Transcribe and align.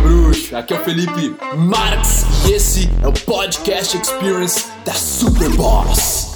bruxo. 0.00 0.56
Aqui 0.56 0.74
é 0.74 0.76
o 0.76 0.84
Felipe 0.84 1.36
Marx 1.56 2.24
e 2.48 2.52
esse 2.52 2.88
é 3.02 3.08
o 3.08 3.12
Podcast 3.12 3.96
Experience 3.96 4.70
da 4.84 4.92
Superboss. 4.92 6.34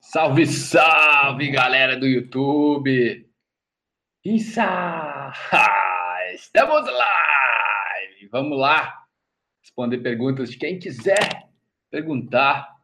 Salve, 0.00 0.46
salve, 0.46 1.50
galera 1.50 1.96
do 1.96 2.06
YouTube! 2.06 3.26
Isso! 4.24 4.60
Estamos 6.34 6.86
live! 6.86 8.28
Vamos 8.32 8.58
lá 8.58 8.94
responder 9.60 9.98
perguntas 9.98 10.50
de 10.50 10.56
quem 10.56 10.78
quiser 10.78 11.48
perguntar. 11.90 12.77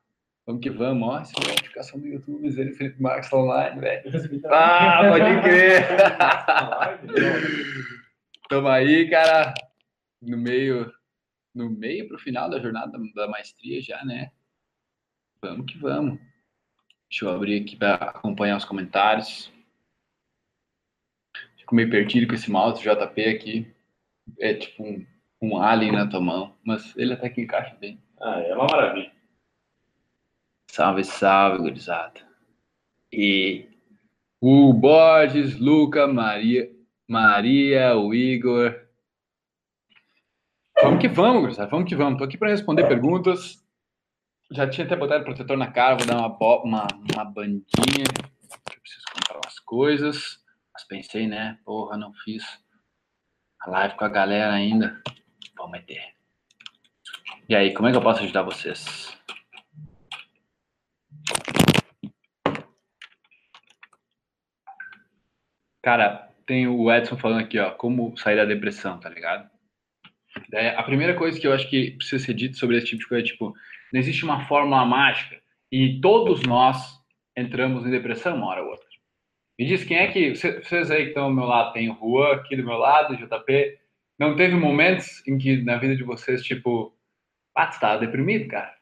Vamos 0.46 0.62
que 0.62 0.70
vamos, 0.70 1.08
ó. 1.08 1.20
Essa 1.20 1.40
notificação 1.40 1.98
do 1.98 2.06
YouTube, 2.06 2.46
ele 2.46 2.74
Felipe 2.74 3.00
Marques 3.00 3.30
tá 3.30 3.36
online, 3.36 3.80
velho. 3.80 4.10
Ah, 4.46 5.00
pode 5.08 5.40
crer! 5.42 5.86
Tamo 8.48 8.68
aí, 8.68 9.08
cara, 9.08 9.54
no 10.20 10.36
meio, 10.36 10.92
no 11.54 11.70
meio 11.70 12.06
pro 12.08 12.18
final 12.18 12.50
da 12.50 12.60
jornada 12.60 12.98
da 13.14 13.26
maestria 13.26 13.80
já, 13.80 14.04
né? 14.04 14.30
Vamos 15.40 15.66
que 15.66 15.78
vamos. 15.78 16.18
Deixa 17.08 17.24
eu 17.24 17.30
abrir 17.30 17.62
aqui 17.62 17.76
para 17.76 17.94
acompanhar 17.94 18.56
os 18.56 18.64
comentários. 18.64 19.50
Fico 21.56 21.74
meio 21.74 21.88
perdido 21.88 22.26
com 22.26 22.34
esse 22.34 22.50
mouse 22.50 22.82
JP 22.82 23.24
aqui. 23.24 23.74
É 24.38 24.52
tipo 24.52 24.82
um, 24.82 25.06
um 25.40 25.56
alien 25.56 25.92
na 25.92 26.06
tua 26.06 26.20
mão, 26.20 26.54
mas 26.62 26.94
ele 26.96 27.14
até 27.14 27.30
que 27.30 27.40
encaixa 27.40 27.74
bem. 27.76 27.98
Ah, 28.20 28.40
é 28.40 28.54
uma 28.54 28.66
maravilha. 28.66 29.13
Salve, 30.74 31.04
salve, 31.04 31.58
gurizada. 31.58 32.20
E 33.12 33.68
o 34.40 34.72
Borges, 34.72 35.56
Luca, 35.56 36.08
Maria, 36.08 36.68
Maria, 37.06 37.96
o 37.96 38.12
Igor. 38.12 38.74
Vamos 40.82 41.00
que 41.00 41.06
vamos, 41.06 41.42
gurizada. 41.42 41.70
Vamos 41.70 41.88
que 41.88 41.94
vamos. 41.94 42.18
Tô 42.18 42.24
aqui 42.24 42.36
para 42.36 42.48
responder 42.48 42.88
perguntas. 42.88 43.64
Já 44.50 44.68
tinha 44.68 44.84
até 44.84 44.96
botado 44.96 45.22
protetor 45.22 45.56
na 45.56 45.70
cara, 45.70 45.94
vou 45.94 46.08
dar 46.08 46.16
uma, 46.16 46.36
uma, 46.64 46.88
uma 47.14 47.24
bandinha. 47.24 48.08
Eu 48.74 48.80
preciso 48.80 49.04
comprar 49.14 49.36
umas 49.44 49.60
coisas. 49.60 50.40
Mas 50.72 50.82
pensei, 50.82 51.28
né? 51.28 51.56
Porra, 51.64 51.96
não 51.96 52.12
fiz 52.24 52.42
a 53.60 53.70
live 53.70 53.94
com 53.94 54.06
a 54.06 54.08
galera 54.08 54.52
ainda. 54.52 55.00
Vamos 55.56 55.70
meter. 55.70 56.02
E 57.48 57.54
aí, 57.54 57.72
como 57.72 57.86
é 57.86 57.92
que 57.92 57.96
eu 57.96 58.02
posso 58.02 58.24
ajudar 58.24 58.42
vocês? 58.42 59.13
Cara, 65.84 66.30
tem 66.46 66.66
o 66.66 66.90
Edson 66.90 67.14
falando 67.18 67.40
aqui, 67.40 67.58
ó, 67.58 67.70
como 67.72 68.16
sair 68.16 68.36
da 68.36 68.46
depressão, 68.46 68.98
tá 68.98 69.10
ligado? 69.10 69.52
a 70.76 70.82
primeira 70.82 71.14
coisa 71.14 71.38
que 71.38 71.46
eu 71.46 71.52
acho 71.52 71.68
que 71.70 71.92
precisa 71.92 72.24
ser 72.24 72.34
dito 72.34 72.56
sobre 72.56 72.76
esse 72.76 72.86
tipo 72.86 73.02
de 73.02 73.08
coisa 73.08 73.24
é, 73.24 73.26
tipo, 73.26 73.54
não 73.92 74.00
existe 74.00 74.24
uma 74.24 74.44
fórmula 74.46 74.84
mágica 74.84 75.40
e 75.70 76.00
todos 76.00 76.42
nós 76.42 76.98
entramos 77.36 77.86
em 77.86 77.90
depressão 77.90 78.34
uma 78.34 78.46
hora 78.46 78.62
ou 78.62 78.70
outra. 78.70 78.86
Me 79.58 79.66
diz 79.66 79.84
quem 79.84 79.98
é 79.98 80.08
que, 80.10 80.34
vocês 80.34 80.90
aí 80.90 81.02
que 81.02 81.08
estão 81.10 81.24
ao 81.24 81.32
meu 81.32 81.44
lado, 81.44 81.72
tem 81.72 81.88
o 81.88 81.94
Juan 81.94 82.34
aqui 82.34 82.56
do 82.56 82.64
meu 82.64 82.78
lado, 82.78 83.16
JP, 83.16 83.78
não 84.18 84.34
teve 84.34 84.54
momentos 84.54 85.22
em 85.28 85.38
que 85.38 85.62
na 85.62 85.76
vida 85.76 85.94
de 85.94 86.02
vocês, 86.02 86.42
tipo, 86.42 86.96
ah, 87.54 87.66
tu 87.66 87.78
tava 87.78 88.00
deprimido, 88.00 88.48
cara? 88.48 88.73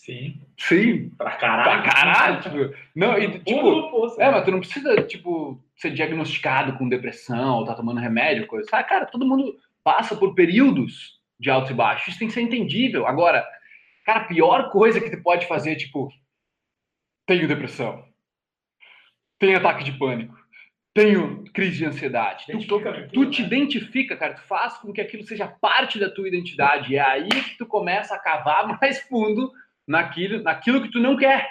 Sim. 0.00 0.40
Sim. 0.56 1.10
Pra 1.10 1.32
caralho. 1.32 1.82
Pra 1.82 1.92
caralho. 1.92 2.40
tipo, 2.40 2.74
não, 2.96 3.18
e, 3.18 3.38
tipo, 3.40 4.20
é, 4.20 4.30
mas 4.30 4.44
tu 4.44 4.50
não 4.50 4.60
precisa, 4.60 5.02
tipo, 5.02 5.62
ser 5.76 5.90
diagnosticado 5.90 6.78
com 6.78 6.88
depressão 6.88 7.58
ou 7.58 7.66
tá 7.66 7.74
tomando 7.74 8.00
remédio, 8.00 8.46
coisa. 8.46 8.66
Ah, 8.72 8.82
cara, 8.82 9.04
todo 9.04 9.26
mundo 9.26 9.54
passa 9.84 10.16
por 10.16 10.34
períodos 10.34 11.20
de 11.38 11.50
alto 11.50 11.72
e 11.72 11.74
baixo. 11.74 12.08
Isso 12.08 12.18
tem 12.18 12.28
que 12.28 12.34
ser 12.34 12.40
entendível. 12.40 13.06
Agora, 13.06 13.46
cara, 14.06 14.20
a 14.20 14.24
pior 14.24 14.70
coisa 14.70 15.00
que 15.00 15.10
tu 15.10 15.22
pode 15.22 15.46
fazer 15.46 15.72
é, 15.72 15.76
tipo, 15.76 16.10
tenho 17.26 17.46
depressão. 17.46 18.02
Tenho 19.38 19.58
ataque 19.58 19.84
de 19.84 19.92
pânico. 19.92 20.34
Tenho 20.94 21.44
crise 21.52 21.76
de 21.76 21.84
ansiedade. 21.84 22.46
Tu, 22.46 22.66
tu, 22.66 22.80
tu 23.12 23.30
te 23.30 23.42
identifica, 23.42 24.16
cara, 24.16 24.32
tu 24.32 24.42
faz 24.42 24.78
com 24.78 24.94
que 24.94 25.00
aquilo 25.00 25.24
seja 25.24 25.46
parte 25.46 25.98
da 25.98 26.10
tua 26.10 26.26
identidade. 26.26 26.94
E 26.94 26.96
é 26.96 27.02
aí 27.02 27.28
que 27.28 27.58
tu 27.58 27.66
começa 27.66 28.14
a 28.14 28.18
cavar 28.18 28.66
mais 28.80 29.02
fundo 29.02 29.52
naquilo, 29.86 30.42
naquilo 30.42 30.82
que 30.82 30.90
tu 30.90 31.00
não 31.00 31.16
quer. 31.16 31.50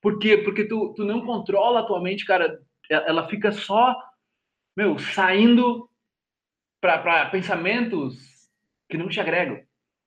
Por 0.00 0.18
quê? 0.18 0.38
Porque 0.38 0.64
tu, 0.64 0.94
tu 0.94 1.04
não 1.04 1.24
controla 1.24 1.80
a 1.80 1.86
tua 1.86 2.00
mente, 2.00 2.24
cara. 2.24 2.60
Ela 2.88 3.28
fica 3.28 3.50
só, 3.50 3.96
meu, 4.76 4.98
saindo 4.98 5.90
para 6.80 7.26
pensamentos 7.26 8.16
que 8.88 8.96
não 8.96 9.08
te 9.08 9.20
agregam, 9.20 9.60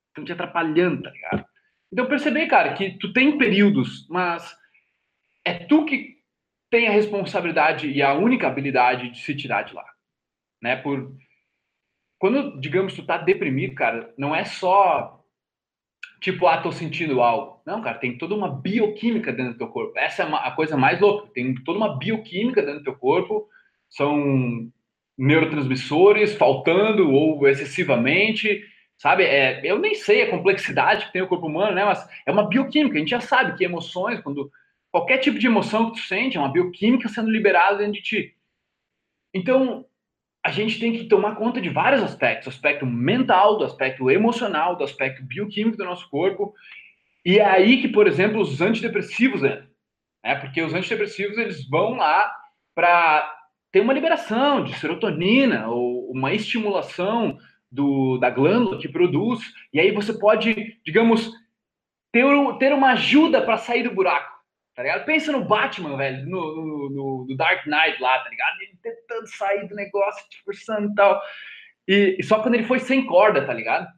estão 0.07 0.23
te 0.23 0.31
atrapalhando, 0.31 1.03
tá 1.03 1.09
ligado? 1.09 1.45
Então 1.91 2.07
perceber, 2.07 2.47
cara, 2.47 2.73
que 2.73 2.97
tu 2.97 3.11
tem 3.11 3.37
períodos, 3.37 4.07
mas 4.09 4.55
é 5.43 5.53
tu 5.53 5.85
que 5.85 6.19
tem 6.69 6.87
a 6.87 6.91
responsabilidade 6.91 7.89
e 7.89 8.01
a 8.01 8.13
única 8.13 8.47
habilidade 8.47 9.09
de 9.09 9.19
se 9.19 9.35
tirar 9.35 9.63
de 9.63 9.73
lá, 9.73 9.85
né? 10.61 10.75
Por 10.75 11.13
quando, 12.19 12.59
digamos, 12.59 12.93
tu 12.93 13.05
tá 13.05 13.17
deprimido, 13.17 13.73
cara, 13.73 14.13
não 14.17 14.35
é 14.35 14.45
só 14.45 15.18
tipo, 16.19 16.47
ah, 16.47 16.61
tô 16.61 16.71
sentindo 16.71 17.21
algo. 17.21 17.61
Não, 17.65 17.81
cara, 17.81 17.97
tem 17.97 18.17
toda 18.17 18.35
uma 18.35 18.49
bioquímica 18.49 19.31
dentro 19.31 19.53
do 19.53 19.57
teu 19.57 19.67
corpo. 19.67 19.97
Essa 19.97 20.23
é 20.23 20.25
a 20.25 20.51
coisa 20.51 20.75
mais 20.77 20.99
louca. 20.99 21.29
Tem 21.33 21.55
toda 21.63 21.77
uma 21.77 21.97
bioquímica 21.97 22.61
dentro 22.61 22.79
do 22.79 22.83
teu 22.83 22.95
corpo. 22.95 23.47
São 23.89 24.69
neurotransmissores 25.17 26.35
faltando 26.35 27.11
ou 27.11 27.47
excessivamente, 27.47 28.63
sabe? 28.97 29.23
É, 29.23 29.61
eu 29.63 29.79
nem 29.79 29.95
sei 29.95 30.21
a 30.23 30.29
complexidade 30.29 31.05
que 31.05 31.13
tem 31.13 31.21
o 31.21 31.27
corpo 31.27 31.47
humano, 31.47 31.75
né? 31.75 31.85
Mas 31.85 32.07
é 32.25 32.31
uma 32.31 32.47
bioquímica. 32.47 32.95
A 32.95 32.99
gente 32.99 33.09
já 33.09 33.21
sabe 33.21 33.57
que 33.57 33.63
emoções, 33.63 34.21
quando 34.21 34.51
qualquer 34.91 35.17
tipo 35.17 35.37
de 35.37 35.47
emoção 35.47 35.91
que 35.91 35.99
tu 35.99 36.07
sente, 36.07 36.37
é 36.37 36.39
uma 36.39 36.51
bioquímica 36.51 37.09
sendo 37.09 37.29
liberada 37.29 37.77
dentro 37.77 37.93
de 37.93 38.01
ti. 38.01 38.35
Então, 39.33 39.85
a 40.43 40.51
gente 40.51 40.79
tem 40.79 40.93
que 40.93 41.05
tomar 41.05 41.35
conta 41.35 41.59
de 41.59 41.69
vários 41.69 42.01
aspectos, 42.01 42.45
do 42.45 42.55
aspecto 42.55 42.85
mental, 42.85 43.57
do 43.57 43.65
aspecto 43.65 44.09
emocional, 44.09 44.75
do 44.75 44.83
aspecto 44.83 45.23
bioquímico 45.23 45.77
do 45.77 45.85
nosso 45.85 46.09
corpo. 46.09 46.53
E 47.25 47.39
é 47.39 47.45
aí 47.45 47.81
que, 47.81 47.89
por 47.89 48.07
exemplo, 48.07 48.41
os 48.41 48.61
antidepressivos 48.61 49.43
entram. 49.43 49.67
Né? 50.23 50.35
Porque 50.35 50.61
os 50.61 50.73
antidepressivos, 50.73 51.37
eles 51.37 51.67
vão 51.67 51.95
lá 51.95 52.31
para 52.73 53.35
ter 53.71 53.81
uma 53.81 53.93
liberação 53.93 54.63
de 54.63 54.73
serotonina 54.79 55.67
ou 55.67 56.09
uma 56.09 56.33
estimulação 56.33 57.37
do, 57.71 58.17
da 58.17 58.29
glândula 58.29 58.79
que 58.79 58.87
produz. 58.87 59.41
E 59.73 59.79
aí 59.79 59.91
você 59.91 60.17
pode, 60.17 60.79
digamos, 60.85 61.31
ter, 62.11 62.23
ter 62.57 62.73
uma 62.73 62.91
ajuda 62.91 63.41
para 63.41 63.57
sair 63.57 63.83
do 63.83 63.93
buraco 63.93 64.28
tá 64.79 64.83
ligado? 64.83 65.03
Pensa 65.03 65.33
no 65.33 65.43
Batman, 65.43 65.97
velho, 65.97 66.25
no, 66.25 66.89
no, 66.89 67.25
no, 67.27 67.35
Dark 67.35 67.67
Knight 67.67 68.01
lá, 68.01 68.17
tá 68.19 68.29
ligado? 68.29 68.61
Ele 68.61 68.77
tentando 68.81 69.27
sair 69.27 69.67
do 69.67 69.75
negócio, 69.75 70.23
forçando 70.45 70.89
e 70.89 70.95
tal. 70.95 71.21
E, 71.85 72.15
e, 72.17 72.23
só 72.23 72.41
quando 72.41 72.55
ele 72.55 72.63
foi 72.63 72.79
sem 72.79 73.05
corda, 73.05 73.45
tá 73.45 73.53
ligado? 73.53 73.89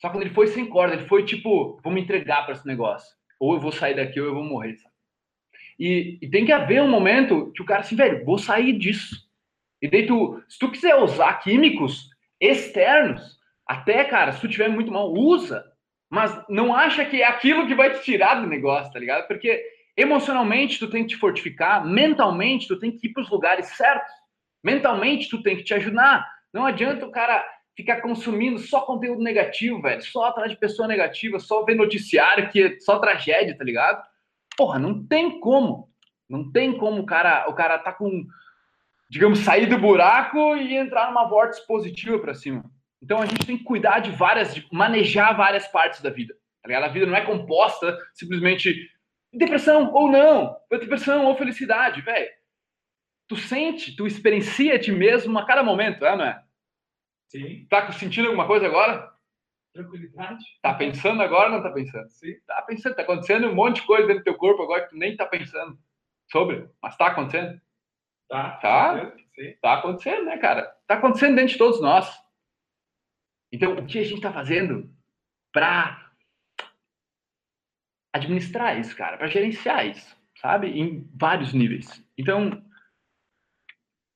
Só 0.00 0.10
quando 0.10 0.22
ele 0.22 0.34
foi 0.34 0.48
sem 0.48 0.66
corda, 0.66 0.96
ele 0.96 1.06
foi 1.06 1.24
tipo, 1.24 1.80
vou 1.80 1.92
me 1.92 2.00
entregar 2.00 2.44
para 2.44 2.54
esse 2.54 2.66
negócio. 2.66 3.08
Ou 3.38 3.54
eu 3.54 3.60
vou 3.60 3.70
sair 3.70 3.94
daqui 3.94 4.20
ou 4.20 4.26
eu 4.26 4.34
vou 4.34 4.42
morrer, 4.42 4.74
sabe? 4.78 4.92
E, 5.78 6.18
e, 6.20 6.28
tem 6.28 6.44
que 6.44 6.50
haver 6.50 6.82
um 6.82 6.90
momento 6.90 7.52
que 7.52 7.62
o 7.62 7.64
cara 7.64 7.82
assim, 7.82 7.94
velho, 7.94 8.24
vou 8.24 8.36
sair 8.36 8.72
disso. 8.72 9.14
E 9.80 9.88
daí 9.88 10.08
tu, 10.08 10.42
se 10.48 10.58
tu 10.58 10.72
quiser 10.72 10.96
usar 10.96 11.34
químicos 11.34 12.10
externos, 12.40 13.38
até, 13.64 14.02
cara, 14.02 14.32
se 14.32 14.40
tu 14.40 14.48
tiver 14.48 14.68
muito 14.68 14.90
mal, 14.90 15.12
usa. 15.12 15.64
Mas 16.10 16.36
não 16.48 16.74
acha 16.74 17.04
que 17.04 17.22
é 17.22 17.26
aquilo 17.28 17.68
que 17.68 17.76
vai 17.76 17.92
te 17.92 18.02
tirar 18.02 18.40
do 18.40 18.48
negócio, 18.48 18.92
tá 18.92 18.98
ligado? 18.98 19.28
Porque 19.28 19.75
Emocionalmente, 19.96 20.78
tu 20.78 20.90
tem 20.90 21.02
que 21.02 21.10
te 21.10 21.16
fortificar. 21.16 21.84
Mentalmente, 21.84 22.68
tu 22.68 22.78
tem 22.78 22.92
que 22.92 23.06
ir 23.06 23.12
para 23.12 23.22
os 23.22 23.30
lugares 23.30 23.66
certos. 23.68 24.12
Mentalmente, 24.62 25.28
tu 25.30 25.42
tem 25.42 25.56
que 25.56 25.64
te 25.64 25.72
ajudar. 25.74 26.26
Não 26.52 26.66
adianta 26.66 27.06
o 27.06 27.10
cara 27.10 27.44
ficar 27.76 28.00
consumindo 28.00 28.58
só 28.58 28.80
conteúdo 28.82 29.22
negativo, 29.22 29.80
velho. 29.80 30.02
Só 30.02 30.24
atrás 30.26 30.50
de 30.50 30.58
pessoa 30.58 30.88
negativa, 30.88 31.38
só 31.38 31.64
ver 31.64 31.74
noticiário 31.74 32.50
que 32.50 32.62
é 32.62 32.80
só 32.80 32.98
tragédia, 32.98 33.56
tá 33.56 33.64
ligado? 33.64 34.02
Porra, 34.56 34.78
não 34.78 35.06
tem 35.06 35.40
como. 35.40 35.90
Não 36.28 36.50
tem 36.50 36.76
como 36.76 37.02
o 37.02 37.06
cara, 37.06 37.46
o 37.48 37.54
cara 37.54 37.78
tá 37.78 37.92
com, 37.92 38.26
digamos, 39.08 39.40
sair 39.40 39.66
do 39.66 39.78
buraco 39.78 40.56
e 40.56 40.74
entrar 40.74 41.08
numa 41.08 41.28
vórtice 41.28 41.64
positiva 41.66 42.18
para 42.18 42.34
cima. 42.34 42.64
Então 43.00 43.20
a 43.20 43.26
gente 43.26 43.46
tem 43.46 43.56
que 43.56 43.64
cuidar 43.64 44.00
de 44.00 44.10
várias, 44.10 44.54
de 44.54 44.66
manejar 44.72 45.36
várias 45.36 45.68
partes 45.68 46.00
da 46.00 46.10
vida. 46.10 46.34
Tá 46.62 46.68
ligado? 46.68 46.84
A 46.84 46.88
vida 46.88 47.06
não 47.06 47.14
é 47.14 47.20
composta 47.20 47.96
simplesmente 48.12 48.90
depressão 49.36 49.92
ou 49.92 50.10
não, 50.10 50.56
depressão 50.70 51.26
ou 51.26 51.36
felicidade, 51.36 52.00
velho. 52.00 52.30
Tu 53.28 53.36
sente, 53.36 53.96
tu 53.96 54.06
experiencia 54.06 54.78
ti 54.78 54.92
mesmo 54.92 55.38
a 55.38 55.44
cada 55.44 55.62
momento, 55.62 56.04
é, 56.04 56.16
não 56.16 56.24
é? 56.24 56.42
Sim. 57.28 57.66
Tá 57.68 57.90
sentindo 57.92 58.26
alguma 58.26 58.46
coisa 58.46 58.66
agora? 58.66 59.12
Tranquilidade. 59.72 60.44
Tá 60.62 60.72
pensando 60.74 61.22
agora 61.22 61.50
ou 61.50 61.56
não 61.56 61.62
tá 61.62 61.70
pensando? 61.70 62.08
Sim. 62.10 62.34
Tá 62.46 62.62
pensando, 62.62 62.94
tá 62.94 63.02
acontecendo 63.02 63.48
um 63.48 63.54
monte 63.54 63.80
de 63.80 63.86
coisa 63.86 64.06
dentro 64.06 64.22
do 64.22 64.24
teu 64.24 64.34
corpo 64.34 64.62
agora 64.62 64.84
que 64.84 64.90
tu 64.90 64.96
nem 64.96 65.16
tá 65.16 65.26
pensando 65.26 65.78
sobre, 66.30 66.68
mas 66.80 66.96
tá 66.96 67.08
acontecendo. 67.08 67.60
Tá? 68.28 68.50
Tá? 68.56 69.12
Sim. 69.34 69.54
Tá 69.60 69.74
acontecendo, 69.74 70.24
né, 70.24 70.38
cara? 70.38 70.74
Tá 70.86 70.94
acontecendo 70.94 71.36
dentro 71.36 71.52
de 71.52 71.58
todos 71.58 71.80
nós. 71.80 72.16
Então, 73.52 73.74
o 73.74 73.86
que 73.86 73.98
a 73.98 74.04
gente 74.04 74.20
tá 74.20 74.32
fazendo 74.32 74.90
para 75.52 76.05
administrar 78.16 78.78
isso, 78.78 78.96
cara, 78.96 79.16
para 79.16 79.28
gerenciar 79.28 79.86
isso, 79.86 80.16
sabe? 80.40 80.68
Em 80.68 81.08
vários 81.14 81.52
níveis. 81.52 82.02
Então, 82.18 82.62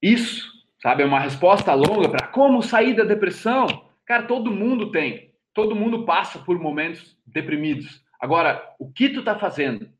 isso, 0.02 0.50
sabe, 0.82 1.02
é 1.02 1.06
uma 1.06 1.20
resposta 1.20 1.75
longa 1.75 2.08
para 2.08 2.26
como 2.29 2.62
sair 2.62 2.94
da 2.94 3.05
depressão. 3.05 3.67
Cara, 4.06 4.25
todo 4.25 4.50
mundo 4.50 4.91
tem. 4.91 5.35
Todo 5.55 5.76
mundo 5.76 6.05
passa 6.05 6.38
por 6.38 6.58
momentos 6.58 7.17
deprimidos. 7.26 8.02
Agora, 8.20 8.75
o 8.79 8.93
que 8.93 9.08
tu 9.08 9.23
tá 9.23 9.38
fazendo? 9.38 9.91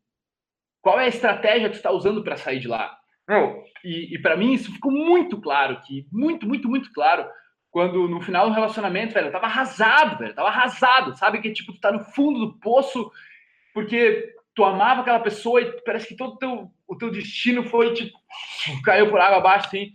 Qual 0.83 0.99
é 0.99 1.05
a 1.05 1.09
estratégia 1.09 1.69
que 1.69 1.75
tu 1.75 1.79
está 1.79 1.91
usando 1.91 2.23
para 2.23 2.37
sair 2.37 2.61
de 2.61 2.69
lá? 2.69 2.99
E, 3.85 4.15
e 4.15 4.19
para 4.19 4.37
mim 4.37 4.53
isso 4.53 4.73
ficou 4.73 4.91
muito 4.91 5.41
claro 5.41 5.75
aqui, 5.75 6.07
muito, 6.11 6.47
muito, 6.47 6.69
muito 6.69 6.93
claro, 6.93 7.29
quando 7.71 8.09
no 8.09 8.21
final 8.21 8.49
do 8.49 8.55
relacionamento, 8.55 9.15
velho, 9.15 9.29
eu 9.29 9.33
tava 9.33 9.47
arrasado, 9.47 10.19
velho, 10.19 10.31
eu 10.31 10.35
tava 10.35 10.49
arrasado, 10.49 11.17
sabe? 11.17 11.41
Que 11.41 11.53
tipo, 11.53 11.73
tu 11.73 11.81
tá 11.81 11.93
no 11.93 12.01
fundo 12.01 12.41
do 12.41 12.59
poço 12.59 13.11
porque 13.73 14.35
tu 14.55 14.65
amava 14.65 15.01
aquela 15.01 15.21
pessoa 15.21 15.61
e 15.61 15.81
parece 15.83 16.09
que 16.09 16.17
todo 16.17 16.39
teu, 16.39 16.71
o 16.87 16.97
teu 16.97 17.11
destino 17.11 17.65
foi, 17.65 17.95
tipo, 17.95 18.19
caiu 18.85 19.11
por 19.11 19.21
água 19.21 19.39
abaixo, 19.39 19.67
assim. 19.67 19.95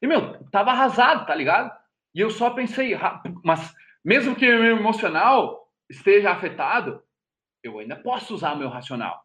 E, 0.00 0.06
meu, 0.06 0.44
tava 0.50 0.70
arrasado, 0.70 1.26
tá 1.26 1.34
ligado? 1.34 1.70
E 2.14 2.20
eu 2.20 2.30
só 2.30 2.50
pensei, 2.50 2.96
mas 3.42 3.74
mesmo 4.04 4.36
que 4.36 4.48
o 4.48 4.60
meu 4.60 4.76
emocional 4.76 5.68
esteja 5.88 6.30
afetado, 6.30 7.02
eu 7.62 7.78
ainda 7.78 7.96
posso 7.96 8.34
usar 8.34 8.52
o 8.52 8.58
meu 8.58 8.68
racional. 8.68 9.24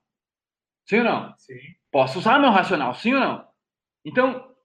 Sim 0.88 1.00
ou 1.00 1.04
não? 1.04 1.36
Sim. 1.38 1.60
Posso 1.92 2.20
usar 2.20 2.40
meu 2.40 2.50
racional, 2.50 2.94
sim 2.96 3.14
ou 3.14 3.20
não? 3.20 3.48
Então, 4.06 4.56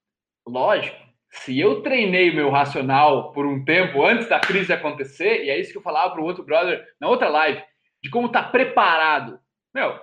lógico, 0.46 0.96
se 1.28 1.58
eu 1.58 1.82
treinei 1.82 2.32
meu 2.32 2.50
racional 2.50 3.32
por 3.32 3.44
um 3.44 3.64
tempo 3.64 4.04
antes 4.04 4.28
da 4.28 4.38
crise 4.38 4.72
acontecer, 4.72 5.44
e 5.44 5.50
é 5.50 5.58
isso 5.58 5.72
que 5.72 5.78
eu 5.78 5.82
falava 5.82 6.12
para 6.12 6.22
o 6.22 6.24
outro 6.24 6.44
brother 6.44 6.86
na 7.00 7.08
outra 7.08 7.28
live, 7.28 7.62
de 8.04 8.10
como 8.10 8.28
tá 8.28 8.42
preparado. 8.42 9.40
Meu, 9.74 9.98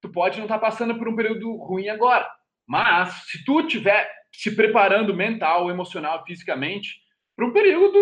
tu 0.00 0.10
pode 0.10 0.38
não 0.38 0.46
estar 0.46 0.58
tá 0.58 0.66
passando 0.66 0.96
por 0.98 1.06
um 1.06 1.14
período 1.14 1.54
ruim 1.56 1.90
agora, 1.90 2.26
mas 2.66 3.26
se 3.26 3.44
tu 3.44 3.66
tiver 3.66 4.10
se 4.32 4.56
preparando 4.56 5.14
mental, 5.14 5.70
emocional, 5.70 6.24
fisicamente 6.24 7.02
para 7.36 7.44
um 7.44 7.52
período 7.52 7.98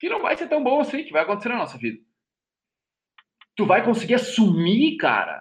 que 0.00 0.08
não 0.08 0.20
vai 0.20 0.36
ser 0.36 0.48
tão 0.48 0.62
bom 0.62 0.80
assim, 0.80 1.04
que 1.04 1.12
vai 1.12 1.22
acontecer 1.22 1.50
na 1.50 1.58
nossa 1.58 1.78
vida. 1.78 2.02
Tu 3.54 3.64
vai 3.64 3.84
conseguir 3.84 4.14
assumir, 4.14 4.96
cara, 4.96 5.40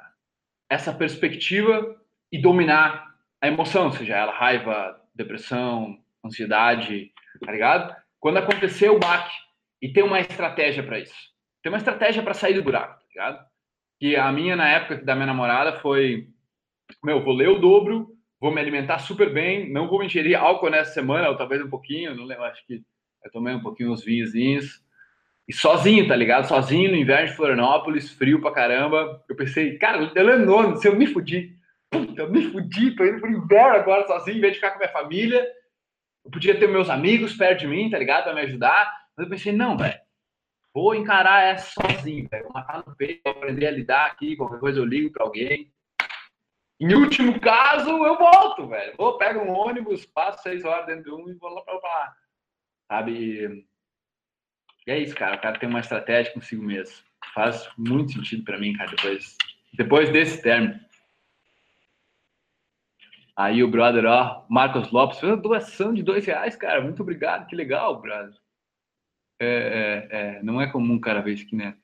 essa 0.69 0.93
perspectiva 0.93 1.99
e 2.31 2.39
dominar 2.39 3.15
a 3.41 3.47
emoção, 3.47 3.91
seja 3.91 4.15
ela 4.15 4.31
raiva, 4.31 5.01
depressão, 5.15 5.99
ansiedade, 6.23 7.11
tá 7.43 7.51
ligado? 7.51 7.95
Quando 8.19 8.37
acontecer 8.37 8.89
o 8.89 8.99
baque 8.99 9.35
e 9.81 9.91
ter 9.91 10.03
uma 10.03 10.19
estratégia 10.19 10.83
para 10.83 10.99
isso. 10.99 11.15
Tem 11.61 11.71
uma 11.71 11.77
estratégia 11.77 12.23
para 12.23 12.33
sair 12.33 12.53
do 12.53 12.63
buraco, 12.63 13.03
ligado? 13.17 13.45
Que 13.99 14.15
a 14.15 14.31
minha 14.31 14.55
na 14.55 14.69
época 14.69 15.03
da 15.03 15.15
minha 15.15 15.25
namorada 15.25 15.79
foi, 15.79 16.27
meu, 17.03 17.23
vou 17.23 17.33
ler 17.33 17.49
o 17.49 17.59
dobro, 17.59 18.15
vou 18.39 18.51
me 18.51 18.61
alimentar 18.61 18.99
super 18.99 19.33
bem, 19.33 19.71
não 19.71 19.87
vou 19.87 20.03
ingerir 20.03 20.39
álcool 20.39 20.69
nessa 20.69 20.93
semana, 20.93 21.29
ou 21.29 21.35
talvez 21.35 21.61
um 21.61 21.69
pouquinho, 21.69 22.15
não 22.15 22.23
lembro, 22.23 22.45
acho 22.45 22.65
que 22.67 22.83
eu 23.23 23.31
tomei 23.31 23.55
um 23.55 23.61
pouquinho 23.61 23.91
uns 23.91 24.03
vinhozinhos. 24.03 24.85
E 25.47 25.53
sozinho, 25.53 26.07
tá 26.07 26.15
ligado? 26.15 26.47
Sozinho 26.47 26.91
no 26.91 26.97
inverno 26.97 27.29
de 27.29 27.35
Florianópolis, 27.35 28.11
frio 28.11 28.41
pra 28.41 28.51
caramba. 28.51 29.23
Eu 29.29 29.35
pensei, 29.35 29.77
cara, 29.77 30.11
eu 30.13 30.25
lembro, 30.25 30.75
se 30.77 30.87
eu 30.87 30.95
me 30.95 31.07
fudi, 31.07 31.55
puta, 31.89 32.23
eu 32.23 32.29
me 32.29 32.51
fudi, 32.51 32.93
tô 32.95 33.05
indo 33.05 33.21
pro 33.21 33.31
inverno 33.31 33.77
agora 33.77 34.05
sozinho, 34.05 34.37
em 34.37 34.41
vez 34.41 34.53
de 34.53 34.59
ficar 34.59 34.71
com 34.71 34.79
minha 34.79 34.91
família. 34.91 35.47
Eu 36.25 36.31
podia 36.31 36.59
ter 36.59 36.67
meus 36.67 36.89
amigos 36.89 37.33
perto 37.33 37.61
de 37.61 37.67
mim, 37.67 37.89
tá 37.89 37.97
ligado? 37.97 38.25
Pra 38.25 38.35
me 38.35 38.41
ajudar. 38.41 38.91
Mas 39.15 39.25
eu 39.25 39.29
pensei, 39.29 39.53
não, 39.53 39.77
velho. 39.77 39.97
Vou 40.77 40.93
encarar 40.93 41.41
essa 41.41 41.71
sozinho, 41.71 42.29
velho. 42.29 42.43
Vou 42.43 42.53
matar 42.53 42.85
no 42.85 42.95
peito, 42.95 43.23
vou 43.23 43.33
aprender 43.33 43.65
a 43.65 43.71
lidar 43.71 44.05
aqui. 44.05 44.35
Qualquer 44.35 44.59
coisa 44.59 44.79
eu 44.79 44.85
ligo 44.85 45.11
pra 45.11 45.25
alguém. 45.25 45.73
Em 46.79 46.93
último 46.93 47.39
caso, 47.39 47.89
eu 47.89 48.15
volto, 48.15 48.67
velho. 48.67 48.95
Vou, 48.95 49.17
pego 49.17 49.39
um 49.39 49.49
ônibus, 49.49 50.05
passo 50.05 50.43
seis 50.43 50.63
horas 50.63 50.85
dentro 50.85 51.05
de 51.05 51.11
um 51.11 51.27
e 51.31 51.33
vou 51.33 51.49
lá 51.51 51.63
pra 51.63 51.73
lá. 51.73 52.15
Sabe? 52.91 53.65
E 54.85 54.91
é 54.91 54.99
isso, 54.99 55.15
cara. 55.15 55.37
O 55.37 55.41
cara 55.41 55.57
tem 55.57 55.67
uma 55.67 55.79
estratégia 55.79 56.31
consigo 56.31 56.61
mesmo. 56.61 57.03
Faz 57.33 57.67
muito 57.75 58.11
sentido 58.11 58.43
para 58.43 58.59
mim, 58.59 58.73
cara, 58.73 58.91
depois, 58.91 59.35
depois 59.73 60.11
desse 60.11 60.43
término. 60.43 60.79
Aí 63.35 63.63
o 63.63 63.71
brother, 63.71 64.05
ó, 64.05 64.45
Marcos 64.47 64.91
Lopes, 64.91 65.19
fez 65.19 65.31
uma 65.31 65.41
doação 65.41 65.91
de 65.91 66.03
dois 66.03 66.23
reais, 66.23 66.55
cara. 66.55 66.81
Muito 66.81 67.01
obrigado, 67.01 67.47
que 67.47 67.55
legal, 67.55 67.99
brother. 67.99 68.35
É, 69.39 70.07
é, 70.11 70.17
é, 70.17 70.43
não 70.43 70.59
é 70.59 70.67
comum, 70.67 70.99
cara, 70.99 71.21
ver 71.21 71.33
isso 71.33 71.55
né? 71.55 71.75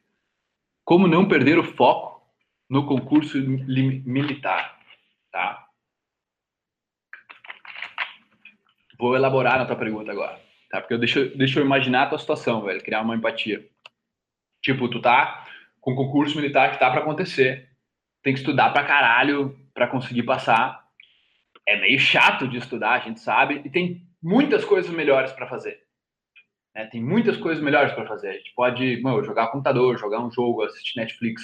Como 0.84 1.08
não 1.08 1.28
perder 1.28 1.58
o 1.58 1.64
foco 1.64 2.22
no 2.70 2.86
concurso 2.86 3.38
militar, 3.38 4.80
tá? 5.32 5.68
Vou 8.98 9.16
elaborar 9.16 9.58
na 9.58 9.66
tua 9.66 9.76
pergunta 9.76 10.12
agora, 10.12 10.40
tá? 10.70 10.82
Porque 10.82 10.94
eu 10.94 11.00
deixo, 11.00 11.38
deixa 11.38 11.60
eu 11.60 11.66
imaginar 11.66 12.04
a 12.04 12.10
tua 12.10 12.20
situação, 12.20 12.62
velho, 12.64 12.84
criar 12.84 13.02
uma 13.02 13.16
empatia. 13.16 13.68
Tipo, 14.62 14.88
tu 14.90 15.02
tá 15.02 15.46
com 15.80 15.96
concurso 15.96 16.36
militar 16.36 16.72
que 16.72 16.80
tá 16.80 16.90
para 16.90 17.02
acontecer. 17.02 17.70
Tem 18.22 18.34
que 18.34 18.40
estudar 18.40 18.72
pra 18.72 18.86
caralho 18.86 19.58
para 19.74 19.88
conseguir 19.88 20.24
passar 20.24 20.84
é 21.66 21.80
meio 21.80 22.00
chato 22.00 22.48
de 22.48 22.58
estudar, 22.58 22.94
a 22.94 23.00
gente 23.00 23.20
sabe, 23.20 23.62
e 23.64 23.70
tem 23.70 24.06
muitas 24.22 24.66
coisas 24.66 24.92
melhores 24.92 25.32
para 25.32 25.48
fazer. 25.48 25.83
Né? 26.76 26.86
Tem 26.86 27.02
muitas 27.02 27.38
coisas 27.38 27.64
melhores 27.64 27.94
para 27.94 28.08
fazer. 28.08 28.30
A 28.30 28.34
gente 28.34 28.54
pode 28.56 29.02
mano, 29.02 29.24
jogar 29.24 29.48
computador, 29.48 29.98
jogar 29.98 30.20
um 30.26 30.32
jogo, 30.32 30.64
assistir 30.64 31.00
Netflix, 31.00 31.42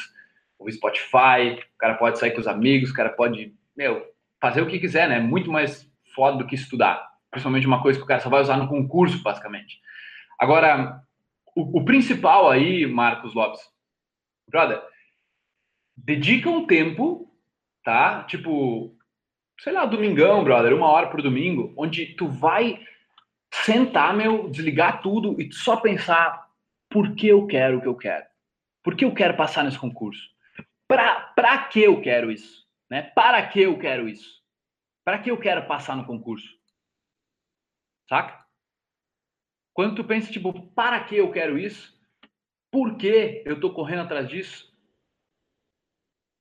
ouvir 0.58 0.74
Spotify, 0.74 1.60
o 1.76 1.78
cara 1.78 1.96
pode 1.96 2.20
sair 2.20 2.32
com 2.32 2.42
os 2.42 2.48
amigos, 2.48 2.92
o 2.92 2.94
cara 2.94 3.10
pode, 3.10 3.54
meu, 3.76 4.06
fazer 4.42 4.62
o 4.62 4.68
que 4.68 4.80
quiser, 4.80 5.08
né? 5.08 5.20
Muito 5.20 5.52
mais 5.52 5.90
foda 6.16 6.38
do 6.38 6.48
que 6.48 6.56
estudar. 6.56 7.08
Principalmente 7.32 7.68
uma 7.68 7.82
coisa 7.82 8.00
que 8.00 8.04
o 8.04 8.08
cara 8.08 8.20
só 8.20 8.30
vai 8.30 8.42
usar 8.42 8.58
no 8.58 8.68
concurso, 8.68 9.22
basicamente. 9.22 9.80
Agora, 10.40 11.02
o, 11.56 11.80
o 11.80 11.86
principal 11.86 12.50
aí, 12.50 12.86
Marcos 12.88 13.34
Lopes, 13.34 13.62
brother, 14.48 14.82
dedica 15.96 16.50
um 16.50 16.66
tempo, 16.66 17.32
tá? 17.84 18.24
Tipo, 18.24 18.96
sei 19.60 19.74
lá, 19.74 19.86
domingão, 19.86 20.44
brother, 20.44 20.74
uma 20.74 20.88
hora 20.88 21.08
por 21.08 21.22
domingo, 21.22 21.74
onde 21.78 22.08
tu 22.16 22.28
vai 22.28 22.80
sentar, 23.54 24.16
meu, 24.16 24.50
desligar 24.50 25.02
tudo 25.02 25.40
e 25.42 25.52
só 25.52 25.78
pensar 25.78 26.50
por 26.90 27.16
que 27.16 27.28
eu 27.28 27.46
quero 27.48 27.78
o 27.78 27.82
que 27.82 27.88
eu 27.88 27.96
quero. 27.96 28.26
Por 28.84 28.96
que 28.96 29.06
eu 29.06 29.14
quero 29.14 29.36
passar 29.36 29.64
nesse 29.64 29.78
concurso? 29.78 30.30
Pra 30.88 31.68
que 31.70 31.82
eu 31.82 32.02
quero 32.02 32.32
isso? 32.32 32.68
Né? 32.90 33.04
Para 33.04 33.46
que 33.48 33.62
eu 33.62 33.78
quero 33.78 34.10
isso? 34.10 34.42
Para 35.06 35.20
que 35.20 35.30
eu 35.30 35.38
quero 35.38 35.68
passar 35.68 35.96
no 35.96 36.06
concurso? 36.06 36.58
Saca? 38.08 38.46
Quando 39.74 39.96
tu 39.96 40.04
pensa, 40.04 40.32
tipo, 40.32 40.68
para 40.72 41.04
que 41.04 41.16
eu 41.16 41.32
quero 41.32 41.58
isso? 41.58 41.98
Por 42.72 42.98
que 42.98 43.44
eu 43.46 43.60
tô 43.60 43.72
correndo 43.74 44.02
atrás 44.02 44.28
disso? 44.28 44.70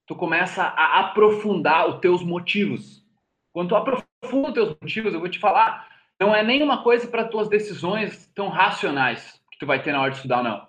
Tu 0.07 0.17
começa 0.17 0.63
a 0.63 1.01
aprofundar 1.01 1.87
os 1.89 2.01
teus 2.01 2.23
motivos. 2.23 3.07
Quando 3.53 3.69
tu 3.69 3.77
aprofunda 3.77 4.49
os 4.49 4.55
teus 4.55 4.69
motivos, 4.81 5.13
eu 5.13 5.21
vou 5.21 5.29
te 5.29 5.39
falar, 5.39 5.88
não 6.21 6.35
é 6.35 6.43
nenhuma 6.43 6.83
coisa 6.83 7.07
para 7.07 7.29
tuas 7.29 7.49
decisões 7.49 8.27
tão 8.35 8.49
racionais 8.49 9.41
que 9.53 9.59
tu 9.59 9.67
vai 9.67 9.83
ter 9.83 9.93
na 9.93 10.01
hora 10.01 10.11
de 10.11 10.17
estudar, 10.17 10.43
não. 10.43 10.67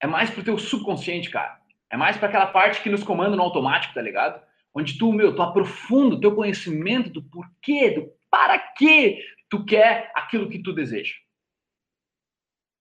É 0.00 0.06
mais 0.06 0.30
pro 0.30 0.44
teu 0.44 0.58
subconsciente, 0.58 1.28
cara. 1.28 1.60
É 1.90 1.96
mais 1.96 2.16
para 2.16 2.28
aquela 2.28 2.46
parte 2.46 2.82
que 2.82 2.88
nos 2.88 3.02
comanda 3.02 3.36
no 3.36 3.42
automático, 3.42 3.94
tá 3.94 4.00
ligado? 4.00 4.40
Onde 4.72 4.96
tu, 4.96 5.12
meu, 5.12 5.34
tu 5.34 5.42
aprofunda 5.42 6.14
o 6.14 6.20
teu 6.20 6.34
conhecimento 6.34 7.10
do 7.10 7.22
porquê, 7.22 7.90
do 7.90 8.12
para 8.30 8.58
que 8.58 9.18
tu 9.48 9.64
quer 9.64 10.12
aquilo 10.14 10.48
que 10.48 10.62
tu 10.62 10.72
deseja. 10.72 11.14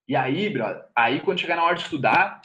E 0.07 0.15
aí, 0.15 0.49
brother, 0.49 0.85
aí 0.95 1.19
quando 1.21 1.39
chegar 1.39 1.55
na 1.55 1.63
hora 1.63 1.75
de 1.75 1.81
estudar, 1.81 2.41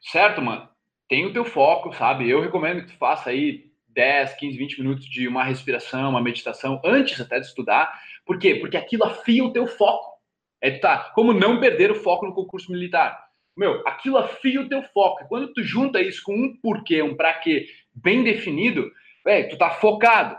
certo, 0.00 0.42
mano? 0.42 0.68
Tem 1.08 1.24
o 1.24 1.32
teu 1.32 1.44
foco, 1.44 1.92
sabe? 1.92 2.28
Eu 2.28 2.40
recomendo 2.40 2.82
que 2.82 2.92
tu 2.92 2.98
faça 2.98 3.30
aí 3.30 3.70
10, 3.96 4.34
15, 4.34 4.58
20 4.58 4.78
minutos 4.82 5.06
de 5.06 5.26
uma 5.26 5.42
respiração, 5.42 6.10
uma 6.10 6.20
meditação, 6.20 6.80
antes 6.84 7.18
até 7.18 7.40
de 7.40 7.46
estudar. 7.46 7.98
Por 8.26 8.38
quê? 8.38 8.56
Porque 8.56 8.76
aquilo 8.76 9.04
afia 9.04 9.42
o 9.42 9.52
teu 9.52 9.66
foco. 9.66 10.14
É, 10.60 10.70
tá, 10.70 11.10
como 11.14 11.32
não 11.32 11.58
perder 11.58 11.90
o 11.90 11.94
foco 11.94 12.26
no 12.26 12.34
concurso 12.34 12.70
militar. 12.70 13.18
Meu, 13.56 13.82
aquilo 13.88 14.18
afia 14.18 14.60
o 14.60 14.68
teu 14.68 14.82
foco. 14.82 15.26
Quando 15.28 15.52
tu 15.52 15.62
junta 15.62 16.00
isso 16.00 16.22
com 16.22 16.34
um 16.34 16.54
porquê, 16.60 17.02
um 17.02 17.16
pra 17.16 17.32
quê 17.32 17.66
bem 17.94 18.22
definido, 18.22 18.92
velho, 19.24 19.48
tu 19.48 19.56
tá 19.56 19.70
focado, 19.70 20.36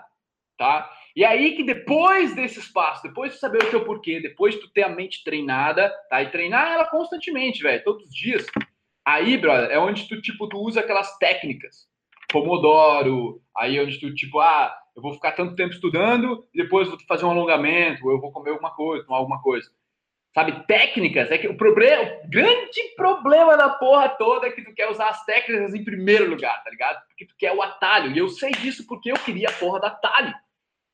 tá? 0.55 0.91
E 1.15 1.25
aí 1.25 1.55
que 1.55 1.63
depois 1.63 2.35
desse 2.35 2.59
espaço, 2.59 3.01
depois 3.01 3.33
de 3.33 3.39
saber 3.39 3.63
o 3.63 3.69
teu 3.71 3.83
porquê, 3.83 4.19
depois 4.19 4.53
de 4.53 4.61
tu 4.61 4.69
ter 4.69 4.83
a 4.83 4.89
mente 4.89 5.23
treinada, 5.23 5.89
tá? 6.11 6.21
E 6.21 6.29
treinar 6.29 6.73
ela 6.73 6.85
constantemente, 6.85 7.63
velho, 7.63 7.83
todos 7.83 8.05
os 8.05 8.13
dias. 8.13 8.45
Aí, 9.03 9.35
brother, 9.35 9.71
é 9.71 9.79
onde 9.79 10.07
tu, 10.07 10.21
tipo, 10.21 10.47
tu 10.47 10.59
usa 10.59 10.81
aquelas 10.81 11.17
técnicas 11.17 11.87
Pomodoro, 12.31 13.41
aí 13.55 13.79
onde 13.79 13.99
tu, 13.99 14.13
tipo, 14.13 14.39
ah, 14.39 14.75
eu 14.95 15.01
vou 15.01 15.13
ficar 15.13 15.31
tanto 15.31 15.55
tempo 15.55 15.73
estudando, 15.73 16.43
depois 16.53 16.87
vou 16.87 16.97
fazer 17.07 17.25
um 17.25 17.31
alongamento, 17.31 18.05
ou 18.05 18.11
eu 18.11 18.19
vou 18.19 18.31
comer 18.31 18.51
alguma 18.51 18.73
coisa, 18.73 19.05
tomar 19.05 19.17
alguma 19.17 19.41
coisa. 19.41 19.69
Sabe, 20.33 20.65
técnicas, 20.67 21.31
é 21.31 21.37
que 21.37 21.47
o 21.47 21.57
problema, 21.57 22.03
o 22.23 22.29
grande 22.29 22.81
problema 22.95 23.57
da 23.57 23.69
porra 23.69 24.09
toda 24.09 24.47
é 24.47 24.51
que 24.51 24.61
tu 24.61 24.73
quer 24.73 24.89
usar 24.89 25.09
as 25.09 25.25
técnicas 25.25 25.73
em 25.73 25.83
primeiro 25.83 26.29
lugar, 26.29 26.63
tá 26.63 26.69
ligado? 26.69 27.01
Porque 27.07 27.25
tu 27.25 27.33
quer 27.37 27.53
o 27.53 27.61
atalho, 27.61 28.11
e 28.11 28.17
eu 28.17 28.29
sei 28.29 28.51
disso 28.51 28.85
porque 28.85 29.11
eu 29.11 29.15
queria 29.15 29.49
a 29.49 29.53
porra 29.53 29.79
da 29.79 29.87
atalho. 29.87 30.33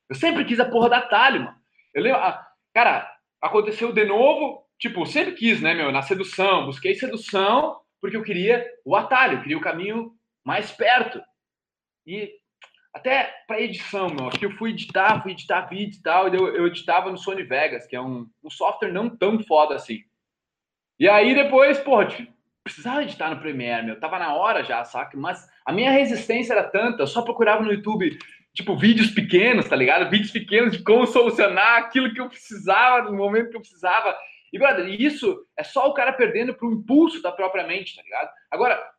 Eu 0.10 0.16
sempre 0.16 0.46
quis 0.46 0.60
a 0.60 0.66
porra 0.66 0.90
da 0.90 0.98
atalho, 1.00 1.42
mano. 1.42 1.58
Eu 1.94 2.04
lembro, 2.04 2.20
ah, 2.20 2.48
cara, 2.74 3.12
aconteceu 3.42 3.92
de 3.92 4.06
novo, 4.06 4.64
tipo, 4.80 5.06
sempre 5.06 5.34
quis, 5.34 5.62
né, 5.62 5.74
meu, 5.74 5.92
na 5.92 6.02
sedução, 6.02 6.66
busquei 6.66 6.96
sedução 6.96 7.82
porque 8.02 8.18
eu 8.18 8.24
queria 8.24 8.66
o 8.84 8.98
atalho, 8.98 9.38
eu 9.38 9.42
queria 9.42 9.58
o 9.58 9.62
caminho 9.62 10.12
mais 10.44 10.72
perto. 10.72 11.22
E 12.06 12.32
até 12.94 13.34
para 13.48 13.62
edição, 13.62 14.08
meu, 14.08 14.30
que 14.30 14.46
eu 14.46 14.52
fui 14.52 14.70
editar, 14.70 15.22
fui 15.24 15.32
editar 15.32 15.62
vídeo 15.62 15.98
e 15.98 16.02
tal, 16.02 16.30
e 16.30 16.36
eu, 16.38 16.56
eu 16.56 16.68
editava 16.68 17.10
no 17.10 17.18
Sony 17.18 17.44
Vegas, 17.44 17.88
que 17.88 17.96
é 17.96 18.02
um, 18.02 18.28
um 18.44 18.50
software 18.50 18.92
não 18.92 19.10
tão 19.10 19.40
foda 19.40 19.76
assim. 19.76 20.04
E 21.00 21.10
aí 21.10 21.34
depois, 21.34 21.80
porra, 21.80 22.08
precisava 22.64 23.04
editar 23.04 23.30
no 23.30 23.40
Premiere, 23.40 23.86
meu, 23.86 24.00
tava 24.00 24.20
na 24.20 24.36
hora 24.36 24.64
já, 24.64 24.84
saca? 24.86 25.18
Mas 25.18 25.46
a 25.66 25.74
minha 25.74 25.92
resistência 25.92 26.54
era 26.54 26.64
tanta, 26.64 27.02
eu 27.02 27.08
só 27.08 27.24
procurava 27.24 27.64
no 27.64 27.74
YouTube, 27.74 28.18
tipo, 28.54 28.78
vídeos 28.78 29.10
pequenos, 29.10 29.68
tá 29.68 29.76
ligado? 29.76 30.10
Vídeos 30.10 30.32
pequenos 30.32 30.78
de 30.78 30.84
como 30.84 31.08
solucionar 31.08 31.80
aquilo 31.80 32.14
que 32.14 32.22
eu 32.22 32.30
precisava 32.30 33.10
no 33.10 33.18
momento 33.18 33.50
que 33.50 33.58
eu 33.58 33.62
precisava. 33.62 34.16
E, 34.52 34.60
brother, 34.60 34.88
isso 35.02 35.46
é 35.58 35.64
só 35.64 35.90
o 35.90 35.94
cara 35.94 36.14
perdendo 36.14 36.54
pro 36.54 36.72
impulso 36.72 37.22
da 37.24 37.32
própria 37.32 37.66
mente, 37.66 37.96
tá 37.96 38.04
ligado? 38.04 38.30
Agora, 38.52 38.93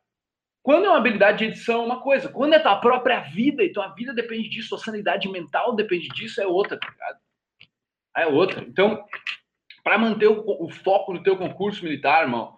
quando 0.65 0.85
é 0.85 0.89
uma 0.89 0.97
habilidade 0.97 1.37
de 1.37 1.45
edição, 1.45 1.83
é 1.83 1.85
uma 1.85 2.01
coisa. 2.01 2.27
Quando 2.27 2.53
é 2.53 2.59
tua 2.59 2.77
própria 2.77 3.19
vida, 3.19 3.63
e 3.63 3.71
tua 3.71 3.89
vida 3.89 4.11
depende 4.11 4.49
disso, 4.49 4.69
tua 4.69 4.79
sanidade 4.79 5.29
mental 5.29 5.75
depende 5.75 6.07
disso, 6.07 6.41
é 6.41 6.47
outra, 6.47 6.75
tá 6.79 6.89
ligado? 6.89 7.19
É 8.17 8.25
outra. 8.25 8.65
Então, 8.67 9.05
para 9.83 9.99
manter 9.99 10.25
o, 10.25 10.43
o, 10.43 10.67
foco 10.67 11.13
no 11.13 11.21
teu 11.21 11.37
concurso 11.37 11.83
militar, 11.83 12.23
irmão, 12.23 12.57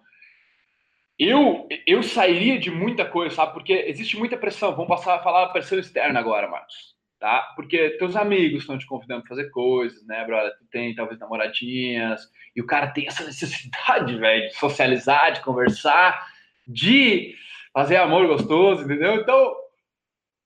eu, 1.18 1.68
eu 1.86 2.02
sairia 2.02 2.58
de 2.58 2.70
muita 2.70 3.04
coisa, 3.04 3.34
sabe? 3.34 3.52
Porque 3.52 3.74
existe 3.74 4.16
muita 4.16 4.38
pressão. 4.38 4.72
Vamos 4.72 4.88
passar 4.88 5.16
a 5.16 5.22
falar 5.22 5.48
pressão 5.48 5.78
externa 5.78 6.18
agora, 6.18 6.48
Marcos. 6.48 6.96
Tá? 7.20 7.52
Porque 7.56 7.90
teus 7.98 8.16
amigos 8.16 8.62
estão 8.62 8.78
te 8.78 8.86
convidando 8.86 9.20
para 9.20 9.36
fazer 9.36 9.50
coisas, 9.50 10.02
né, 10.06 10.24
brother? 10.24 10.56
Tu 10.56 10.64
tem 10.70 10.94
talvez 10.94 11.20
namoradinhas, 11.20 12.22
e 12.56 12.62
o 12.62 12.66
cara 12.66 12.86
tem 12.86 13.06
essa 13.06 13.22
necessidade, 13.22 14.16
velho, 14.16 14.48
de 14.48 14.54
socializar, 14.54 15.32
de 15.32 15.42
conversar, 15.42 16.26
de 16.66 17.36
fazer 17.72 17.96
amor 17.96 18.26
gostoso, 18.26 18.84
entendeu? 18.84 19.16
Então, 19.16 19.54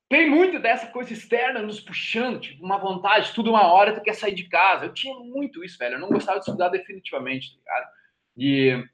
tem 0.09 0.29
muito 0.29 0.59
dessa 0.59 0.87
coisa 0.89 1.13
externa 1.13 1.63
nos 1.63 1.81
puxando, 1.81 2.39
tipo, 2.39 2.63
uma 2.65 2.77
vontade, 2.77 3.33
tudo 3.33 3.51
uma 3.51 3.67
hora 3.73 3.95
tu 3.95 4.03
quer 4.03 4.15
sair 4.15 4.35
de 4.35 4.45
casa. 4.45 4.85
Eu 4.85 4.93
tinha 4.93 5.15
muito 5.15 5.65
isso, 5.65 5.79
velho. 5.79 5.95
Eu 5.95 6.01
não 6.01 6.11
gostava 6.11 6.39
de 6.39 6.45
estudar 6.45 6.69
definitivamente, 6.69 7.53
tá 7.53 7.59
ligado? 7.59 7.91
E 8.37 8.85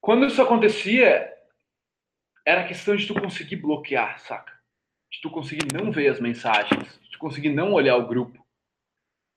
quando 0.00 0.26
isso 0.26 0.40
acontecia, 0.40 1.32
era 2.46 2.66
questão 2.66 2.94
de 2.94 3.06
tu 3.06 3.14
conseguir 3.14 3.56
bloquear, 3.56 4.20
saca? 4.20 4.52
De 5.10 5.20
tu 5.20 5.28
conseguir 5.28 5.66
não 5.72 5.90
ver 5.90 6.08
as 6.08 6.20
mensagens, 6.20 7.00
de 7.00 7.10
tu 7.10 7.18
conseguir 7.18 7.50
não 7.50 7.72
olhar 7.72 7.96
o 7.96 8.06
grupo, 8.06 8.46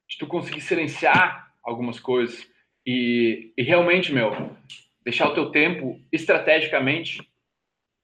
de 0.07 0.17
tu 0.17 0.27
conseguir 0.27 0.61
silenciar 0.61 1.51
algumas 1.63 1.99
coisas. 1.99 2.47
E, 2.85 3.51
e 3.57 3.63
realmente, 3.63 4.13
meu, 4.13 4.55
deixar 5.03 5.27
o 5.27 5.33
teu 5.33 5.51
tempo 5.51 6.01
estrategicamente 6.11 7.27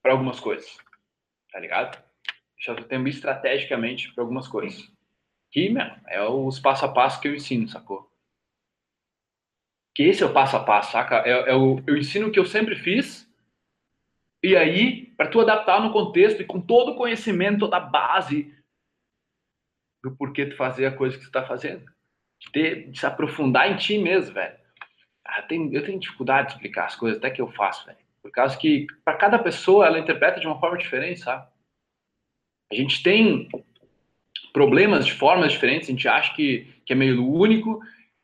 para 0.02 0.12
algumas 0.12 0.40
coisas, 0.40 0.78
tá 1.52 1.60
ligado? 1.60 2.02
Deixar 2.56 2.74
o 2.74 2.76
teu 2.76 2.88
tempo 2.88 3.08
estrategicamente 3.08 4.14
para 4.14 4.24
algumas 4.24 4.48
coisas. 4.48 4.92
Que, 5.52 5.70
meu, 5.70 5.86
é 6.08 6.22
os 6.22 6.60
passo 6.60 6.86
a 6.86 6.92
passo 6.92 7.20
que 7.20 7.28
eu 7.28 7.36
ensino, 7.36 7.68
sacou? 7.68 8.12
Que 9.96 10.04
esse 10.04 10.24
é 10.24 10.26
o 10.26 10.34
passo 10.34 10.56
a 10.56 10.64
passo, 10.64 10.92
saca? 10.92 11.24
É, 11.26 11.52
é 11.52 11.56
o, 11.56 11.82
eu 11.88 11.98
ensino 11.98 12.28
o 12.28 12.32
que 12.32 12.40
eu 12.40 12.46
sempre 12.46 12.76
fiz 12.76 13.30
e 14.42 14.56
aí, 14.56 15.08
para 15.18 15.30
tu 15.30 15.42
adaptar 15.42 15.82
no 15.82 15.92
contexto 15.92 16.42
e 16.42 16.46
com 16.46 16.62
todo 16.62 16.92
o 16.92 16.96
conhecimento, 16.96 17.60
toda 17.60 17.78
a 17.78 17.82
base 17.82 18.56
do 20.02 20.16
porquê 20.16 20.46
tu 20.46 20.56
fazer 20.56 20.86
a 20.86 20.96
coisa 20.96 21.18
que 21.18 21.26
tu 21.26 21.32
tá 21.32 21.46
fazendo. 21.46 21.86
De, 22.40 22.52
ter, 22.54 22.90
de 22.90 22.98
se 22.98 23.06
aprofundar 23.06 23.70
em 23.70 23.76
ti 23.76 23.98
mesmo, 23.98 24.34
velho. 24.34 24.58
Ah, 25.38 25.42
tem, 25.42 25.74
eu 25.74 25.84
tenho 25.84 26.00
dificuldade 26.00 26.48
de 26.48 26.54
explicar 26.54 26.86
as 26.86 26.96
coisas, 26.96 27.18
até 27.18 27.30
que 27.30 27.42
eu 27.42 27.52
faço, 27.52 27.86
velho. 27.86 27.98
Por 28.22 28.32
causa 28.32 28.58
que, 28.58 28.88
para 29.04 29.16
cada 29.16 29.40
pessoa, 29.40 29.86
ela 29.86 30.00
interpreta 30.00 30.40
de 30.40 30.48
uma 30.48 30.60
forma 30.60 30.78
diferente, 30.78 31.22
sabe? 31.22 31.48
A 32.72 32.76
gente 32.76 33.02
tem 33.02 33.48
problemas 34.54 35.06
de 35.06 35.14
formas 35.14 35.52
diferentes, 35.52 35.88
a 35.88 35.92
gente 35.92 36.08
acha 36.08 36.34
que, 36.36 36.68
que 36.86 36.94
é 36.94 36.96
meio 36.96 37.28
único, 37.28 37.80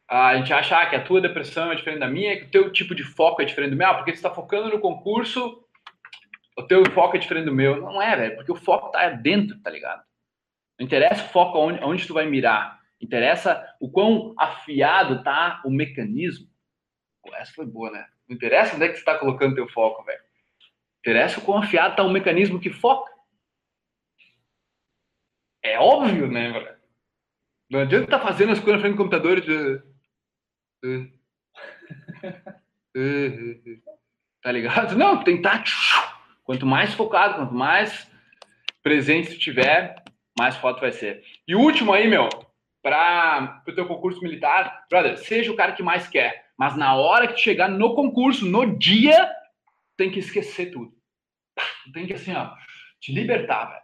a 0.07 0.35
gente 0.37 0.53
acha 0.53 0.77
ah, 0.77 0.85
que 0.85 0.95
a 0.95 1.03
tua 1.03 1.19
depressão 1.19 1.71
é 1.71 1.75
diferente 1.75 1.99
da 1.99 2.07
minha, 2.07 2.37
que 2.37 2.45
o 2.45 2.51
teu 2.51 2.71
tipo 2.71 2.93
de 2.93 3.03
foco 3.03 3.41
é 3.41 3.45
diferente 3.45 3.71
do 3.71 3.77
meu, 3.77 3.87
ah, 3.87 3.93
porque 3.95 4.11
você 4.11 4.17
está 4.17 4.29
focando 4.29 4.69
no 4.69 4.79
concurso, 4.79 5.63
o 6.57 6.63
teu 6.63 6.83
foco 6.91 7.15
é 7.15 7.19
diferente 7.19 7.45
do 7.45 7.53
meu. 7.53 7.81
Não 7.81 8.01
é, 8.01 8.15
velho, 8.15 8.35
porque 8.35 8.51
o 8.51 8.55
foco 8.55 8.91
tá 8.91 9.09
dentro, 9.09 9.59
tá 9.59 9.69
ligado? 9.69 10.03
Não 10.79 10.85
interessa 10.85 11.25
o 11.25 11.29
foco 11.29 11.57
onde, 11.57 11.83
onde 11.83 12.05
tu 12.05 12.13
vai 12.13 12.25
mirar, 12.25 12.79
interessa 13.01 13.65
o 13.79 13.89
quão 13.89 14.33
afiado 14.37 15.23
tá 15.23 15.61
o 15.65 15.71
mecanismo. 15.71 16.47
Pô, 17.25 17.35
essa 17.35 17.51
foi 17.53 17.65
boa, 17.65 17.89
né? 17.89 18.07
Não 18.27 18.35
interessa 18.35 18.75
onde 18.75 18.85
é 18.85 18.87
que 18.89 18.93
você 18.93 18.99
está 18.99 19.17
colocando 19.17 19.55
teu 19.55 19.67
foco, 19.67 20.03
velho. 20.03 20.21
Interessa 20.99 21.39
o 21.39 21.43
quão 21.43 21.57
afiado 21.57 21.91
está 21.91 22.03
o 22.03 22.09
mecanismo 22.09 22.59
que 22.59 22.69
foca. 22.69 23.11
É 25.63 25.79
óbvio, 25.79 26.27
né, 26.27 26.51
velho? 26.51 26.75
Não 27.69 27.79
adianta 27.79 28.05
estar 28.05 28.19
tá 28.19 28.25
fazendo 28.25 28.51
as 28.51 28.59
coisas 28.59 28.75
na 28.75 28.81
frente 28.81 28.93
do 28.93 28.97
computador 28.97 29.41
de... 29.41 29.81
tá 34.43 34.51
ligado? 34.51 34.95
Não, 34.95 35.23
tem 35.23 35.41
que 35.41 35.47
estar... 35.47 35.63
Tá, 35.63 36.21
quanto 36.43 36.65
mais 36.65 36.93
focado, 36.93 37.37
quanto 37.37 37.53
mais 37.55 38.07
presente 38.83 39.31
tu 39.31 39.39
tiver, 39.39 39.95
mais 40.37 40.55
foto 40.57 40.81
vai 40.81 40.91
ser. 40.91 41.23
E 41.47 41.55
o 41.55 41.59
último 41.59 41.91
aí, 41.91 42.07
meu, 42.07 42.29
para 42.83 43.63
o 43.67 43.73
teu 43.73 43.87
concurso 43.87 44.21
militar, 44.21 44.85
brother, 44.87 45.17
seja 45.17 45.51
o 45.51 45.55
cara 45.55 45.71
que 45.71 45.81
mais 45.81 46.07
quer. 46.07 46.44
Mas 46.57 46.75
na 46.77 46.95
hora 46.95 47.27
que 47.27 47.39
chegar 47.39 47.69
no 47.69 47.95
concurso, 47.95 48.45
no 48.45 48.77
dia, 48.77 49.29
tem 49.97 50.11
que 50.11 50.19
esquecer 50.19 50.71
tudo. 50.71 50.93
Tem 51.93 52.07
que, 52.07 52.13
assim, 52.13 52.33
ó, 52.33 52.53
te 52.99 53.11
libertar, 53.11 53.65
velho. 53.65 53.81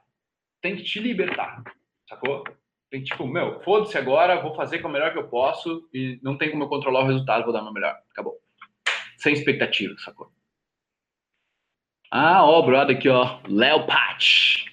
Tem 0.62 0.76
que 0.76 0.84
te 0.84 1.00
libertar, 1.00 1.64
sacou? 2.08 2.44
Tem 2.90 3.02
que, 3.02 3.10
tipo, 3.10 3.26
meu, 3.26 3.62
foda-se 3.62 3.98
agora, 3.98 4.42
vou 4.42 4.54
fazer 4.54 4.80
com 4.80 4.88
o 4.88 4.92
melhor 4.92 5.12
que 5.12 5.20
eu 5.20 5.28
posso 5.28 5.88
e 5.94 6.20
não 6.22 6.38
tem 6.38 6.52
como 6.52 6.64
eu 6.64 6.70
controlar 6.70 7.02
o 7.02 7.08
resultado, 7.08 7.44
vou 7.44 7.54
dar 7.54 7.64
meu 7.64 7.74
melhor. 7.74 7.98
Acabou. 8.12 8.38
Sem 9.18 9.34
expectativa, 9.34 9.96
sacou? 10.00 10.32
Ah, 12.12 12.44
ó, 12.44 12.62
brother, 12.62 12.98
aqui, 12.98 13.08
ó. 13.08 13.40
Léo 13.48 13.88
Patch. 13.88 14.66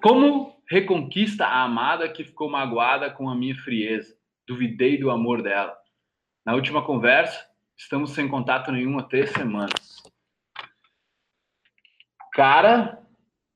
Como 0.00 0.62
reconquista 0.68 1.44
a 1.44 1.62
amada 1.62 2.08
que 2.08 2.22
ficou 2.22 2.48
magoada 2.48 3.10
com 3.10 3.28
a 3.28 3.34
minha 3.34 3.56
frieza? 3.56 4.16
Duvidei 4.46 4.96
do 4.96 5.10
amor 5.10 5.42
dela. 5.42 5.76
Na 6.46 6.54
última 6.54 6.80
conversa, 6.80 7.44
estamos 7.76 8.12
sem 8.12 8.28
contato 8.28 8.70
nenhum 8.70 8.96
há 9.00 9.02
três 9.02 9.30
semanas. 9.30 10.00
Cara, 12.32 13.04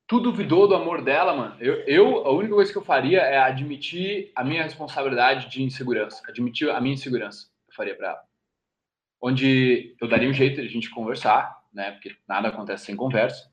tu 0.08 0.18
duvidou 0.18 0.66
do 0.66 0.74
amor 0.74 1.00
dela, 1.00 1.32
mano? 1.32 1.56
Eu, 1.60 1.74
eu, 1.86 2.26
a 2.26 2.32
única 2.32 2.52
coisa 2.52 2.72
que 2.72 2.76
eu 2.76 2.84
faria 2.84 3.20
é 3.20 3.38
admitir 3.38 4.32
a 4.34 4.42
minha 4.42 4.64
responsabilidade 4.64 5.48
de 5.48 5.62
insegurança. 5.62 6.20
Admitir 6.28 6.68
a 6.68 6.80
minha 6.80 6.94
insegurança. 6.94 7.46
Eu 7.68 7.74
faria 7.76 7.94
para 7.94 8.08
ela. 8.08 8.22
Onde 9.22 9.94
eu 10.00 10.08
daria 10.08 10.28
um 10.28 10.34
jeito 10.34 10.60
de 10.60 10.66
a 10.66 10.70
gente 10.70 10.90
conversar, 10.90 11.62
né? 11.72 11.92
Porque 11.92 12.16
nada 12.28 12.48
acontece 12.48 12.86
sem 12.86 12.96
conversa. 12.96 13.48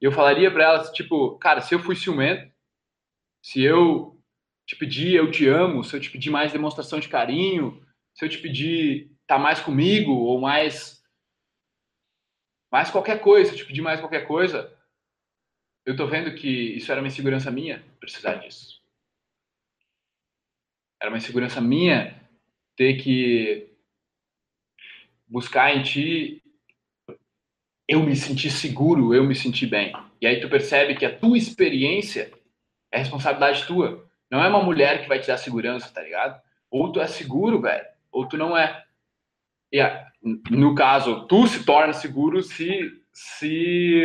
E 0.00 0.04
eu 0.04 0.12
falaria 0.12 0.52
para 0.52 0.62
ela, 0.62 0.92
tipo, 0.92 1.36
cara, 1.38 1.62
se 1.62 1.74
eu 1.74 1.80
fui 1.80 1.96
ciumento, 1.96 2.48
se 3.42 3.60
eu 3.60 4.22
te 4.64 4.76
pedir 4.76 5.16
eu 5.16 5.32
te 5.32 5.48
amo, 5.48 5.82
se 5.82 5.96
eu 5.96 6.00
te 6.00 6.10
pedir 6.10 6.30
mais 6.30 6.52
demonstração 6.52 7.00
de 7.00 7.08
carinho, 7.08 7.82
se 8.18 8.24
eu 8.24 8.28
te 8.28 8.38
pedir 8.38 9.12
tá 9.28 9.38
mais 9.38 9.60
comigo 9.60 10.12
ou 10.12 10.40
mais 10.40 10.98
mais 12.70 12.90
qualquer 12.90 13.20
coisa, 13.20 13.48
se 13.48 13.54
eu 13.54 13.58
te 13.58 13.64
pedir 13.64 13.80
mais 13.80 14.00
qualquer 14.00 14.26
coisa, 14.26 14.76
eu 15.86 15.96
tô 15.96 16.06
vendo 16.06 16.34
que 16.34 16.48
isso 16.48 16.90
era 16.90 17.00
uma 17.00 17.06
insegurança 17.06 17.50
minha, 17.50 17.82
precisar 17.98 18.34
disso. 18.34 18.82
Era 21.00 21.10
uma 21.10 21.16
insegurança 21.16 21.62
minha 21.62 22.20
ter 22.76 23.00
que 23.00 23.70
buscar 25.26 25.74
em 25.74 25.82
ti 25.82 26.42
eu 27.86 28.02
me 28.02 28.14
sentir 28.14 28.50
seguro, 28.50 29.14
eu 29.14 29.24
me 29.24 29.34
sentir 29.34 29.66
bem. 29.66 29.94
E 30.20 30.26
aí 30.26 30.40
tu 30.40 30.50
percebe 30.50 30.94
que 30.96 31.06
a 31.06 31.16
tua 31.16 31.38
experiência 31.38 32.30
é 32.92 32.98
responsabilidade 32.98 33.66
tua. 33.66 34.06
Não 34.30 34.42
é 34.42 34.48
uma 34.48 34.62
mulher 34.62 35.00
que 35.02 35.08
vai 35.08 35.20
te 35.20 35.28
dar 35.28 35.38
segurança, 35.38 35.90
tá 35.90 36.02
ligado? 36.02 36.42
Ou 36.70 36.92
tu 36.92 37.00
é 37.00 37.06
seguro, 37.06 37.62
velho 37.62 37.97
ou 38.10 38.26
tu 38.26 38.36
não 38.36 38.56
é. 38.56 38.84
E, 39.72 39.78
no 40.50 40.74
caso, 40.74 41.26
tu 41.26 41.46
se 41.46 41.64
torna 41.64 41.92
seguro 41.92 42.42
se, 42.42 42.90
se 43.12 44.04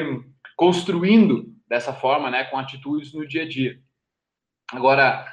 construindo 0.55 1.53
dessa 1.67 1.93
forma, 1.93 2.29
né, 2.29 2.43
com 2.43 2.57
atitudes 2.57 3.13
no 3.13 3.27
dia 3.27 3.43
a 3.43 3.47
dia. 3.47 3.81
Agora, 4.71 5.31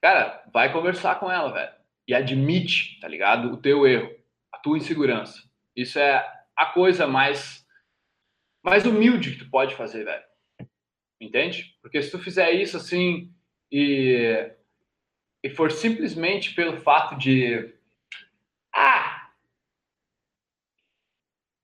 cara, 0.00 0.44
vai 0.52 0.72
conversar 0.72 1.18
com 1.18 1.30
ela, 1.30 1.52
velho. 1.52 1.72
E 2.06 2.14
admite, 2.14 2.98
tá 3.00 3.08
ligado? 3.08 3.52
O 3.52 3.56
teu 3.56 3.86
erro, 3.86 4.14
a 4.52 4.58
tua 4.58 4.76
insegurança. 4.76 5.42
Isso 5.74 5.98
é 5.98 6.24
a 6.56 6.66
coisa 6.66 7.06
mais, 7.06 7.66
mais 8.62 8.84
humilde 8.84 9.32
que 9.32 9.38
tu 9.44 9.50
pode 9.50 9.74
fazer, 9.74 10.04
velho. 10.04 10.24
Entende? 11.20 11.76
Porque 11.80 12.02
se 12.02 12.10
tu 12.10 12.18
fizer 12.18 12.50
isso 12.52 12.76
assim 12.76 13.32
e, 13.70 14.50
e 15.42 15.50
for 15.50 15.70
simplesmente 15.70 16.54
pelo 16.54 16.80
fato 16.80 17.16
de. 17.16 17.72
Ah! 18.74 19.30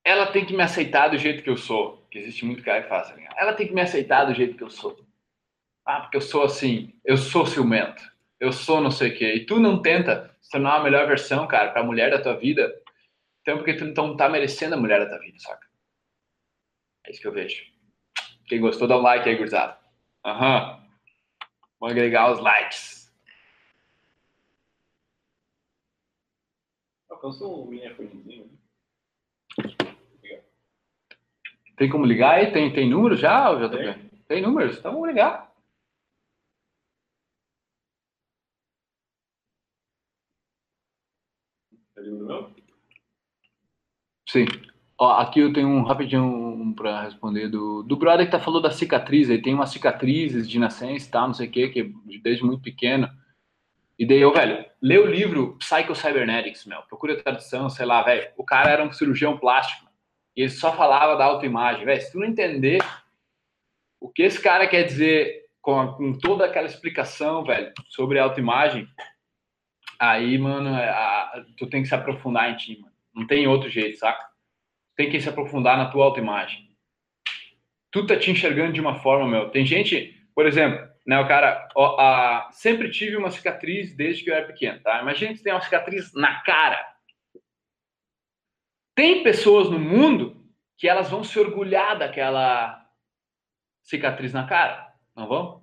Ela 0.08 0.32
tem 0.32 0.42
que 0.42 0.56
me 0.56 0.62
aceitar 0.62 1.08
do 1.08 1.18
jeito 1.18 1.42
que 1.42 1.50
eu 1.50 1.56
sou. 1.58 2.02
Que 2.10 2.18
existe 2.18 2.42
muito 2.42 2.62
cara 2.62 2.82
que 2.82 2.88
faz. 2.88 3.10
Assim, 3.10 3.26
ela 3.36 3.52
tem 3.52 3.68
que 3.68 3.74
me 3.74 3.82
aceitar 3.82 4.24
do 4.24 4.32
jeito 4.32 4.56
que 4.56 4.64
eu 4.64 4.70
sou. 4.70 4.98
Ah, 5.84 6.00
porque 6.00 6.16
eu 6.16 6.22
sou 6.22 6.44
assim, 6.44 6.94
eu 7.04 7.18
sou 7.18 7.44
ciumento, 7.44 8.02
eu 8.40 8.50
sou 8.50 8.80
não 8.80 8.90
sei 8.90 9.10
o 9.10 9.18
quê. 9.18 9.34
E 9.34 9.44
tu 9.44 9.60
não 9.60 9.82
tenta 9.82 10.34
se 10.40 10.50
tornar 10.50 10.76
uma 10.76 10.84
melhor 10.84 11.06
versão, 11.06 11.46
cara, 11.46 11.72
para 11.72 11.82
a 11.82 11.84
mulher 11.84 12.10
da 12.10 12.22
tua 12.22 12.34
vida, 12.34 12.74
então 13.42 13.58
porque 13.58 13.74
tu 13.74 13.84
não 13.84 14.16
tá 14.16 14.30
merecendo 14.30 14.76
a 14.76 14.78
mulher 14.78 14.98
da 15.00 15.10
tua 15.10 15.18
vida, 15.18 15.38
saca? 15.38 15.66
É 17.06 17.10
isso 17.10 17.20
que 17.20 17.26
eu 17.26 17.32
vejo. 17.32 17.62
Quem 18.46 18.62
gostou, 18.62 18.88
dá 18.88 18.96
um 18.96 19.02
like 19.02 19.28
aí, 19.28 19.36
gurizada. 19.36 19.78
Aham. 20.24 20.72
Uhum. 20.72 20.88
Vamos 21.80 21.92
agregar 21.92 22.32
os 22.32 22.40
likes. 22.40 23.12
Alcançou 27.10 27.62
o 27.62 27.70
minifonezinho. 27.70 28.57
Tem 31.78 31.88
como 31.88 32.04
ligar 32.04 32.34
aí? 32.34 32.50
Tem, 32.52 32.72
tem 32.72 32.90
número 32.90 33.16
já, 33.16 33.54
JP? 33.54 33.76
Tem. 33.76 34.10
tem 34.26 34.42
números? 34.42 34.78
Então 34.78 34.92
vamos 34.92 35.08
ligar. 35.08 35.48
Sim. 44.28 44.44
Ó, 44.98 45.12
aqui 45.20 45.40
eu 45.40 45.52
tenho 45.52 45.68
um 45.68 45.82
rapidinho 45.84 46.24
um, 46.24 46.74
para 46.74 47.02
responder 47.02 47.48
do, 47.48 47.84
do 47.84 47.96
brother 47.96 48.26
que 48.26 48.32
tá 48.32 48.40
falando 48.40 48.62
da 48.62 48.70
cicatriz. 48.70 49.30
Ele 49.30 49.40
tem 49.42 49.54
umas 49.54 49.70
cicatrizes 49.70 50.48
de 50.48 50.58
nascença, 50.58 51.10
tá, 51.10 51.26
não 51.26 51.34
sei 51.34 51.46
o 51.46 51.50
quê, 51.50 51.68
que 51.68 51.94
desde 52.20 52.44
muito 52.44 52.62
pequeno. 52.62 53.08
E 53.96 54.04
daí 54.06 54.20
eu, 54.20 54.32
velho, 54.32 54.64
lê 54.82 54.98
o 54.98 55.06
livro 55.06 55.56
Psycho 55.58 55.94
Cybernetics, 55.94 56.66
meu. 56.66 56.82
Procura 56.82 57.14
a 57.14 57.22
tradução, 57.22 57.70
sei 57.70 57.86
lá, 57.86 58.02
velho. 58.02 58.28
O 58.36 58.44
cara 58.44 58.70
era 58.70 58.84
um 58.84 58.92
cirurgião 58.92 59.38
plástico. 59.38 59.87
E 60.38 60.42
ele 60.42 60.50
só 60.50 60.72
falava 60.72 61.16
da 61.16 61.24
autoimagem. 61.24 61.84
Velho, 61.84 62.00
se 62.00 62.12
tu 62.12 62.20
não 62.20 62.26
entender 62.28 62.78
o 64.00 64.08
que 64.08 64.22
esse 64.22 64.40
cara 64.40 64.68
quer 64.68 64.84
dizer 64.84 65.46
com, 65.60 65.94
com 65.94 66.12
toda 66.16 66.46
aquela 66.46 66.68
explicação, 66.68 67.42
velho, 67.42 67.72
sobre 67.88 68.20
a 68.20 68.22
autoimagem, 68.22 68.86
aí, 69.98 70.38
mano, 70.38 70.76
é, 70.76 70.88
a, 70.88 71.44
tu 71.56 71.66
tem 71.66 71.82
que 71.82 71.88
se 71.88 71.94
aprofundar 71.96 72.52
em 72.52 72.56
ti, 72.56 72.78
mano. 72.80 72.94
Não 73.12 73.26
tem 73.26 73.48
outro 73.48 73.68
jeito, 73.68 73.98
saca? 73.98 74.28
Tem 74.94 75.10
que 75.10 75.20
se 75.20 75.28
aprofundar 75.28 75.76
na 75.76 75.90
tua 75.90 76.04
autoimagem. 76.04 76.70
Tu 77.90 78.06
tá 78.06 78.16
te 78.16 78.30
enxergando 78.30 78.74
de 78.74 78.80
uma 78.80 78.94
forma, 79.00 79.26
meu. 79.26 79.50
Tem 79.50 79.66
gente, 79.66 80.24
por 80.36 80.46
exemplo, 80.46 80.88
né, 81.04 81.18
o 81.18 81.26
cara, 81.26 81.68
ó, 81.74 82.00
a, 82.00 82.48
sempre 82.52 82.92
tive 82.92 83.16
uma 83.16 83.32
cicatriz 83.32 83.92
desde 83.96 84.22
que 84.22 84.30
eu 84.30 84.36
era 84.36 84.46
pequeno, 84.46 84.78
tá? 84.82 85.02
Imagina 85.02 85.34
que 85.34 85.42
tem 85.42 85.52
uma 85.52 85.62
cicatriz 85.62 86.14
na 86.14 86.42
cara. 86.42 86.96
Tem 88.98 89.22
pessoas 89.22 89.70
no 89.70 89.78
mundo 89.78 90.44
que 90.76 90.88
elas 90.88 91.08
vão 91.08 91.22
se 91.22 91.38
orgulhar 91.38 91.96
daquela 91.96 92.84
cicatriz 93.80 94.32
na 94.32 94.44
cara, 94.44 94.92
não 95.14 95.28
vão? 95.28 95.62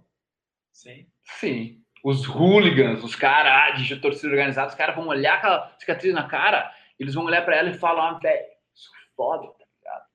Sim. 0.71 1.05
Sim. 1.21 1.83
Os 2.01 2.25
hooligans, 2.25 3.03
os 3.03 3.13
caras 3.13 3.81
de 3.81 3.97
torcida 3.97 4.29
organizada, 4.29 4.69
os 4.69 4.75
caras 4.75 4.95
vão 4.95 5.07
olhar 5.07 5.33
aquela 5.33 5.75
cicatriz 5.77 6.13
na 6.13 6.25
cara 6.29 6.73
eles 6.97 7.13
vão 7.13 7.25
olhar 7.25 7.43
para 7.43 7.57
ela 7.57 7.71
e 7.71 7.77
falar, 7.77 8.11
ah, 8.11 8.19
velho, 8.19 8.45
isso 8.73 8.89
é 8.95 9.15
foda, 9.17 9.47
tá 9.47 9.65
ligado? 9.79 10.05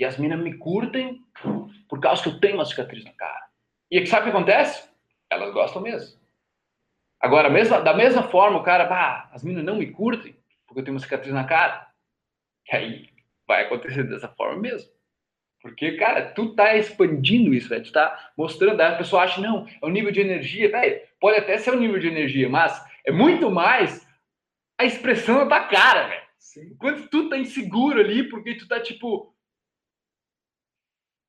E 0.00 0.04
as 0.04 0.18
minas 0.18 0.40
me 0.40 0.58
curtem 0.58 1.20
por 1.88 2.00
causa 2.00 2.20
que 2.20 2.30
eu 2.30 2.40
tenho 2.40 2.56
uma 2.56 2.64
cicatriz 2.64 3.04
na 3.04 3.12
cara. 3.12 3.46
E 3.88 4.04
sabe 4.08 4.22
o 4.22 4.32
que 4.32 4.36
acontece? 4.36 4.90
Elas 5.30 5.54
gostam 5.54 5.82
mesmo. 5.82 6.18
Agora, 7.20 7.48
mesmo, 7.48 7.80
da 7.80 7.94
mesma 7.94 8.24
forma, 8.24 8.58
o 8.58 8.64
cara, 8.64 8.86
bah, 8.86 9.30
as 9.32 9.44
minas 9.44 9.62
não 9.62 9.76
me 9.76 9.86
curtem 9.92 10.36
porque 10.66 10.80
eu 10.80 10.84
tenho 10.84 10.96
uma 10.96 11.00
cicatriz 11.00 11.32
na 11.32 11.44
cara. 11.44 11.86
E 12.72 12.76
aí 12.76 13.08
vai 13.46 13.64
acontecer 13.64 14.04
dessa 14.04 14.28
forma 14.28 14.60
mesmo. 14.60 14.90
Porque, 15.60 15.96
cara, 15.96 16.30
tu 16.32 16.54
tá 16.54 16.76
expandindo 16.76 17.52
isso, 17.52 17.68
velho. 17.68 17.82
Tu 17.82 17.92
tá 17.92 18.32
mostrando, 18.36 18.80
a 18.80 18.96
pessoa 18.96 19.24
acha, 19.24 19.40
não, 19.40 19.66
é 19.66 19.86
o 19.86 19.88
nível 19.88 20.12
de 20.12 20.20
energia, 20.20 20.70
velho. 20.70 21.00
Pode 21.18 21.38
até 21.38 21.58
ser 21.58 21.70
o 21.72 21.80
nível 21.80 21.98
de 21.98 22.06
energia, 22.06 22.48
mas 22.48 22.84
é 23.04 23.10
muito 23.10 23.50
mais 23.50 24.06
a 24.78 24.84
expressão 24.84 25.38
da 25.38 25.46
tua 25.46 25.68
cara, 25.68 26.08
velho. 26.08 26.26
Quando 26.78 27.08
tu 27.08 27.28
tá 27.28 27.36
inseguro 27.36 28.00
ali, 28.00 28.28
porque 28.28 28.54
tu 28.56 28.68
tá 28.68 28.80
tipo. 28.80 29.34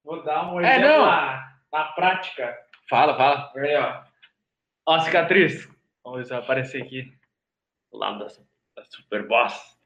Vou 0.04 0.24
dar 0.24 0.54
um 0.54 0.62
exemplo 0.62 0.86
é, 0.86 0.98
na, 0.98 1.60
na 1.72 1.86
prática. 1.94 2.58
Fala, 2.90 3.18
fala. 3.18 3.52
Aí, 3.56 3.76
ó. 3.76 4.04
Ó, 4.86 4.96
a 4.96 5.00
cicatriz. 5.00 5.68
Vamos 6.04 6.20
ver 6.20 6.26
se 6.26 6.30
vai 6.30 6.40
aparecer 6.40 6.84
aqui. 6.84 7.12
Do 7.92 7.98
lado 7.98 8.20
da, 8.20 8.28
da 8.76 8.86
Super 8.86 9.28
Boss. 9.28 9.78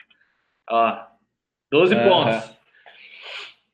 Ó. 0.69 1.10
12 1.71 1.95
é, 1.95 2.07
pontos. 2.07 2.61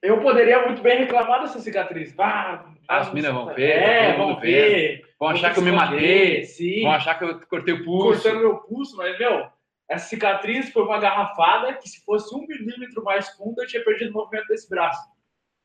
Eu 0.01 0.21
poderia 0.21 0.65
muito 0.65 0.81
bem 0.81 0.99
reclamar 0.99 1.41
dessa 1.41 1.59
cicatriz. 1.59 2.13
Ah, 2.19 2.65
As 2.87 3.11
minas 3.11 3.33
vão 3.33 3.47
ver. 3.53 3.69
É, 3.69 4.15
vão 4.15 4.39
ver. 4.39 5.01
Vão 5.19 5.29
achar 5.29 5.53
que 5.53 5.59
eu 5.59 5.63
me 5.63 5.71
matei. 5.71 6.43
Sim. 6.45 6.83
Vão 6.83 6.91
achar 6.91 7.17
que 7.17 7.25
eu 7.25 7.39
cortei 7.47 7.73
o 7.73 7.83
pulso. 7.83 8.21
Cortando 8.21 8.41
meu 8.41 8.57
pulso, 8.57 8.95
mas, 8.95 9.17
meu, 9.17 9.47
essa 9.89 10.07
cicatriz 10.07 10.69
foi 10.69 10.83
uma 10.83 10.99
garrafada 10.99 11.73
que, 11.73 11.89
se 11.89 12.03
fosse 12.05 12.33
um 12.35 12.45
milímetro 12.47 13.03
mais 13.03 13.29
funda, 13.29 13.63
eu 13.63 13.67
tinha 13.67 13.83
perdido 13.83 14.11
o 14.11 14.13
movimento 14.13 14.47
desse 14.47 14.69
braço. 14.69 15.01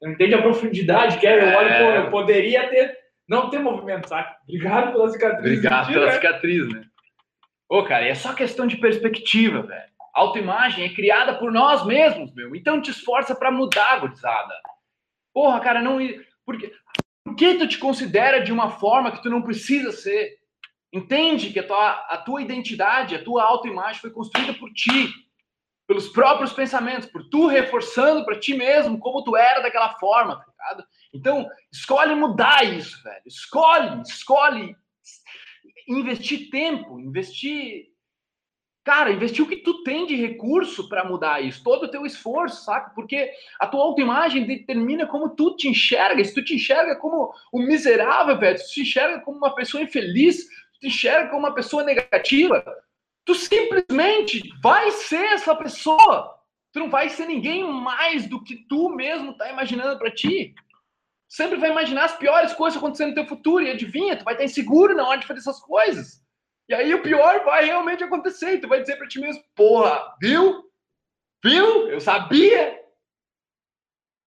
Não 0.01 0.13
entende 0.13 0.35
a 0.35 0.43
profundidade 0.43 1.19
que 1.19 1.27
é? 1.27 1.39
Eu 1.39 1.59
olho, 1.59 1.69
é... 1.69 1.99
eu 1.99 2.11
poderia 2.11 2.69
ter, 2.69 2.97
não 3.29 3.51
ter 3.51 3.59
movimento, 3.59 4.09
sabe? 4.09 4.35
Obrigado 4.45 4.93
pela 4.93 5.09
cicatriz. 5.11 5.39
Obrigado 5.39 5.93
pela 5.93 6.13
cicatriz, 6.13 6.69
né? 6.73 6.85
Ô, 7.69 7.85
cara, 7.85 8.07
é 8.07 8.15
só 8.15 8.33
questão 8.33 8.67
de 8.67 8.77
perspectiva, 8.77 9.63
velho. 9.63 9.92
Autoimagem 10.13 10.85
é 10.85 10.95
criada 10.95 11.39
por 11.39 11.51
nós 11.51 11.85
mesmos, 11.87 12.35
meu. 12.35 12.55
Então 12.55 12.81
te 12.81 12.91
esforça 12.91 13.35
para 13.35 13.51
mudar, 13.51 14.01
gurizada. 14.01 14.55
Porra, 15.33 15.61
cara, 15.61 15.81
não. 15.81 15.99
Porque... 16.45 16.73
Por 17.25 17.37
que 17.37 17.55
tu 17.55 17.69
te 17.69 17.79
considera 17.79 18.43
de 18.43 18.53
uma 18.53 18.71
forma 18.71 19.13
que 19.13 19.23
tu 19.23 19.31
não 19.31 19.43
precisa 19.43 19.93
ser? 19.93 20.39
Entende 20.93 21.53
que 21.53 21.61
a 21.61 21.67
tua, 21.67 21.91
a 22.11 22.19
tua 22.19 22.43
identidade, 22.43 23.15
a 23.15 23.23
tua 23.23 23.45
autoimagem 23.45 24.01
foi 24.01 24.11
construída 24.11 24.53
por 24.55 24.71
ti, 24.73 25.09
pelos 25.87 26.09
próprios 26.09 26.53
pensamentos, 26.53 27.09
por 27.09 27.29
tu 27.29 27.47
reforçando 27.47 28.25
para 28.25 28.39
ti 28.39 28.55
mesmo 28.55 28.99
como 28.99 29.23
tu 29.23 29.37
era 29.37 29.61
daquela 29.61 29.95
forma, 29.99 30.37
tá 30.37 30.45
ligado? 30.51 30.89
Então, 31.15 31.49
escolhe 31.73 32.15
mudar 32.15 32.65
isso, 32.65 33.03
velho. 33.03 33.23
Escolhe, 33.25 34.03
escolhe 34.03 34.77
investir 35.89 36.51
tempo, 36.51 36.99
investir 36.99 37.92
Cara, 38.85 39.13
investir 39.13 39.45
o 39.45 39.49
que 39.49 39.59
tu 39.59 39.85
tem 39.85 40.07
de 40.07 40.17
recurso 40.17 40.89
para 40.89 41.05
mudar 41.05 41.41
isso, 41.41 41.63
todo 41.63 41.85
o 41.85 41.91
teu 41.91 42.05
esforço, 42.05 42.65
saca? 42.65 42.91
Porque 42.91 43.31
a 43.61 43.67
tua 43.67 43.81
autoimagem 43.81 44.45
determina 44.45 45.07
como 45.07 45.37
tu 45.37 45.55
te 45.55 45.69
enxerga. 45.69 46.25
Se 46.25 46.35
tu 46.35 46.43
te 46.43 46.57
enxerga 46.57 46.97
como 46.97 47.33
um 47.55 47.65
miserável, 47.65 48.37
velho, 48.37 48.59
se 48.59 48.67
tu 48.67 48.75
te 48.75 48.81
enxerga 48.83 49.21
como 49.21 49.39
uma 49.39 49.55
pessoa 49.55 49.85
infeliz, 49.85 50.49
te 50.81 50.89
enxerga 50.89 51.31
como 51.31 51.47
uma 51.47 51.55
pessoa 51.55 51.85
negativa, 51.85 52.65
tu 53.25 53.37
simplesmente 53.37 54.43
vai 54.61 54.91
ser 54.91 55.27
essa 55.27 55.55
pessoa. 55.55 56.37
Tu 56.73 56.81
não 56.81 56.91
vai 56.91 57.09
ser 57.09 57.27
ninguém 57.27 57.63
mais 57.63 58.27
do 58.27 58.43
que 58.43 58.57
tu 58.67 58.89
mesmo 58.89 59.37
tá 59.37 59.49
imaginando 59.49 59.97
para 59.97 60.11
ti. 60.11 60.55
Sempre 61.29 61.57
vai 61.59 61.71
imaginar 61.71 62.07
as 62.07 62.17
piores 62.17 62.53
coisas 62.53 62.79
acontecendo 62.79 63.11
no 63.11 63.15
teu 63.15 63.27
futuro 63.27 63.65
e 63.65 63.71
adivinha, 63.71 64.17
tu 64.17 64.25
vai 64.25 64.35
estar 64.35 64.45
inseguro 64.45 64.95
na 64.95 65.07
hora 65.07 65.21
de 65.21 65.27
fazer 65.27 65.39
essas 65.39 65.61
coisas. 65.61 66.22
E 66.73 66.75
aí 66.75 66.95
o 66.95 67.03
pior 67.03 67.45
vai 67.45 67.67
realmente 67.67 68.03
acontecer. 68.03 68.59
Tu 68.59 68.67
vai 68.67 68.81
dizer 68.81 68.97
para 68.97 69.07
ti 69.07 69.21
mesmo, 69.21 69.45
porra, 69.55 70.17
viu? 70.19 70.65
Viu? 71.45 71.91
Eu 71.91 72.01
sabia. 72.01 72.83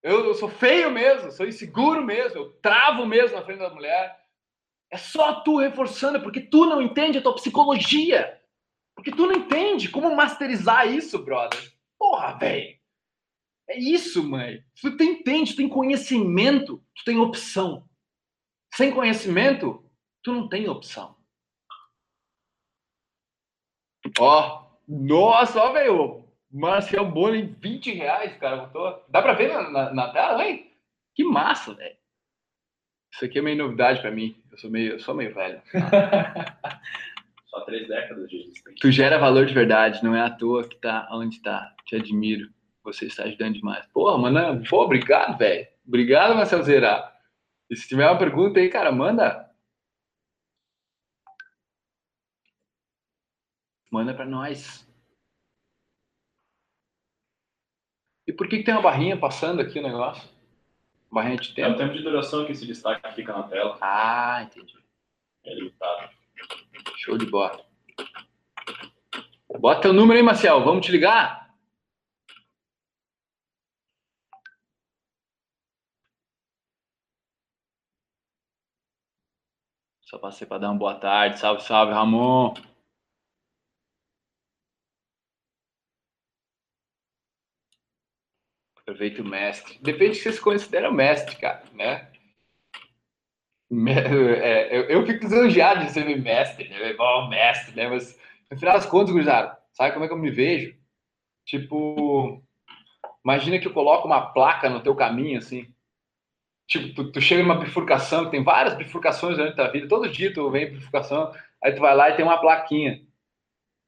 Eu, 0.03 0.23
eu 0.25 0.36
sou 0.36 0.47
feio 0.47 0.91
mesmo, 0.91 1.31
sou 1.31 1.47
inseguro 1.47 2.03
mesmo, 2.03 2.38
eu 2.38 2.51
travo 2.62 3.03
mesmo 3.03 3.36
na 3.36 3.43
frente 3.43 3.58
da 3.58 3.71
mulher. 3.71 4.15
É 4.91 4.97
só 4.97 5.41
tu 5.41 5.58
reforçando, 5.58 6.21
porque 6.21 6.39
tu 6.39 6.67
não 6.67 6.84
entende 6.84 7.17
a 7.17 7.21
tua 7.23 7.34
psicologia. 7.34 8.39
Porque 8.95 9.10
tu 9.10 9.25
não 9.25 9.34
entende 9.34 9.89
como 9.89 10.15
masterizar 10.15 10.88
isso, 10.88 11.17
brother. 11.17 11.73
Porra, 11.97 12.38
velho. 12.38 12.77
É 13.67 13.75
isso, 13.75 14.21
mãe. 14.23 14.63
Tu 14.79 14.89
entende, 15.01 15.53
tu 15.53 15.58
tem 15.58 15.67
conhecimento, 15.67 16.77
tu 16.93 17.03
tem 17.05 17.17
opção. 17.17 17.89
Sem 18.71 18.93
conhecimento, 18.93 19.84
tu 20.21 20.31
não 20.31 20.47
tem 20.47 20.69
opção. 20.69 21.15
Ó, 24.19 24.65
nossa, 24.88 25.60
ó, 25.60 25.71
velho. 25.73 26.23
Marcel 26.51 27.06
Boni, 27.06 27.56
20 27.60 27.93
reais, 27.93 28.36
cara. 28.38 28.58
Botou. 28.58 29.04
Dá 29.10 29.21
pra 29.21 29.34
ver 29.34 29.54
na, 29.54 29.69
na, 29.69 29.93
na 29.93 30.10
tela, 30.10 30.45
hein? 30.45 30.71
Que 31.13 31.23
massa, 31.23 31.73
velho. 31.73 31.95
Isso 33.13 33.25
aqui 33.25 33.39
é 33.39 33.41
meio 33.41 33.58
novidade 33.58 34.01
para 34.01 34.12
mim. 34.12 34.36
Eu 34.51 34.58
sou 34.58 34.69
meio, 34.69 34.91
eu 34.93 34.99
sou 34.99 35.15
meio 35.15 35.34
velho. 35.34 35.62
Só 37.49 37.62
três 37.62 37.88
décadas 37.88 38.30
de 38.30 38.38
existência. 38.38 38.75
Tu 38.82 38.91
gera 38.91 39.17
valor 39.17 39.45
de 39.45 39.54
verdade, 39.54 40.04
não 40.04 40.13
é 40.13 40.21
à 40.21 40.30
toa 40.30 40.67
que 40.67 40.75
tá 40.75 41.08
onde 41.12 41.41
tá. 41.41 41.73
Te 41.86 41.95
admiro. 41.95 42.49
Você 42.84 43.06
está 43.06 43.23
ajudando 43.23 43.56
demais. 43.56 43.86
Porra, 43.93 44.17
mano, 44.17 44.63
pô, 44.69 44.84
obrigado, 44.84 45.38
velho. 45.38 45.65
Obrigado, 45.88 46.36
Marcelo 46.36 46.63
Zera. 46.63 47.12
E 47.69 47.75
se 47.75 47.88
tiver 47.88 48.06
uma 48.06 48.19
pergunta 48.19 48.60
aí, 48.60 48.69
cara, 48.69 48.91
manda. 48.91 49.44
Manda 53.95 54.13
para 54.13 54.25
nós. 54.25 54.86
E 58.27 58.34
por 58.34 58.49
que, 58.49 58.58
que 58.58 58.65
tem 58.65 58.73
uma 58.73 58.84
barrinha 58.84 59.17
passando 59.17 59.62
aqui 59.62 59.79
o 59.79 59.81
negócio? 59.81 60.29
Barrinha 61.10 61.38
de 61.38 61.47
É 61.47 61.51
o 61.51 61.55
tempo? 61.55 61.77
tempo 61.77 61.93
de 61.93 62.03
duração 62.03 62.45
que 62.45 62.51
esse 62.51 62.67
destaque 62.67 63.10
fica 63.15 63.31
na 63.31 63.43
tela. 63.43 63.77
Ah, 63.79 64.43
entendi. 64.43 64.77
É 65.45 65.53
limitado. 65.53 66.10
Show 66.97 67.17
de 67.17 67.25
bola. 67.25 67.65
Bota 69.62 69.84
teu 69.84 69.93
número 69.93 70.19
aí, 70.19 70.25
Marcel. 70.25 70.62
Vamos 70.65 70.86
te 70.86 70.91
ligar? 70.91 71.55
Só 80.01 80.19
passei 80.19 80.45
para 80.45 80.58
dar 80.58 80.71
uma 80.71 80.77
boa 80.77 80.95
tarde. 80.95 81.39
Salve, 81.39 81.63
salve, 81.63 81.93
Ramon. 81.93 82.74
Aproveita 88.86 89.24
o 89.24 89.26
mestre. 89.26 89.80
Depende 89.82 90.12
de 90.12 90.17
que 90.17 90.24
você 90.24 90.34
se 90.34 90.41
considera 90.41 90.91
mestre, 90.91 91.36
cara, 91.38 91.63
né? 91.74 92.08
É, 93.71 94.78
eu, 94.78 94.84
eu 94.84 95.06
fico 95.08 95.24
lisonjeado 95.24 95.84
de 95.84 95.91
ser 95.91 96.06
mestre, 96.21 96.69
né? 96.69 96.93
Bom, 96.93 97.28
mestre, 97.28 97.76
né? 97.76 97.88
Mas 97.88 98.15
no 98.50 98.58
final 98.60 98.76
das 98.76 98.86
contas, 98.86 99.12
gurizada, 99.12 99.58
sabe 99.74 99.91
como 99.91 100.06
é 100.06 100.08
que 100.08 100.13
eu 100.13 100.19
me 100.19 100.30
vejo? 100.30 100.76
Tipo, 101.45 102.43
imagina 103.24 103.58
que 103.58 103.67
eu 103.67 103.74
coloco 103.74 104.08
uma 104.08 104.32
placa 104.34 104.69
no 104.69 104.82
teu 104.82 104.95
caminho, 104.95 105.39
assim. 105.39 105.67
Tipo, 106.67 106.93
tu, 106.93 107.12
tu 107.12 107.21
chega 107.21 107.41
numa 107.41 107.60
bifurcação, 107.60 108.26
que 108.26 108.32
tem 108.32 108.43
várias 108.43 108.76
bifurcações 108.76 109.36
durante 109.36 109.54
a 109.54 109.56
tua 109.56 109.71
vida, 109.71 109.88
todo 109.88 110.10
dia 110.10 110.34
tu 110.34 110.50
vem 110.52 110.65
em 110.65 110.71
bifurcação, 110.74 111.32
aí 111.63 111.74
tu 111.74 111.82
vai 111.82 111.95
lá 111.95 112.10
e 112.12 112.15
tem 112.15 112.26
uma 112.26 112.39
plaquinha. 112.39 113.02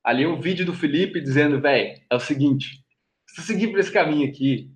Ali 0.04 0.26
um 0.26 0.40
vídeo 0.40 0.66
do 0.66 0.74
Felipe 0.74 1.22
dizendo, 1.22 1.62
velho, 1.62 2.00
é 2.10 2.16
o 2.16 2.20
seguinte, 2.20 2.84
se 3.28 3.36
tu 3.36 3.42
seguir 3.42 3.68
por 3.70 3.80
esse 3.80 3.92
caminho 3.92 4.30
aqui, 4.30 4.72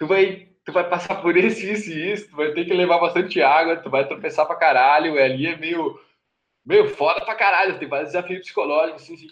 tu 0.00 0.06
vai, 0.06 0.48
tu 0.64 0.72
vai 0.72 0.88
passar 0.88 1.20
por 1.20 1.36
esse, 1.36 1.70
isso 1.70 1.90
e 1.90 2.12
isso, 2.12 2.30
tu 2.30 2.36
vai 2.36 2.52
ter 2.52 2.64
que 2.64 2.72
levar 2.72 2.98
bastante 2.98 3.40
água, 3.42 3.76
tu 3.76 3.90
vai 3.90 4.08
tropeçar 4.08 4.46
pra 4.46 4.56
caralho, 4.56 5.14
e 5.14 5.22
ali 5.22 5.46
é 5.46 5.56
meio, 5.56 6.00
meio 6.64 6.88
foda 6.88 7.20
pra 7.20 7.34
caralho, 7.34 7.78
tem 7.78 7.86
vários 7.86 8.12
desafios 8.12 8.40
psicológicos, 8.40 9.02
assim, 9.02 9.14
assim. 9.14 9.28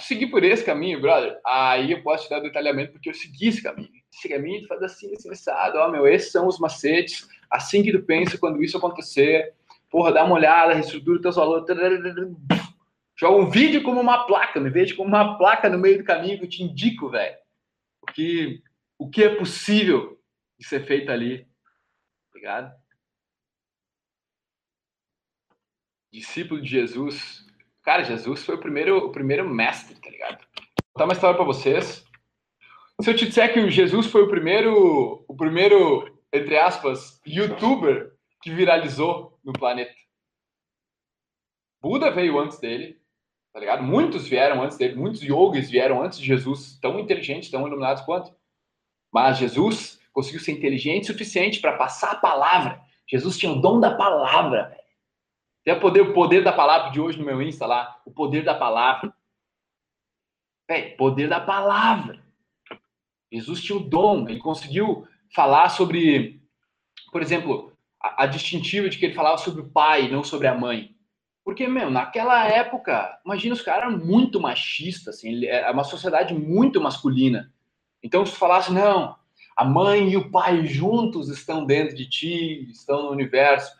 Seguir 0.00 0.28
por 0.28 0.42
esse 0.42 0.64
caminho, 0.64 1.00
brother, 1.00 1.38
aí 1.44 1.92
eu 1.92 2.02
posso 2.02 2.24
te 2.24 2.30
dar 2.30 2.40
detalhamento 2.40 2.92
porque 2.92 3.10
eu 3.10 3.14
segui 3.14 3.48
esse 3.48 3.62
caminho. 3.62 3.90
Esse 4.14 4.28
caminho 4.28 4.62
tu 4.62 4.68
faz 4.68 4.82
assim, 4.82 5.12
assim, 5.12 5.30
assado, 5.30 5.78
ó, 5.78 5.90
meu, 5.90 6.06
esses 6.06 6.32
são 6.32 6.46
os 6.46 6.58
macetes, 6.58 7.28
assim 7.50 7.82
que 7.82 7.92
tu 7.92 8.02
pensa 8.02 8.38
quando 8.38 8.62
isso 8.62 8.78
acontecer, 8.78 9.52
porra, 9.90 10.12
dá 10.12 10.24
uma 10.24 10.36
olhada, 10.36 10.72
reestrutura 10.72 11.20
teus 11.20 11.36
valores, 11.36 11.66
joga 13.16 13.36
um 13.36 13.50
vídeo 13.50 13.82
como 13.82 14.00
uma 14.00 14.26
placa, 14.26 14.58
me 14.60 14.70
vejo 14.70 14.96
como 14.96 15.08
uma 15.08 15.36
placa 15.36 15.68
no 15.68 15.78
meio 15.78 15.98
do 15.98 16.04
caminho 16.04 16.38
que 16.38 16.44
eu 16.44 16.48
te 16.48 16.62
indico, 16.62 17.10
velho, 17.10 17.36
o 18.00 18.06
que, 18.06 18.62
o 18.98 19.10
que 19.10 19.24
é 19.24 19.36
possível 19.36 20.20
de 20.58 20.66
ser 20.66 20.86
feito 20.86 21.10
ali, 21.10 21.48
ligado? 22.44 22.74
Discípulo 26.12 26.60
de 26.60 26.68
Jesus, 26.68 27.44
cara, 27.82 28.04
Jesus 28.04 28.44
foi 28.44 28.56
o 28.56 28.60
primeiro, 28.60 28.98
o 28.98 29.10
primeiro 29.10 29.48
mestre, 29.48 29.98
tá 29.98 30.10
ligado? 30.10 30.38
Vou 30.38 30.92
contar 30.92 31.04
uma 31.06 31.12
história 31.14 31.36
para 31.36 31.46
vocês. 31.46 32.04
Se 33.00 33.10
eu 33.10 33.16
te 33.16 33.26
disser 33.26 33.52
que 33.52 33.60
o 33.60 33.70
Jesus 33.70 34.06
foi 34.06 34.22
o 34.22 34.28
primeiro, 34.28 35.24
o 35.26 35.34
primeiro, 35.34 36.22
entre 36.32 36.56
aspas, 36.56 37.20
youtuber 37.26 38.14
que 38.42 38.54
viralizou 38.54 39.40
no 39.42 39.52
planeta. 39.52 39.94
Buda 41.82 42.10
veio 42.10 42.38
antes 42.38 42.60
dele, 42.60 43.00
tá 43.52 43.58
ligado? 43.58 43.82
Muitos 43.82 44.28
vieram 44.28 44.62
antes 44.62 44.76
dele, 44.76 44.94
muitos 44.94 45.22
yogis 45.22 45.70
vieram 45.70 46.02
antes 46.02 46.18
de 46.18 46.26
Jesus, 46.26 46.78
tão 46.78 47.00
inteligentes, 47.00 47.50
tão 47.50 47.66
iluminados 47.66 48.04
quanto. 48.04 48.34
Mas 49.14 49.38
Jesus 49.38 50.00
conseguiu 50.12 50.40
ser 50.40 50.50
inteligente 50.50 51.04
o 51.04 51.12
suficiente 51.12 51.60
para 51.60 51.76
passar 51.76 52.10
a 52.10 52.16
palavra. 52.16 52.82
Jesus 53.08 53.38
tinha 53.38 53.52
o 53.52 53.60
dom 53.60 53.78
da 53.78 53.94
palavra. 53.94 54.76
Tem 55.64 55.72
o 55.72 55.80
poder, 55.80 56.00
o 56.00 56.12
poder 56.12 56.42
da 56.42 56.52
palavra 56.52 56.90
de 56.90 57.00
hoje 57.00 57.16
no 57.16 57.24
meu 57.24 57.40
Insta 57.40 57.64
lá, 57.64 57.96
o 58.04 58.10
poder 58.10 58.42
da 58.42 58.56
palavra. 58.56 59.14
Velho, 60.68 60.96
poder 60.96 61.28
da 61.28 61.38
palavra. 61.38 62.24
Jesus 63.32 63.62
tinha 63.62 63.78
o 63.78 63.88
dom, 63.88 64.28
ele 64.28 64.40
conseguiu 64.40 65.06
falar 65.32 65.68
sobre, 65.68 66.42
por 67.12 67.22
exemplo, 67.22 67.72
a, 68.02 68.24
a 68.24 68.26
distintiva 68.26 68.88
de 68.88 68.98
que 68.98 69.06
ele 69.06 69.14
falava 69.14 69.38
sobre 69.38 69.60
o 69.60 69.70
pai, 69.70 70.08
não 70.08 70.24
sobre 70.24 70.48
a 70.48 70.58
mãe. 70.58 70.92
Porque, 71.44 71.68
meu, 71.68 71.88
naquela 71.88 72.48
época, 72.48 73.16
imagina, 73.24 73.54
os 73.54 73.62
caras 73.62 73.96
muito 73.96 74.40
machistas, 74.40 75.16
assim, 75.16 75.44
é 75.44 75.70
uma 75.70 75.84
sociedade 75.84 76.34
muito 76.34 76.80
masculina. 76.80 77.53
Então, 78.04 78.26
se 78.26 78.36
falasse, 78.36 78.70
não, 78.70 79.16
a 79.56 79.64
mãe 79.64 80.10
e 80.10 80.16
o 80.18 80.30
pai 80.30 80.66
juntos 80.66 81.30
estão 81.30 81.64
dentro 81.64 81.96
de 81.96 82.06
ti, 82.06 82.68
estão 82.70 83.04
no 83.04 83.10
universo. 83.10 83.72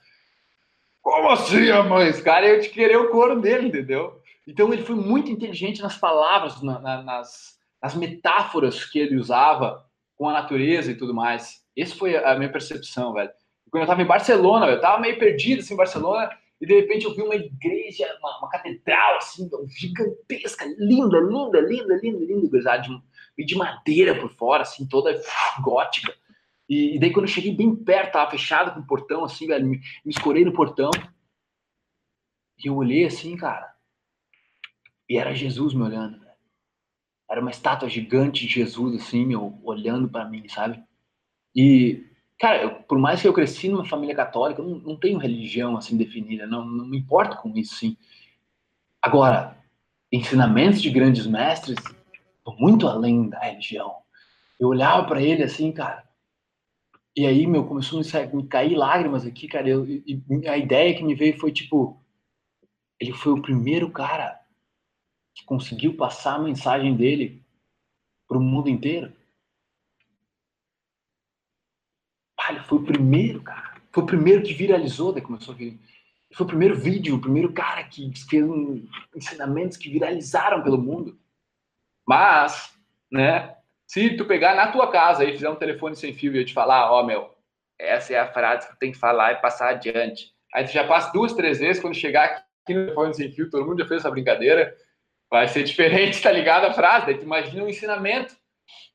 Como 1.03 1.29
assim 1.29 1.69
a 1.69 1.83
mãe? 1.83 2.09
Esse 2.09 2.23
cara 2.23 2.47
ia 2.47 2.59
te 2.59 2.71
querer 2.71 2.97
o 2.97 3.11
couro 3.11 3.39
dele, 3.39 3.69
entendeu? 3.69 4.19
Então, 4.49 4.73
ele 4.73 4.83
foi 4.83 4.97
muito 4.97 5.31
inteligente 5.31 5.83
nas 5.83 5.99
palavras, 5.99 6.63
na, 6.63 6.79
na, 6.79 7.03
nas, 7.03 7.59
nas 7.83 7.95
metáforas 7.95 8.87
que 8.87 8.99
ele 8.99 9.19
usava 9.19 9.85
com 10.17 10.27
a 10.27 10.33
natureza 10.33 10.91
e 10.91 10.97
tudo 10.97 11.13
mais. 11.13 11.63
Essa 11.77 11.95
foi 11.95 12.17
a 12.17 12.35
minha 12.37 12.51
percepção, 12.51 13.13
velho. 13.13 13.31
Quando 13.71 13.83
eu 13.83 13.89
tava 13.89 14.01
em 14.01 14.07
Barcelona, 14.07 14.65
velho, 14.65 14.79
eu 14.79 14.81
tava 14.81 15.01
meio 15.01 15.19
perdido 15.19 15.61
assim 15.61 15.75
em 15.75 15.77
Barcelona, 15.77 16.31
e 16.59 16.67
de 16.67 16.75
repente 16.75 17.05
eu 17.05 17.15
vi 17.15 17.21
uma 17.21 17.35
igreja, 17.35 18.07
uma, 18.21 18.39
uma 18.39 18.49
catedral 18.49 19.17
assim, 19.17 19.51
gigantesca, 19.77 20.65
linda, 20.79 21.19
linda, 21.19 21.61
linda, 21.61 21.97
linda, 21.97 22.25
linda, 22.25 22.49
gurizada, 22.49 22.89
de 23.39 23.57
madeira 23.57 24.21
por 24.21 24.31
fora, 24.31 24.63
assim, 24.63 24.87
toda 24.87 25.21
gótica. 25.63 26.15
E, 26.69 26.97
e, 26.97 26.99
daí 26.99 27.13
quando 27.13 27.27
eu 27.27 27.33
cheguei 27.33 27.55
bem 27.55 27.75
perto, 27.75 28.13
tava 28.13 28.31
fechado 28.31 28.73
com 28.73 28.81
o 28.81 28.87
portão, 28.87 29.25
assim, 29.25 29.47
velho, 29.47 29.67
me, 29.67 29.79
me 30.05 30.13
escorei 30.13 30.45
no 30.45 30.53
portão. 30.53 30.91
E 32.63 32.69
eu 32.69 32.77
olhei 32.77 33.05
assim, 33.05 33.37
cara, 33.37 33.75
e 35.09 35.19
era 35.19 35.35
Jesus 35.35 35.75
me 35.75 35.83
olhando, 35.83 36.19
velho. 36.19 36.33
Era 37.29 37.41
uma 37.41 37.51
estátua 37.51 37.89
gigante 37.89 38.47
de 38.47 38.53
Jesus, 38.53 39.03
assim, 39.03 39.27
meu, 39.27 39.59
olhando 39.63 40.09
para 40.09 40.25
mim, 40.25 40.49
sabe? 40.49 40.83
E, 41.55 42.07
cara, 42.39 42.63
eu, 42.63 42.75
por 42.83 42.99
mais 42.99 43.21
que 43.21 43.29
eu 43.29 43.33
cresci 43.33 43.69
numa 43.69 43.85
família 43.85 44.15
católica, 44.15 44.61
eu 44.61 44.67
não, 44.67 44.79
não 44.79 44.97
tenho 44.97 45.19
religião, 45.19 45.77
assim, 45.77 45.97
definida, 45.97 46.47
não, 46.47 46.65
não 46.65 46.87
me 46.87 46.99
importo 46.99 47.37
com 47.39 47.51
isso, 47.57 47.75
sim. 47.77 47.97
Agora, 49.03 49.59
ensinamentos 50.11 50.81
de 50.81 50.91
grandes 50.91 51.27
mestres 51.27 51.77
muito 52.53 52.87
além 52.87 53.29
da 53.29 53.39
religião. 53.41 53.97
Eu 54.59 54.69
olhava 54.69 55.07
para 55.07 55.23
ele 55.23 55.43
assim, 55.43 55.73
cara, 55.73 56.05
e 57.17 57.27
aí, 57.27 57.47
meu, 57.47 57.65
começou 57.65 58.01
a 58.01 58.37
me 58.37 58.47
cair 58.49 58.75
lágrimas 58.77 59.25
aqui, 59.25 59.47
cara, 59.47 59.69
eu, 59.69 59.87
e, 59.87 60.23
a 60.49 60.59
ideia 60.59 60.97
que 60.97 61.05
me 61.05 61.15
veio 61.15 61.39
foi, 61.39 61.53
tipo, 61.53 62.03
ele 62.99 63.13
foi 63.13 63.33
o 63.33 63.43
primeiro 63.43 63.91
cara 63.91 64.41
que 65.35 65.45
conseguiu 65.45 65.97
passar 65.97 66.35
a 66.35 66.43
mensagem 66.43 66.97
dele 66.97 67.45
para 68.27 68.39
o 68.39 68.41
mundo 68.41 68.69
inteiro. 68.69 69.13
Ah, 72.39 72.53
ele 72.53 72.61
foi 72.61 72.79
o 72.79 72.85
primeiro, 72.85 73.43
cara. 73.43 73.81
Foi 73.93 74.03
o 74.03 74.07
primeiro 74.07 74.43
que 74.43 74.53
viralizou, 74.53 75.13
daí 75.13 75.23
começou 75.23 75.55
a 75.55 75.57
vir. 75.57 75.79
Foi 76.33 76.45
o 76.45 76.49
primeiro 76.49 76.77
vídeo, 76.77 77.15
o 77.15 77.21
primeiro 77.21 77.53
cara 77.53 77.85
que 77.85 78.11
fez 78.29 78.45
um, 78.45 78.85
ensinamentos 79.15 79.77
que 79.77 79.89
viralizaram 79.89 80.63
pelo 80.63 80.79
mundo. 80.79 81.19
Mas, 82.07 82.73
né, 83.11 83.55
se 83.87 84.17
tu 84.17 84.25
pegar 84.25 84.55
na 84.55 84.73
tua 84.73 84.91
casa 84.91 85.25
e 85.25 85.33
fizer 85.33 85.49
um 85.49 85.57
telefone 85.57 85.97
sem 85.97 86.13
fio 86.13 86.35
e 86.35 86.39
eu 86.39 86.45
te 86.45 86.53
falar, 86.53 86.91
ó, 86.91 87.01
oh, 87.01 87.07
meu, 87.07 87.31
essa 87.79 88.13
é 88.13 88.19
a 88.19 88.33
frase 88.33 88.67
que 88.67 88.75
tu 88.75 88.79
tem 88.79 88.93
que 88.93 88.99
falar 88.99 89.33
e 89.33 89.41
passar 89.41 89.71
adiante. 89.71 90.33
Aí 90.53 90.65
tu 90.65 90.73
já 90.73 90.87
passa 90.87 91.13
duas, 91.13 91.33
três 91.33 91.59
vezes, 91.59 91.83
quando 91.83 91.95
chegar 91.95 92.25
aqui 92.25 92.75
no 92.75 92.87
telefone 92.87 93.15
sem 93.15 93.33
fio, 93.33 93.51
todo 93.51 93.67
mundo 93.67 93.81
já 93.81 93.89
fez 93.89 94.01
essa 94.01 94.11
brincadeira, 94.11 94.75
vai 95.31 95.49
ser 95.49 95.63
diferente, 95.65 96.23
tá 96.23 96.31
ligado 96.31 96.65
a 96.67 96.73
frase? 96.73 97.07
Daí 97.07 97.19
tu 97.19 97.25
imagina 97.25 97.65
um 97.65 97.69
ensinamento 97.69 98.35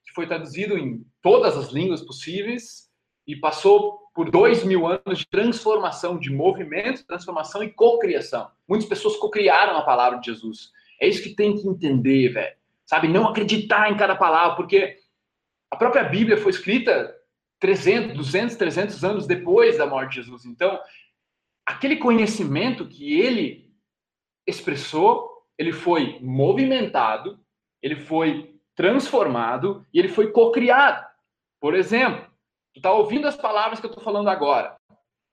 que 0.05 0.13
foi 0.13 0.25
traduzido 0.25 0.77
em 0.77 1.05
todas 1.21 1.57
as 1.57 1.71
línguas 1.71 2.01
possíveis 2.01 2.89
e 3.27 3.35
passou 3.35 3.99
por 4.13 4.31
dois 4.31 4.63
mil 4.63 4.87
anos 4.87 5.19
de 5.19 5.27
transformação, 5.27 6.17
de 6.17 6.31
movimento, 6.31 7.05
transformação 7.05 7.63
e 7.63 7.69
cocriação. 7.69 8.49
Muitas 8.67 8.87
pessoas 8.87 9.17
cocriaram 9.17 9.77
a 9.77 9.83
palavra 9.83 10.19
de 10.19 10.25
Jesus. 10.25 10.71
É 10.99 11.07
isso 11.07 11.21
que 11.21 11.35
tem 11.35 11.55
que 11.55 11.67
entender, 11.67 12.29
velho. 12.29 12.58
Sabe? 12.89 13.07
Não 13.07 13.27
acreditar 13.27 13.91
em 13.91 13.95
cada 13.95 14.15
palavra, 14.15 14.55
porque 14.55 14.97
a 15.71 15.75
própria 15.75 16.03
Bíblia 16.03 16.37
foi 16.37 16.49
escrita 16.49 17.15
300, 17.59 18.17
200, 18.17 18.55
300 18.55 19.03
anos 19.03 19.27
depois 19.27 19.77
da 19.77 19.85
morte 19.85 20.09
de 20.09 20.15
Jesus. 20.23 20.43
Então, 20.43 20.79
aquele 21.63 21.97
conhecimento 21.97 22.87
que 22.87 23.21
ele 23.21 23.71
expressou, 24.47 25.29
ele 25.55 25.71
foi 25.71 26.17
movimentado, 26.19 27.39
ele 27.79 27.95
foi 27.95 28.59
transformado 28.75 29.85
e 29.93 29.99
ele 29.99 30.09
foi 30.09 30.31
cocriado. 30.31 31.05
Por 31.61 31.75
exemplo, 31.75 32.25
tu 32.73 32.81
tá 32.81 32.91
ouvindo 32.91 33.27
as 33.27 33.35
palavras 33.35 33.79
que 33.79 33.85
eu 33.85 33.91
estou 33.91 34.03
falando 34.03 34.29
agora. 34.29 34.75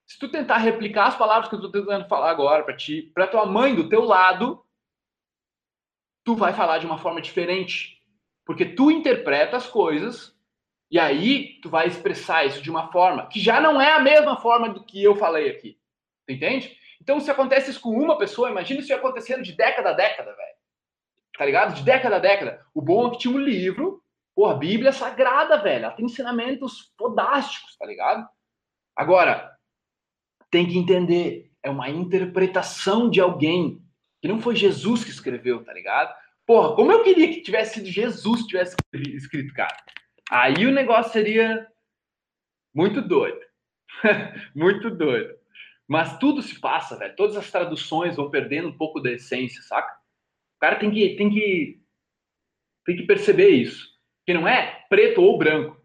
Se 0.06 0.18
tu 0.18 0.28
tentar 0.30 0.58
replicar 0.58 1.06
as 1.06 1.16
palavras 1.16 1.48
que 1.48 1.54
eu 1.54 1.58
estou 1.58 1.72
tentando 1.72 2.06
falar 2.06 2.30
agora 2.30 2.64
para 2.64 2.76
ti, 2.76 3.10
para 3.14 3.26
tua 3.26 3.46
mãe 3.46 3.74
do 3.74 3.88
teu 3.88 4.04
lado, 4.04 4.62
tu 6.26 6.34
vai 6.34 6.52
falar 6.52 6.78
de 6.78 6.86
uma 6.86 6.98
forma 6.98 7.22
diferente, 7.22 8.02
porque 8.44 8.64
tu 8.64 8.90
interpreta 8.90 9.56
as 9.56 9.68
coisas 9.68 10.36
e 10.90 10.98
aí 10.98 11.60
tu 11.62 11.70
vai 11.70 11.86
expressar 11.86 12.44
isso 12.44 12.60
de 12.60 12.68
uma 12.68 12.90
forma 12.90 13.28
que 13.28 13.38
já 13.38 13.60
não 13.60 13.80
é 13.80 13.92
a 13.92 14.00
mesma 14.00 14.36
forma 14.36 14.68
do 14.68 14.84
que 14.84 15.00
eu 15.02 15.14
falei 15.14 15.48
aqui. 15.48 15.78
Tu 16.26 16.34
entende? 16.34 16.76
Então, 17.00 17.20
se 17.20 17.30
acontece 17.30 17.70
isso 17.70 17.80
com 17.80 17.90
uma 17.90 18.18
pessoa, 18.18 18.50
imagina 18.50 18.80
isso 18.80 18.92
acontecendo 18.92 19.44
de 19.44 19.52
década 19.52 19.90
a 19.90 19.92
década, 19.92 20.34
velho. 20.34 20.56
Tá 21.38 21.44
ligado? 21.44 21.74
De 21.74 21.82
década 21.84 22.16
a 22.16 22.18
década. 22.18 22.66
O 22.74 22.82
bom 22.82 23.06
é 23.06 23.10
que 23.12 23.18
tinha 23.18 23.34
um 23.34 23.38
livro, 23.38 24.02
porra, 24.34 24.54
a 24.54 24.56
Bíblia 24.56 24.88
é 24.88 24.92
sagrada, 24.92 25.62
velho. 25.62 25.84
Ela 25.84 25.94
tem 25.94 26.06
ensinamentos 26.06 26.92
fodásticos, 26.98 27.76
tá 27.76 27.86
ligado? 27.86 28.28
Agora, 28.96 29.56
tem 30.50 30.66
que 30.66 30.76
entender, 30.76 31.52
é 31.62 31.70
uma 31.70 31.88
interpretação 31.88 33.08
de 33.08 33.20
alguém 33.20 33.85
que 34.20 34.28
não 34.28 34.40
foi 34.40 34.56
Jesus 34.56 35.04
que 35.04 35.10
escreveu, 35.10 35.64
tá 35.64 35.72
ligado? 35.72 36.14
Porra, 36.46 36.74
como 36.76 36.92
eu 36.92 37.02
queria 37.02 37.28
que 37.28 37.42
tivesse 37.42 37.74
sido 37.74 37.86
Jesus 37.86 38.42
que 38.42 38.48
tivesse 38.48 38.76
escrito, 39.14 39.52
cara. 39.52 39.76
Aí 40.30 40.66
o 40.66 40.72
negócio 40.72 41.12
seria 41.12 41.66
muito 42.74 43.00
doido. 43.00 43.40
muito 44.54 44.90
doido. 44.90 45.34
Mas 45.88 46.18
tudo 46.18 46.42
se 46.42 46.58
passa, 46.60 46.96
velho. 46.96 47.14
Todas 47.16 47.36
as 47.36 47.50
traduções 47.50 48.16
vão 48.16 48.30
perdendo 48.30 48.68
um 48.68 48.76
pouco 48.76 49.00
da 49.00 49.12
essência, 49.12 49.62
saca? 49.62 49.92
O 50.56 50.58
cara 50.60 50.76
tem 50.76 50.90
que, 50.90 51.16
tem 51.16 51.30
que, 51.30 51.80
tem 52.84 52.96
que 52.96 53.04
perceber 53.04 53.50
isso. 53.50 53.88
Que 54.24 54.34
não 54.34 54.48
é 54.48 54.84
preto 54.88 55.22
ou 55.22 55.38
branco. 55.38 55.80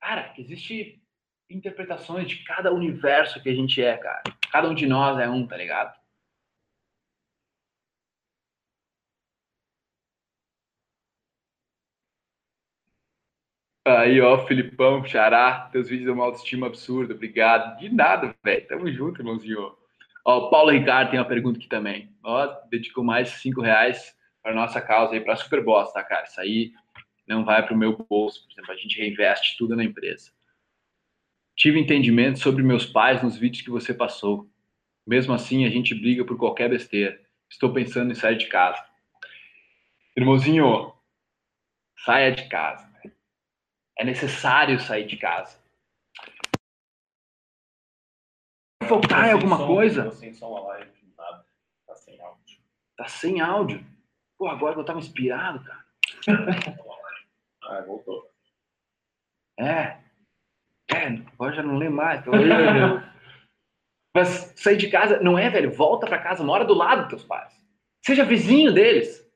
Cara, 0.00 0.32
existe 0.38 1.02
interpretações 1.50 2.28
de 2.28 2.42
cada 2.44 2.72
universo 2.72 3.42
que 3.42 3.48
a 3.48 3.54
gente 3.54 3.82
é, 3.82 3.96
cara. 3.96 4.22
Cada 4.50 4.68
um 4.68 4.74
de 4.74 4.86
nós 4.86 5.18
é 5.18 5.28
um, 5.28 5.46
tá 5.46 5.56
ligado? 5.56 5.94
Aí, 13.86 14.18
ó, 14.18 14.46
Filipão, 14.46 15.04
Xará, 15.04 15.68
teus 15.70 15.90
vídeos 15.90 16.06
dão 16.06 16.14
uma 16.14 16.24
autoestima 16.24 16.66
absurda, 16.66 17.12
obrigado. 17.12 17.78
De 17.78 17.90
nada, 17.90 18.34
velho, 18.42 18.66
tamo 18.66 18.90
junto, 18.90 19.20
irmãozinho. 19.20 19.76
Ó, 20.24 20.38
o 20.38 20.50
Paulo 20.50 20.70
Ricardo 20.70 21.10
tem 21.10 21.20
uma 21.20 21.28
pergunta 21.28 21.58
aqui 21.58 21.68
também. 21.68 22.10
Ó, 22.22 22.46
dedicou 22.70 23.04
mais 23.04 23.28
cinco 23.28 23.60
reais 23.60 24.16
para 24.42 24.54
nossa 24.54 24.80
causa 24.80 25.12
aí, 25.12 25.20
para 25.20 25.36
Superboss, 25.36 25.92
tá, 25.92 26.02
cara? 26.02 26.24
Isso 26.24 26.40
aí 26.40 26.72
não 27.26 27.44
vai 27.44 27.62
para 27.62 27.74
o 27.74 27.76
meu 27.76 27.94
bolso, 28.08 28.44
por 28.44 28.52
exemplo, 28.52 28.72
a 28.72 28.76
gente 28.76 28.98
reinveste 28.98 29.58
tudo 29.58 29.76
na 29.76 29.84
empresa. 29.84 30.32
Tive 31.54 31.78
entendimento 31.78 32.38
sobre 32.38 32.62
meus 32.62 32.86
pais 32.86 33.22
nos 33.22 33.36
vídeos 33.36 33.62
que 33.62 33.70
você 33.70 33.92
passou. 33.92 34.48
Mesmo 35.06 35.34
assim, 35.34 35.66
a 35.66 35.70
gente 35.70 35.94
briga 35.94 36.24
por 36.24 36.38
qualquer 36.38 36.70
besteira. 36.70 37.20
Estou 37.50 37.70
pensando 37.72 38.10
em 38.10 38.14
sair 38.14 38.38
de 38.38 38.46
casa. 38.46 38.82
Irmãozinho, 40.16 40.92
saia 41.98 42.32
de 42.32 42.48
casa. 42.48 42.93
É 43.98 44.04
necessário 44.04 44.80
sair 44.80 45.06
de 45.06 45.16
casa. 45.16 45.58
Focar 48.88 49.28
em 49.28 49.32
alguma 49.32 49.56
som, 49.56 49.66
coisa. 49.66 50.10
Sem 50.12 50.32
som, 50.32 50.66
live, 50.66 50.90
nada. 51.16 51.46
Tá 51.86 51.94
sem 51.94 52.20
áudio. 52.20 52.58
Tá 52.96 53.08
sem 53.08 53.40
áudio. 53.40 53.86
Pô, 54.36 54.48
agora 54.48 54.78
eu 54.78 54.84
tava 54.84 54.98
inspirado, 54.98 55.62
cara. 55.64 55.84
Ah, 57.66 57.80
voltou. 57.80 58.30
É. 59.58 59.96
É, 60.92 61.06
agora 61.32 61.54
já 61.54 61.62
não 61.62 61.78
lembro 61.78 61.96
mais. 61.96 62.22
Mas 64.14 64.52
sair 64.54 64.76
de 64.76 64.90
casa, 64.90 65.18
não 65.20 65.38
é, 65.38 65.48
velho? 65.48 65.72
Volta 65.72 66.06
pra 66.06 66.22
casa, 66.22 66.44
mora 66.44 66.64
do 66.64 66.74
lado 66.74 67.02
dos 67.02 67.08
teus 67.08 67.24
pais. 67.24 67.52
Seja 68.04 68.24
vizinho 68.24 68.70
deles. 68.72 69.26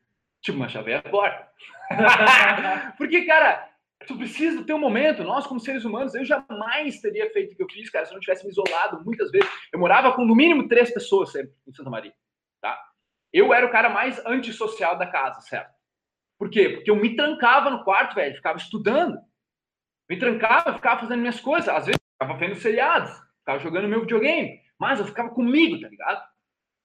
Tipo, 0.42 0.58
uma 0.58 0.68
chave 0.68 0.94
a 0.94 1.02
porta. 1.02 1.48
Porque, 2.98 3.24
cara, 3.24 3.67
tu 4.06 4.16
precisa 4.16 4.64
ter 4.64 4.72
um 4.72 4.78
momento. 4.78 5.24
Nós, 5.24 5.46
como 5.46 5.60
seres 5.60 5.84
humanos, 5.84 6.14
eu 6.14 6.24
jamais 6.24 7.00
teria 7.00 7.30
feito 7.30 7.52
o 7.52 7.56
que 7.56 7.62
eu 7.62 7.68
fiz, 7.68 7.90
cara, 7.90 8.04
se 8.04 8.12
eu 8.12 8.14
não 8.14 8.20
tivesse 8.20 8.44
me 8.44 8.50
isolado 8.50 9.04
muitas 9.04 9.30
vezes. 9.30 9.48
Eu 9.72 9.78
morava 9.78 10.12
com 10.12 10.24
no 10.24 10.34
mínimo 10.34 10.68
três 10.68 10.92
pessoas 10.92 11.32
sempre 11.32 11.52
em 11.66 11.72
Santa 11.72 11.90
Maria, 11.90 12.12
tá? 12.60 12.78
Eu 13.32 13.52
era 13.52 13.66
o 13.66 13.70
cara 13.70 13.88
mais 13.88 14.24
antissocial 14.24 14.96
da 14.96 15.06
casa, 15.06 15.40
certo? 15.40 15.76
Por 16.38 16.48
quê? 16.48 16.68
Porque 16.68 16.90
eu 16.90 16.96
me 16.96 17.16
trancava 17.16 17.68
no 17.68 17.82
quarto, 17.82 18.14
velho, 18.14 18.36
ficava 18.36 18.58
estudando. 18.58 19.18
Me 20.08 20.16
trancava, 20.16 20.72
ficava 20.72 21.00
fazendo 21.00 21.20
minhas 21.20 21.40
coisas. 21.40 21.68
Às 21.68 21.86
vezes, 21.86 22.00
ficava 22.12 22.38
vendo 22.38 22.54
seriados, 22.54 23.10
ficava 23.40 23.58
jogando 23.58 23.88
meu 23.88 24.00
videogame. 24.00 24.60
Mas 24.78 25.00
eu 25.00 25.06
ficava 25.06 25.30
comigo, 25.30 25.80
tá 25.80 25.88
ligado? 25.88 26.22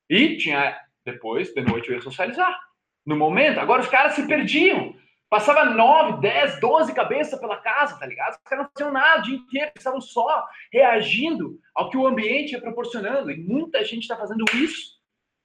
E 0.10 0.38
tinha, 0.38 0.78
depois, 1.06 1.54
de 1.54 1.62
noite, 1.62 1.89
eu 1.89 1.95
ia 1.95 2.02
socializar. 2.02 2.60
No 3.06 3.15
momento, 3.15 3.60
agora 3.60 3.82
os 3.82 3.88
caras 3.88 4.13
se 4.13 4.28
perdiam. 4.28 4.95
Passava 5.34 5.65
nove, 5.65 6.22
dez, 6.22 6.60
doze 6.60 6.93
cabeças 6.93 7.39
pela 7.39 7.58
casa, 7.58 7.98
tá 7.98 8.06
ligado? 8.06 8.34
Os 8.34 8.43
caras 8.43 8.65
não 8.65 8.72
faziam 8.72 8.93
nada 8.93 9.19
o 9.19 9.24
dia 9.24 9.36
inteiro, 9.36 9.72
estavam 9.76 10.00
só 10.00 10.46
reagindo 10.72 11.58
ao 11.74 11.89
que 11.89 11.98
o 11.98 12.06
ambiente 12.06 12.52
ia 12.52 12.62
proporcionando. 12.62 13.32
E 13.32 13.38
muita 13.38 13.84
gente 13.84 14.04
está 14.04 14.15
fazendo 14.15 14.46
isso. 14.54 14.91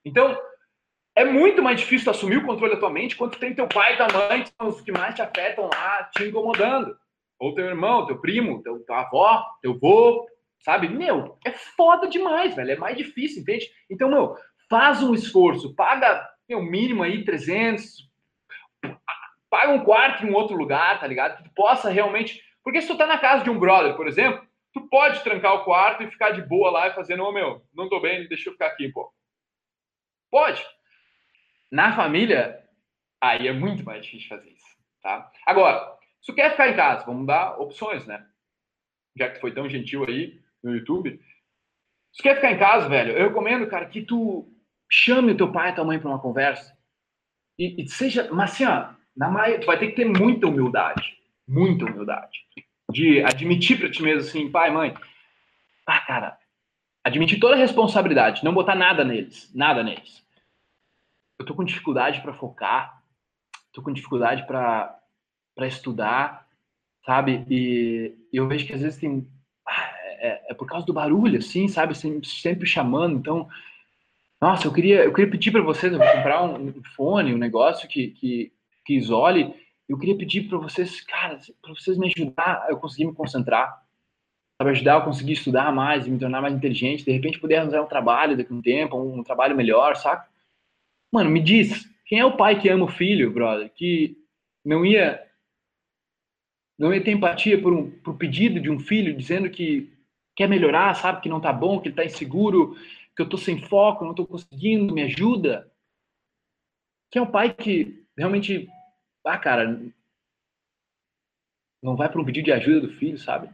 Então, 0.04 0.38
é 1.16 1.24
muito 1.24 1.62
mais 1.62 1.80
difícil 1.80 2.10
assumir 2.10 2.36
o 2.36 2.44
controle 2.44 2.74
da 2.74 2.78
tua 2.78 2.90
mente 2.90 3.16
quando 3.16 3.38
tem 3.38 3.54
teu 3.54 3.66
pai 3.66 3.96
tua 3.96 4.08
mãe, 4.12 4.42
que 4.42 4.52
são 4.60 4.68
os 4.68 4.82
que 4.82 4.92
mais 4.92 5.14
te 5.14 5.22
afetam 5.22 5.70
lá, 5.72 6.04
te 6.14 6.24
incomodando. 6.24 6.94
Ou 7.38 7.54
teu 7.54 7.64
irmão, 7.64 8.04
teu 8.04 8.20
primo, 8.20 8.62
teu, 8.62 8.84
tua 8.84 9.00
avó, 9.00 9.42
teu 9.62 9.78
vô, 9.78 10.26
sabe? 10.60 10.90
Meu, 10.90 11.38
é 11.46 11.52
foda 11.52 12.06
demais, 12.06 12.54
velho. 12.54 12.72
É 12.72 12.76
mais 12.76 12.94
difícil, 12.94 13.40
entende? 13.40 13.66
Então, 13.88 14.10
meu, 14.10 14.36
faz 14.68 15.02
um 15.02 15.14
esforço, 15.14 15.74
paga 15.74 16.28
o 16.50 16.60
mínimo 16.60 17.02
aí 17.02 17.24
300, 17.24 18.06
paga 19.50 19.72
um 19.72 19.84
quarto 19.84 20.24
em 20.24 20.30
um 20.30 20.34
outro 20.34 20.56
lugar, 20.56 21.00
tá 21.00 21.06
ligado? 21.06 21.36
Que 21.38 21.44
tu 21.44 21.50
possa 21.54 21.90
realmente. 21.90 22.42
Porque 22.62 22.80
se 22.80 22.88
tu 22.88 22.96
tá 22.96 23.06
na 23.06 23.18
casa 23.18 23.44
de 23.44 23.50
um 23.50 23.58
brother, 23.58 23.96
por 23.96 24.06
exemplo, 24.06 24.46
tu 24.72 24.88
pode 24.88 25.22
trancar 25.22 25.54
o 25.54 25.64
quarto 25.64 26.02
e 26.02 26.10
ficar 26.10 26.30
de 26.30 26.42
boa 26.42 26.70
lá 26.70 26.88
e 26.88 26.94
fazer, 26.94 27.18
ô 27.20 27.32
meu, 27.32 27.62
não 27.74 27.88
tô 27.88 28.00
bem, 28.00 28.28
deixa 28.28 28.48
eu 28.48 28.52
ficar 28.52 28.66
aqui, 28.66 28.88
pô. 28.90 29.12
Pode. 30.30 30.64
Na 31.70 31.94
família, 31.94 32.62
aí 33.20 33.48
é 33.48 33.52
muito 33.52 33.84
mais 33.84 34.04
difícil 34.04 34.28
fazer 34.28 34.50
isso, 34.50 34.66
tá? 35.02 35.30
Agora, 35.46 35.96
se 36.20 36.26
tu 36.26 36.34
quer 36.34 36.50
ficar 36.50 36.68
em 36.68 36.76
casa, 36.76 37.06
vamos 37.06 37.26
dar 37.26 37.58
opções, 37.58 38.06
né? 38.06 38.24
Já 39.16 39.28
que 39.28 39.36
tu 39.36 39.40
foi 39.40 39.52
tão 39.52 39.68
gentil 39.68 40.04
aí 40.04 40.40
no 40.62 40.74
YouTube. 40.74 41.20
Se 42.12 42.18
tu 42.18 42.22
quer 42.22 42.36
ficar 42.36 42.52
em 42.52 42.58
casa, 42.58 42.88
velho, 42.88 43.12
eu 43.12 43.28
recomendo, 43.28 43.68
cara, 43.68 43.86
que 43.86 44.02
tu 44.02 44.50
chame 44.90 45.32
o 45.32 45.36
teu 45.36 45.52
pai 45.52 45.70
e 45.70 45.74
tua 45.74 45.84
mãe 45.84 45.98
para 45.98 46.08
uma 46.08 46.20
conversa. 46.20 46.76
E, 47.58 47.82
e, 47.82 47.88
seja, 47.88 48.32
mas 48.32 48.52
assim, 48.52 48.64
ó, 48.64 48.94
na 49.18 49.28
maioria, 49.28 49.60
tu 49.60 49.66
vai 49.66 49.76
ter 49.76 49.88
que 49.88 49.96
ter 49.96 50.04
muita 50.04 50.46
humildade, 50.46 51.18
muita 51.46 51.84
humildade, 51.84 52.38
de 52.88 53.20
admitir 53.24 53.78
para 53.78 53.90
ti 53.90 54.00
mesmo 54.00 54.20
assim, 54.20 54.48
pai, 54.48 54.70
mãe, 54.70 54.94
ah, 55.84 56.00
cara, 56.00 56.38
admitir 57.02 57.40
toda 57.40 57.56
a 57.56 57.58
responsabilidade, 57.58 58.44
não 58.44 58.54
botar 58.54 58.76
nada 58.76 59.04
neles, 59.04 59.52
nada 59.52 59.82
neles. 59.82 60.24
Eu 61.36 61.44
tô 61.44 61.52
com 61.52 61.64
dificuldade 61.64 62.20
para 62.20 62.32
focar, 62.32 63.02
tô 63.72 63.82
com 63.82 63.92
dificuldade 63.92 64.46
para 64.46 64.94
para 65.54 65.66
estudar, 65.66 66.46
sabe? 67.04 67.44
E, 67.50 68.14
eu 68.32 68.46
vejo 68.46 68.64
que 68.64 68.72
às 68.72 68.80
vezes 68.80 69.00
tem 69.00 69.26
ah, 69.66 69.90
é, 70.20 70.50
é, 70.50 70.54
por 70.54 70.68
causa 70.68 70.86
do 70.86 70.92
barulho, 70.92 71.38
assim, 71.38 71.66
sabe? 71.66 71.96
Sempre, 71.96 72.28
sempre 72.28 72.66
chamando, 72.66 73.16
então 73.16 73.48
nossa, 74.40 74.68
eu 74.68 74.72
queria, 74.72 75.02
eu 75.02 75.12
queria 75.12 75.28
pedir 75.28 75.50
para 75.50 75.62
vocês, 75.62 75.92
eu 75.92 75.98
vou 75.98 76.06
comprar 76.12 76.44
um, 76.44 76.68
um 76.68 76.82
fone, 76.94 77.34
um 77.34 77.38
negócio 77.38 77.88
que, 77.88 78.10
que, 78.10 78.52
que 78.88 78.94
isole. 78.94 79.54
Eu 79.86 79.98
queria 79.98 80.16
pedir 80.16 80.48
para 80.48 80.56
vocês, 80.56 81.02
cara, 81.02 81.38
para 81.60 81.74
vocês 81.74 81.98
me 81.98 82.06
ajudar 82.06 82.66
eu 82.70 82.78
conseguir 82.78 83.04
me 83.04 83.14
concentrar, 83.14 83.82
para 84.58 84.70
ajudar 84.70 84.94
eu 84.94 85.04
conseguir 85.04 85.34
estudar 85.34 85.70
mais 85.70 86.06
e 86.06 86.10
me 86.10 86.18
tornar 86.18 86.40
mais 86.40 86.54
inteligente, 86.54 87.04
de 87.04 87.12
repente 87.12 87.38
poder 87.38 87.56
arranjar 87.56 87.82
um 87.82 87.86
trabalho 87.86 88.34
daqui 88.34 88.50
a 88.50 88.56
um 88.56 88.62
tempo, 88.62 88.96
um 88.96 89.22
trabalho 89.22 89.54
melhor, 89.54 89.94
saca? 89.94 90.26
Mano, 91.12 91.30
me 91.30 91.40
diz, 91.40 91.86
quem 92.06 92.18
é 92.18 92.24
o 92.24 92.36
pai 92.36 92.58
que 92.58 92.68
ama 92.70 92.86
o 92.86 92.88
filho, 92.88 93.30
brother, 93.30 93.70
que 93.74 94.16
não 94.64 94.84
ia 94.84 95.22
não 96.78 96.94
ia 96.94 97.02
ter 97.02 97.10
empatia 97.10 97.60
por 97.60 97.72
um 97.72 97.90
por 97.90 98.16
pedido 98.16 98.60
de 98.60 98.70
um 98.70 98.78
filho 98.78 99.14
dizendo 99.14 99.50
que 99.50 99.92
quer 100.34 100.48
melhorar, 100.48 100.94
sabe 100.94 101.20
que 101.20 101.28
não 101.28 101.40
tá 101.40 101.52
bom, 101.52 101.78
que 101.80 101.88
ele 101.88 101.96
tá 101.96 102.04
inseguro, 102.04 102.74
que 103.14 103.20
eu 103.20 103.28
tô 103.28 103.36
sem 103.36 103.60
foco, 103.60 104.04
não 104.04 104.14
tô 104.14 104.26
conseguindo, 104.26 104.94
me 104.94 105.02
ajuda? 105.02 105.70
Quem 107.10 107.20
é 107.20 107.22
o 107.22 107.30
pai 107.30 107.52
que 107.52 108.06
realmente 108.16 108.68
ah, 109.24 109.38
cara, 109.38 109.80
não 111.82 111.96
vai 111.96 112.08
para 112.08 112.20
um 112.20 112.24
pedido 112.24 112.46
de 112.46 112.52
ajuda 112.52 112.86
do 112.86 112.94
filho, 112.94 113.18
sabe? 113.18 113.50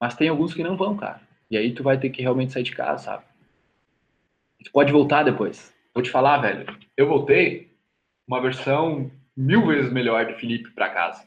Mas 0.00 0.16
tem 0.16 0.28
alguns 0.28 0.52
que 0.52 0.62
não 0.62 0.76
vão, 0.76 0.96
cara. 0.96 1.20
E 1.50 1.56
aí 1.56 1.72
tu 1.72 1.82
vai 1.82 1.98
ter 1.98 2.10
que 2.10 2.22
realmente 2.22 2.52
sair 2.52 2.62
de 2.62 2.74
casa, 2.74 3.04
sabe? 3.04 3.24
Tu 4.64 4.72
pode 4.72 4.92
voltar 4.92 5.22
depois. 5.22 5.72
Vou 5.94 6.02
te 6.02 6.10
falar, 6.10 6.38
velho. 6.38 6.66
Eu 6.96 7.06
voltei 7.06 7.76
uma 8.26 8.40
versão 8.40 9.10
mil 9.36 9.66
vezes 9.66 9.92
melhor 9.92 10.26
de 10.26 10.34
Felipe 10.34 10.70
para 10.70 10.90
casa. 10.90 11.26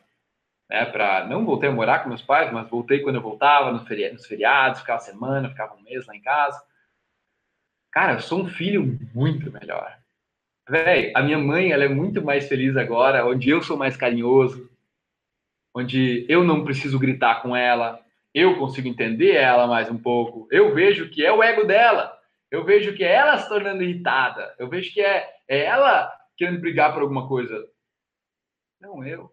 Né, 0.70 0.84
pra, 0.86 1.28
não 1.28 1.46
voltei 1.46 1.70
a 1.70 1.72
morar 1.72 2.00
com 2.00 2.10
meus 2.10 2.24
pais, 2.24 2.52
mas 2.52 2.68
voltei 2.68 3.02
quando 3.02 3.18
eu 3.18 3.22
voltava 3.22 3.72
nos 3.72 3.88
feriados, 3.88 4.18
nos 4.18 4.28
feriados 4.28 4.80
ficava 4.80 5.00
semana, 5.00 5.50
ficava 5.50 5.76
um 5.76 5.84
mês 5.84 6.06
lá 6.08 6.16
em 6.16 6.22
casa. 6.22 6.60
Cara, 7.92 8.14
eu 8.14 8.20
sou 8.20 8.42
um 8.42 8.48
filho 8.48 9.00
muito 9.14 9.52
melhor. 9.52 9.98
Véi, 10.68 11.12
a 11.16 11.22
minha 11.22 11.38
mãe, 11.38 11.72
ela 11.72 11.86
é 11.86 11.88
muito 11.88 12.24
mais 12.24 12.48
feliz 12.48 12.76
agora, 12.76 13.26
onde 13.26 13.50
eu 13.50 13.62
sou 13.62 13.78
mais 13.78 13.96
carinhoso, 13.96 14.70
onde 15.76 16.26
eu 16.28 16.44
não 16.44 16.64
preciso 16.64 16.98
gritar 16.98 17.44
com 17.44 17.56
ela, 17.56 18.04
eu 18.34 18.58
consigo 18.58 18.88
entender 18.88 19.36
ela 19.36 19.68
mais 19.68 19.90
um 19.92 19.98
pouco, 19.98 20.48
eu 20.52 20.74
vejo 20.74 21.10
que 21.10 21.24
é 21.24 21.32
o 21.32 21.44
ego 21.44 21.66
dela, 21.66 22.18
eu 22.50 22.64
vejo 22.64 22.96
que 22.96 23.04
é 23.04 23.12
ela 23.14 23.38
se 23.38 23.48
tornando 23.48 23.84
irritada, 23.84 24.56
eu 24.58 24.68
vejo 24.68 24.92
que 24.92 25.02
é, 25.02 25.36
é 25.48 25.66
ela 25.66 26.12
querendo 26.36 26.60
brigar 26.60 26.94
por 26.94 27.04
alguma 27.04 27.28
coisa. 27.28 27.70
Não 28.82 29.04
eu, 29.06 29.32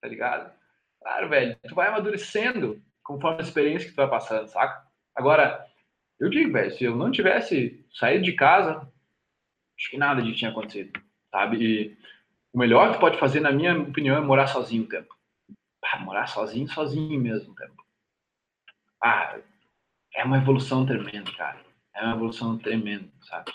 tá 0.00 0.08
ligado? 0.08 0.52
Claro, 1.00 1.28
velho, 1.28 1.56
tu 1.68 1.74
vai 1.74 1.88
amadurecendo 1.88 2.82
conforme 3.04 3.38
a 3.38 3.44
experiência 3.44 3.88
que 3.88 3.94
tu 3.94 3.96
vai 3.96 4.10
passando, 4.10 4.48
saca? 4.48 4.84
Agora, 5.14 5.64
eu 6.18 6.28
digo, 6.28 6.52
velho, 6.52 6.70
se 6.72 6.84
eu 6.84 6.96
não 6.96 7.10
tivesse 7.10 7.86
saído 7.92 8.24
de 8.24 8.32
casa, 8.32 8.89
acho 9.80 9.90
que 9.90 9.96
nada 9.96 10.20
de 10.22 10.34
tinha 10.34 10.50
acontecido, 10.50 11.00
sabe? 11.30 11.56
E 11.56 11.96
o 12.52 12.58
melhor 12.58 12.92
que 12.92 13.00
pode 13.00 13.18
fazer, 13.18 13.40
na 13.40 13.50
minha 13.50 13.78
opinião, 13.80 14.16
é 14.16 14.20
morar 14.20 14.46
sozinho 14.46 14.84
o 14.84 14.88
tempo. 14.88 15.16
Ah, 15.82 15.98
morar 16.00 16.26
sozinho, 16.26 16.68
sozinho 16.68 17.18
mesmo 17.18 17.52
o 17.52 17.54
tempo. 17.54 17.82
Ah, 19.02 19.40
é 20.14 20.24
uma 20.24 20.36
evolução 20.36 20.84
tremenda, 20.84 21.32
cara. 21.32 21.64
É 21.94 22.02
uma 22.02 22.14
evolução 22.14 22.58
tremenda, 22.58 23.08
sabe? 23.22 23.50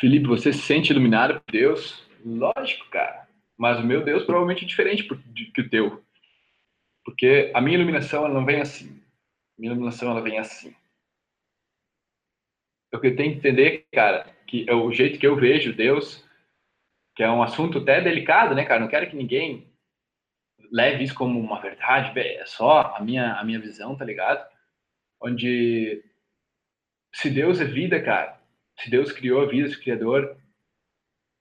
Felipe, 0.00 0.26
você 0.26 0.52
se 0.52 0.60
sente 0.60 0.90
iluminado 0.90 1.40
por 1.40 1.52
Deus? 1.52 2.02
Lógico, 2.24 2.88
cara. 2.90 3.28
Mas 3.56 3.78
o 3.78 3.84
meu 3.84 4.02
Deus 4.02 4.24
provavelmente 4.24 4.64
é 4.64 4.68
diferente 4.68 5.04
que 5.04 5.60
o 5.60 5.70
teu. 5.70 6.02
Porque 7.04 7.52
a 7.54 7.60
minha 7.60 7.76
iluminação 7.76 8.24
ela 8.24 8.34
não 8.34 8.44
vem 8.44 8.60
assim. 8.60 9.00
A 9.56 9.60
minha 9.60 9.72
iluminação 9.72 10.10
ela 10.10 10.22
vem 10.22 10.38
assim. 10.38 10.74
Eu 12.94 13.16
tenho 13.16 13.32
que 13.32 13.38
entender, 13.38 13.86
cara, 13.92 14.24
que 14.46 14.64
é 14.68 14.74
o 14.74 14.92
jeito 14.92 15.18
que 15.18 15.26
eu 15.26 15.34
vejo 15.34 15.74
Deus, 15.74 16.24
que 17.16 17.24
é 17.24 17.30
um 17.30 17.42
assunto 17.42 17.78
até 17.78 18.00
delicado, 18.00 18.54
né, 18.54 18.64
cara? 18.64 18.80
Não 18.80 18.88
quero 18.88 19.10
que 19.10 19.16
ninguém 19.16 19.68
leve 20.70 21.02
isso 21.02 21.14
como 21.14 21.40
uma 21.40 21.60
verdade, 21.60 22.16
é 22.18 22.46
só 22.46 22.94
a 22.96 23.00
minha, 23.00 23.34
a 23.34 23.44
minha 23.44 23.58
visão, 23.58 23.96
tá 23.96 24.04
ligado? 24.04 24.48
Onde 25.20 26.04
se 27.12 27.30
Deus 27.30 27.60
é 27.60 27.64
vida, 27.64 28.00
cara, 28.00 28.40
se 28.78 28.88
Deus 28.88 29.10
criou 29.10 29.42
a 29.42 29.46
vida, 29.46 29.68
se 29.68 29.80
Criador, 29.80 30.36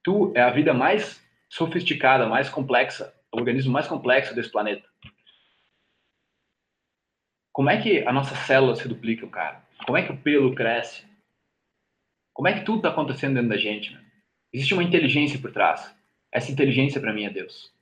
tu 0.03 0.33
é 0.35 0.41
a 0.41 0.49
vida 0.49 0.73
mais 0.73 1.23
sofisticada, 1.49 2.25
mais 2.25 2.49
complexa, 2.49 3.13
o 3.31 3.37
organismo 3.37 3.71
mais 3.71 3.87
complexo 3.87 4.33
desse 4.33 4.51
planeta. 4.51 4.87
Como 7.51 7.69
é 7.69 7.79
que 7.79 7.99
as 7.99 8.13
nossas 8.13 8.39
células 8.39 8.79
se 8.79 8.87
duplicam, 8.87 9.29
cara? 9.29 9.63
Como 9.85 9.95
é 9.95 10.03
que 10.03 10.11
o 10.11 10.17
pelo 10.17 10.55
cresce? 10.55 11.12
Como 12.33 12.47
é 12.47 12.53
que 12.53 12.65
tudo 12.65 12.77
está 12.77 12.89
acontecendo 12.89 13.35
dentro 13.35 13.49
da 13.49 13.57
gente? 13.57 13.93
Né? 13.93 14.03
Existe 14.51 14.73
uma 14.73 14.83
inteligência 14.83 15.39
por 15.39 15.51
trás. 15.51 15.95
Essa 16.31 16.51
inteligência 16.51 16.99
para 16.99 17.13
mim 17.13 17.25
é 17.25 17.29
Deus 17.29 17.73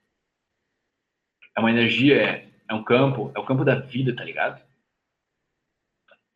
é 1.55 1.59
uma 1.59 1.71
energia, 1.71 2.21
é, 2.21 2.47
é 2.69 2.73
um 2.73 2.83
campo, 2.83 3.31
é 3.35 3.39
o 3.39 3.45
campo 3.45 3.63
da 3.63 3.75
vida, 3.75 4.15
tá 4.15 4.23
ligado? 4.23 4.61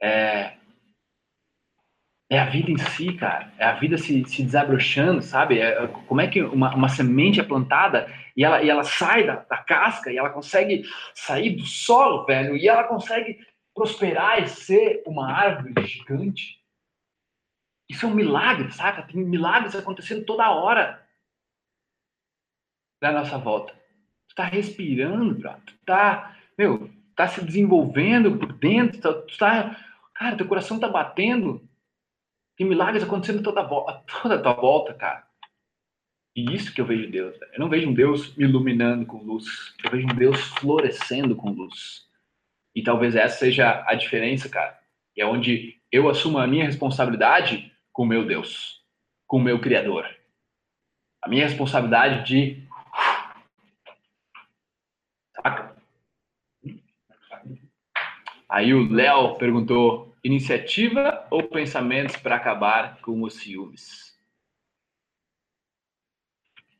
É, 0.01 0.53
é 2.29 2.39
a 2.39 2.45
vida 2.45 2.71
em 2.71 2.77
si, 2.77 3.13
cara. 3.13 3.51
É 3.57 3.65
a 3.65 3.73
vida 3.73 3.97
se, 3.97 4.25
se 4.25 4.43
desabrochando, 4.43 5.21
sabe? 5.21 5.59
É, 5.59 5.87
como 6.07 6.21
é 6.21 6.27
que 6.27 6.41
uma, 6.41 6.73
uma 6.75 6.89
semente 6.89 7.39
é 7.39 7.43
plantada 7.43 8.11
e 8.35 8.43
ela, 8.43 8.61
e 8.61 8.69
ela 8.69 8.83
sai 8.83 9.25
da, 9.25 9.35
da 9.35 9.57
casca 9.57 10.11
e 10.11 10.17
ela 10.17 10.29
consegue 10.29 10.83
sair 11.13 11.55
do 11.55 11.65
solo, 11.65 12.25
velho, 12.25 12.57
e 12.57 12.67
ela 12.67 12.83
consegue 12.83 13.39
prosperar 13.73 14.41
e 14.41 14.47
ser 14.47 15.03
uma 15.05 15.31
árvore 15.31 15.73
gigante. 15.87 16.59
Isso 17.89 18.05
é 18.05 18.09
um 18.09 18.13
milagre, 18.13 18.71
saca? 18.71 19.03
Tem 19.03 19.23
milagres 19.23 19.75
acontecendo 19.75 20.25
toda 20.25 20.51
hora 20.51 21.05
da 23.01 23.11
nossa 23.11 23.37
volta 23.37 23.85
tá 24.35 24.43
respirando, 24.43 25.33
bro. 25.33 25.53
Tu 25.65 25.73
tá, 25.85 26.35
meu, 26.57 26.89
tá 27.15 27.27
se 27.27 27.43
desenvolvendo 27.43 28.37
por 28.37 28.51
dentro, 28.53 28.99
tá, 28.99 29.13
tu 29.13 29.37
tá, 29.37 29.81
cara, 30.13 30.35
teu 30.35 30.47
coração 30.47 30.77
tá 30.77 30.89
batendo. 30.89 31.67
Tem 32.57 32.67
milagres 32.67 33.03
acontecendo 33.03 33.41
toda 33.41 33.63
volta, 33.63 34.03
toda 34.21 34.35
a 34.35 34.41
tua 34.41 34.53
volta, 34.53 34.93
cara. 34.93 35.25
E 36.35 36.53
isso 36.53 36.73
que 36.73 36.81
eu 36.81 36.85
vejo 36.85 37.09
Deus. 37.09 37.37
Eu 37.53 37.59
não 37.59 37.69
vejo 37.69 37.89
um 37.89 37.93
Deus 37.93 38.35
me 38.35 38.43
iluminando 38.43 39.05
com 39.05 39.23
luz. 39.23 39.45
Eu 39.83 39.91
vejo 39.91 40.05
um 40.05 40.15
Deus 40.15 40.41
florescendo 40.41 41.33
com 41.33 41.49
luz. 41.49 42.05
E 42.75 42.83
talvez 42.83 43.15
essa 43.15 43.39
seja 43.39 43.85
a 43.87 43.95
diferença, 43.95 44.49
cara. 44.49 44.77
E 45.15 45.21
é 45.21 45.25
onde 45.25 45.81
eu 45.89 46.09
assumo 46.09 46.37
a 46.37 46.45
minha 46.45 46.65
responsabilidade 46.65 47.71
com 47.95 48.05
meu 48.05 48.25
Deus, 48.25 48.83
com 49.25 49.39
meu 49.39 49.57
Criador. 49.61 50.05
A 51.21 51.29
minha 51.29 51.47
responsabilidade 51.47 52.27
de 52.27 52.67
Aí 58.49 58.73
o 58.73 58.91
Léo 58.91 59.35
perguntou: 59.35 60.13
iniciativa 60.23 61.25
ou 61.31 61.43
pensamentos 61.43 62.17
para 62.17 62.35
acabar 62.35 62.99
com 62.99 63.23
os 63.23 63.35
ciúmes? 63.35 64.13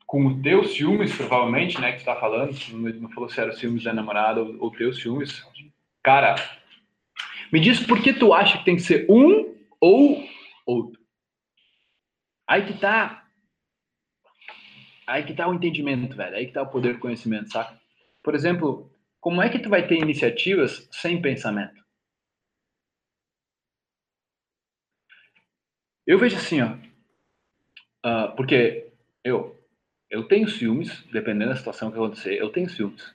Com 0.06 0.26
o 0.26 0.42
teu 0.42 0.66
ciúmes, 0.66 1.16
provavelmente, 1.16 1.80
né, 1.80 1.94
que 1.94 2.00
tu 2.00 2.06
tá 2.06 2.18
falando, 2.18 2.54
não 2.74 3.10
falou 3.12 3.30
se 3.30 3.40
era 3.40 3.54
ciúmes 3.54 3.84
da 3.84 3.94
namorada 3.94 4.44
ou, 4.44 4.58
ou 4.60 4.72
teu 4.72 4.94
ciúmes. 4.94 5.44
Cara, 6.04 6.36
me 7.54 7.60
diz 7.62 7.80
por 7.80 8.02
que 8.04 8.12
tu 8.12 8.34
acha 8.34 8.58
que 8.58 8.66
tem 8.66 8.76
que 8.76 8.82
ser 8.82 9.06
um 9.10 9.56
ou 9.80 10.28
outro. 10.66 11.05
Aí 12.48 12.66
que 12.66 12.80
tá. 12.80 13.28
Aí 15.08 15.24
que 15.24 15.34
tá 15.34 15.48
o 15.48 15.54
entendimento, 15.54 16.16
velho. 16.16 16.36
Aí 16.36 16.48
que 16.48 16.54
tá 16.54 16.62
o 16.62 16.70
poder 16.70 16.94
do 16.94 17.00
conhecimento, 17.00 17.52
saca? 17.52 17.80
Por 18.24 18.34
exemplo, 18.34 18.92
como 19.20 19.42
é 19.42 19.50
que 19.50 19.60
tu 19.60 19.70
vai 19.70 19.88
ter 19.88 19.96
iniciativas 19.96 20.88
sem 20.92 21.22
pensamento? 21.22 21.84
Eu 26.06 26.20
vejo 26.20 26.38
assim, 26.38 26.62
ó, 26.62 26.78
uh, 28.06 28.36
porque 28.36 28.92
eu 29.24 29.56
eu 30.10 30.28
tenho 30.28 30.48
ciúmes, 30.48 31.04
dependendo 31.12 31.50
da 31.50 31.56
situação 31.56 31.92
que 31.92 31.98
acontecer, 31.98 32.40
eu 32.40 32.52
tenho 32.52 32.70
ciúmes. 32.70 33.14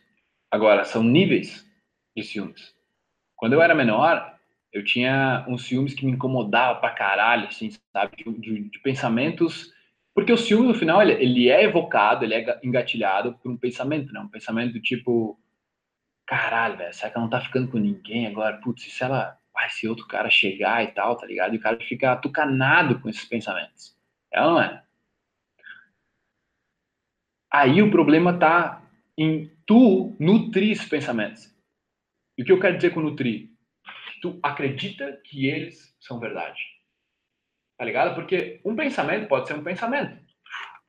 Agora, 0.50 0.84
são 0.84 1.02
níveis 1.02 1.64
de 2.16 2.24
ciúmes. 2.24 2.74
Quando 3.36 3.52
eu 3.52 3.62
era 3.62 3.74
menor, 3.74 4.38
eu 4.72 4.84
tinha 4.84 5.44
uns 5.48 5.64
ciúmes 5.64 5.94
que 5.94 6.06
me 6.06 6.12
incomodava 6.12 6.78
pra 6.78 6.90
caralho, 6.90 7.48
assim, 7.48 7.70
sabe? 7.92 8.16
De, 8.16 8.32
de, 8.38 8.70
de 8.70 8.78
pensamentos. 8.80 9.72
Porque 10.14 10.32
o 10.32 10.36
ciúme, 10.36 10.68
no 10.68 10.74
final, 10.74 11.02
ele, 11.02 11.12
ele, 11.12 11.48
é 11.48 11.64
evocado, 11.64 12.24
ele 12.24 12.34
é 12.34 12.60
engatilhado 12.62 13.34
por 13.34 13.50
um 13.50 13.56
pensamento, 13.56 14.12
né? 14.12 14.20
Um 14.20 14.28
pensamento 14.28 14.72
do 14.72 14.80
tipo, 14.80 15.38
caralho, 16.26 16.76
velho, 16.76 16.94
será 16.94 17.10
que 17.10 17.16
ela 17.16 17.24
não 17.24 17.30
tá 17.30 17.40
ficando 17.40 17.70
com 17.70 17.78
ninguém 17.78 18.26
agora? 18.26 18.58
Putz, 18.58 18.84
se 18.92 19.02
ela, 19.02 19.36
vai, 19.52 19.68
se 19.70 19.88
outro 19.88 20.06
cara 20.06 20.30
chegar 20.30 20.84
e 20.84 20.88
tal, 20.88 21.16
tá 21.16 21.26
ligado? 21.26 21.54
E 21.54 21.58
o 21.58 21.60
cara 21.60 21.78
fica 21.80 22.12
atucanado 22.12 23.00
com 23.00 23.08
esses 23.08 23.24
pensamentos. 23.24 23.96
É 24.32 24.40
não 24.40 24.60
é? 24.60 24.82
Aí 27.52 27.82
o 27.82 27.90
problema 27.90 28.38
tá 28.38 28.82
em 29.18 29.50
tu 29.66 30.16
nutrir 30.20 30.70
esses 30.70 30.88
pensamentos. 30.88 31.52
E 32.38 32.42
o 32.42 32.44
que 32.44 32.52
eu 32.52 32.60
quero 32.60 32.76
dizer 32.76 32.94
com 32.94 33.00
nutrir? 33.00 33.49
Tu 34.20 34.38
acredita 34.42 35.20
que 35.24 35.46
eles 35.46 35.96
são 36.00 36.20
verdade. 36.20 36.60
Tá 37.78 37.84
ligado? 37.84 38.14
Porque 38.14 38.60
um 38.64 38.76
pensamento 38.76 39.26
pode 39.28 39.48
ser 39.48 39.54
um 39.54 39.64
pensamento. 39.64 40.22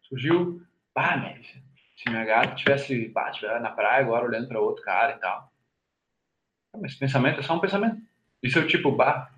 Surgiu, 0.04 0.62
pá, 0.94 1.16
mas 1.16 1.48
se 1.96 2.10
minha 2.10 2.26
gata 2.26 2.56
tivesse, 2.56 3.10
pá, 3.10 3.32
tivesse 3.32 3.60
na 3.62 3.72
praia 3.72 4.04
agora 4.04 4.26
olhando 4.26 4.48
para 4.48 4.60
outro 4.60 4.84
cara 4.84 5.16
e 5.16 5.20
tal. 5.20 5.52
Mas 6.82 6.96
pensamento 6.96 7.40
é 7.40 7.44
só 7.44 7.56
um 7.56 7.62
pensamento. 7.62 8.02
Isso 8.44 8.60
é 8.60 8.62
o 8.62 8.68
tipo, 8.68 8.92
bah. 8.92 9.34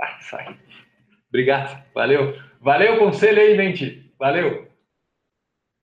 Ah, 0.00 0.20
sai. 0.20 0.60
Obrigado. 1.28 1.82
Valeu. 1.94 2.34
Valeu 2.60 2.96
o 2.96 2.98
conselho 2.98 3.40
aí, 3.40 3.56
mente. 3.56 4.12
Valeu. 4.18 4.70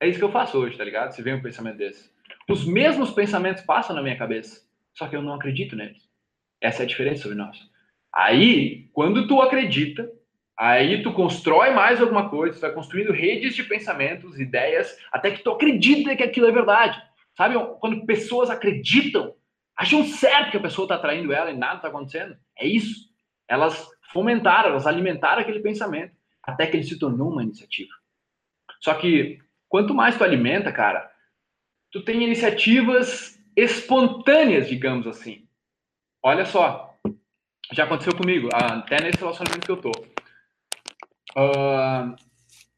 É 0.00 0.06
isso 0.06 0.18
que 0.18 0.24
eu 0.24 0.32
faço 0.32 0.58
hoje, 0.58 0.76
tá 0.76 0.84
ligado? 0.84 1.12
Se 1.12 1.22
vem 1.22 1.34
um 1.34 1.42
pensamento 1.42 1.78
desse. 1.78 2.13
Os 2.48 2.64
mesmos 2.64 3.10
pensamentos 3.10 3.62
passam 3.62 3.96
na 3.96 4.02
minha 4.02 4.18
cabeça, 4.18 4.66
só 4.92 5.08
que 5.08 5.16
eu 5.16 5.22
não 5.22 5.34
acredito 5.34 5.76
neles. 5.76 6.08
Essa 6.60 6.82
é 6.82 6.84
a 6.84 6.88
diferença 6.88 7.22
sobre 7.22 7.38
nós. 7.38 7.58
Aí, 8.12 8.88
quando 8.92 9.26
tu 9.26 9.40
acredita, 9.40 10.08
Aí 10.56 11.02
tu 11.02 11.12
constrói 11.12 11.72
mais 11.72 12.00
alguma 12.00 12.28
coisa, 12.28 12.56
tu 12.56 12.60
vai 12.60 12.72
construindo 12.72 13.12
redes 13.12 13.56
de 13.56 13.64
pensamentos, 13.64 14.38
ideias, 14.38 14.96
até 15.12 15.30
que 15.32 15.42
tu 15.42 15.50
acredita 15.50 16.14
que 16.14 16.22
aquilo 16.22 16.46
é 16.46 16.52
verdade. 16.52 17.02
Sabe, 17.36 17.56
quando 17.80 18.06
pessoas 18.06 18.48
acreditam, 18.48 19.34
acham 19.76 20.04
certo 20.04 20.52
que 20.52 20.56
a 20.56 20.62
pessoa 20.62 20.84
está 20.84 20.96
traindo 20.96 21.32
ela 21.32 21.50
e 21.50 21.56
nada 21.56 21.76
está 21.76 21.88
acontecendo. 21.88 22.36
É 22.56 22.66
isso. 22.66 23.12
Elas 23.48 23.88
fomentaram, 24.12 24.70
elas 24.70 24.86
alimentaram 24.86 25.42
aquele 25.42 25.58
pensamento 25.58 26.14
até 26.40 26.66
que 26.66 26.76
ele 26.76 26.84
se 26.84 26.98
tornou 26.98 27.32
uma 27.32 27.42
iniciativa. 27.42 27.90
Só 28.80 28.94
que 28.94 29.38
quanto 29.68 29.92
mais 29.92 30.16
tu 30.16 30.22
alimenta, 30.22 30.70
cara, 30.70 31.10
tu 31.94 32.02
tem 32.02 32.24
iniciativas 32.24 33.40
espontâneas, 33.56 34.68
digamos 34.68 35.06
assim. 35.06 35.46
Olha 36.20 36.44
só, 36.44 36.92
já 37.72 37.84
aconteceu 37.84 38.16
comigo, 38.16 38.48
até 38.52 39.00
nesse 39.00 39.18
relacionamento 39.18 39.64
que 39.64 39.70
eu 39.70 39.80
tô. 39.80 39.92
Uh, 41.36 42.16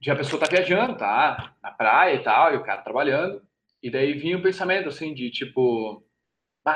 já 0.02 0.12
a 0.12 0.16
pessoa 0.16 0.38
tá 0.38 0.46
viajando, 0.50 0.98
tá? 0.98 1.54
Na 1.62 1.70
praia 1.70 2.16
e 2.16 2.22
tal, 2.22 2.52
e 2.52 2.58
o 2.58 2.62
cara 2.62 2.82
trabalhando. 2.82 3.42
E 3.82 3.90
daí 3.90 4.12
vinha 4.12 4.36
o 4.36 4.42
pensamento, 4.42 4.90
assim, 4.90 5.14
de 5.14 5.30
tipo, 5.30 6.04
bah, 6.62 6.74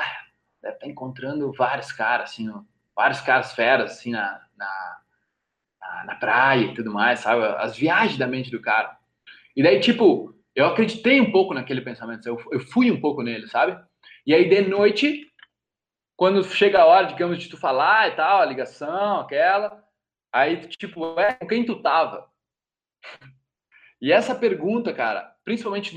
deve 0.63 0.73
estar 0.73 0.87
tá 0.87 0.91
encontrando 0.91 1.53
vários 1.53 1.91
caras, 1.91 2.31
assim, 2.31 2.51
vários 2.95 3.21
caras 3.21 3.53
feras, 3.53 3.91
assim, 3.91 4.13
na, 4.13 4.41
na, 4.57 5.01
na 6.07 6.15
praia 6.15 6.65
e 6.65 6.73
tudo 6.73 6.91
mais, 6.91 7.19
sabe? 7.19 7.45
As 7.59 7.77
viagens 7.77 8.17
da 8.17 8.25
mente 8.25 8.49
do 8.49 8.59
cara. 8.59 8.97
E 9.55 9.61
daí, 9.61 9.79
tipo, 9.79 10.33
eu 10.55 10.65
acreditei 10.65 11.21
um 11.21 11.31
pouco 11.31 11.53
naquele 11.53 11.81
pensamento, 11.81 12.27
eu, 12.27 12.37
eu 12.51 12.59
fui 12.59 12.91
um 12.91 12.99
pouco 12.99 13.21
nele, 13.21 13.47
sabe? 13.47 13.81
E 14.25 14.33
aí, 14.33 14.49
de 14.49 14.61
noite, 14.61 15.27
quando 16.15 16.43
chega 16.43 16.81
a 16.81 16.85
hora, 16.85 17.07
digamos, 17.07 17.39
de 17.39 17.49
tu 17.49 17.57
falar 17.57 18.09
e 18.09 18.15
tal, 18.15 18.41
a 18.41 18.45
ligação, 18.45 19.21
aquela, 19.21 19.83
aí, 20.31 20.67
tipo, 20.67 21.19
é, 21.19 21.33
com 21.33 21.47
quem 21.47 21.65
tu 21.65 21.81
tava? 21.81 22.29
E 24.01 24.11
essa 24.11 24.35
pergunta, 24.35 24.93
cara, 24.93 25.35
principalmente 25.43 25.95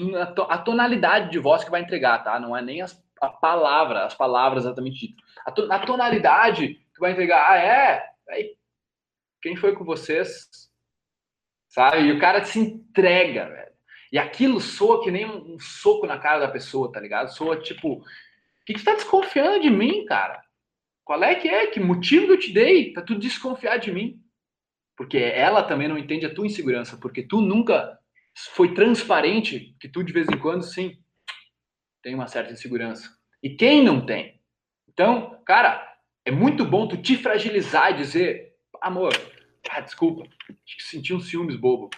a 0.48 0.58
tonalidade 0.58 1.30
de 1.30 1.38
voz 1.38 1.64
que 1.64 1.70
vai 1.70 1.80
entregar, 1.80 2.22
tá? 2.22 2.38
Não 2.38 2.56
é 2.56 2.62
nem 2.62 2.82
as, 2.82 3.02
a 3.20 3.28
palavra, 3.28 4.04
as 4.04 4.14
palavras 4.14 4.64
exatamente 4.64 5.08
ditas. 5.08 5.24
A, 5.44 5.50
to, 5.50 5.72
a 5.72 5.78
tonalidade 5.80 6.74
que 6.94 7.00
vai 7.00 7.12
entregar, 7.12 7.50
ah, 7.50 7.56
é? 7.56 8.10
Aí, 8.28 8.56
quem 9.42 9.56
foi 9.56 9.74
com 9.74 9.84
vocês? 9.84 10.48
Sabe? 11.68 12.02
E 12.02 12.12
o 12.12 12.20
cara 12.20 12.44
se 12.44 12.58
entrega, 12.58 13.48
velho. 13.48 13.63
E 14.14 14.18
aquilo 14.18 14.60
soa 14.60 15.02
que 15.02 15.10
nem 15.10 15.26
um, 15.26 15.58
soco 15.58 16.06
na 16.06 16.16
cara 16.16 16.46
da 16.46 16.48
pessoa, 16.48 16.92
tá 16.92 17.00
ligado? 17.00 17.34
Soa 17.34 17.60
tipo, 17.60 17.94
o 17.94 18.04
que, 18.64 18.74
tu 18.74 18.84
tá 18.84 18.94
desconfiando 18.94 19.60
de 19.60 19.68
mim, 19.68 20.04
cara? 20.04 20.40
Qual 21.04 21.20
é 21.24 21.34
que 21.34 21.48
é? 21.48 21.66
Que 21.66 21.80
motivo 21.80 22.26
que 22.26 22.32
eu 22.34 22.38
te 22.38 22.52
dei 22.52 22.92
pra 22.92 23.02
tu 23.02 23.18
desconfiar 23.18 23.78
de 23.78 23.90
mim? 23.90 24.22
Porque 24.96 25.18
ela 25.18 25.64
também 25.64 25.88
não 25.88 25.98
entende 25.98 26.24
a 26.24 26.32
tua 26.32 26.46
insegurança, 26.46 26.96
porque 26.96 27.24
tu 27.24 27.40
nunca 27.40 27.98
foi 28.52 28.72
transparente, 28.72 29.74
que 29.80 29.88
tu 29.88 30.04
de 30.04 30.12
vez 30.12 30.28
em 30.28 30.38
quando, 30.38 30.62
sim, 30.62 30.96
tem 32.00 32.14
uma 32.14 32.28
certa 32.28 32.52
insegurança. 32.52 33.10
E 33.42 33.50
quem 33.50 33.82
não 33.82 34.06
tem? 34.06 34.40
Então, 34.88 35.42
cara, 35.44 35.92
é 36.24 36.30
muito 36.30 36.64
bom 36.64 36.86
tu 36.86 36.96
te 36.96 37.16
fragilizar 37.16 37.90
e 37.90 37.96
dizer, 37.96 38.54
amor, 38.80 39.12
ah, 39.68 39.80
desculpa, 39.80 40.22
senti 40.78 41.12
um 41.12 41.18
ciúmes 41.18 41.56
bobo. 41.56 41.90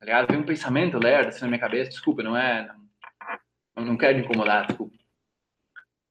Tá? 0.00 0.22
Vem 0.22 0.38
um 0.38 0.46
pensamento 0.46 0.98
lerdo 0.98 1.28
assim 1.28 1.42
na 1.42 1.48
minha 1.48 1.60
cabeça, 1.60 1.90
desculpa, 1.90 2.22
não 2.22 2.36
é. 2.36 2.68
Não, 3.76 3.84
não 3.84 3.96
quero 3.96 4.16
me 4.16 4.24
incomodar, 4.24 4.66
desculpa. 4.66 4.96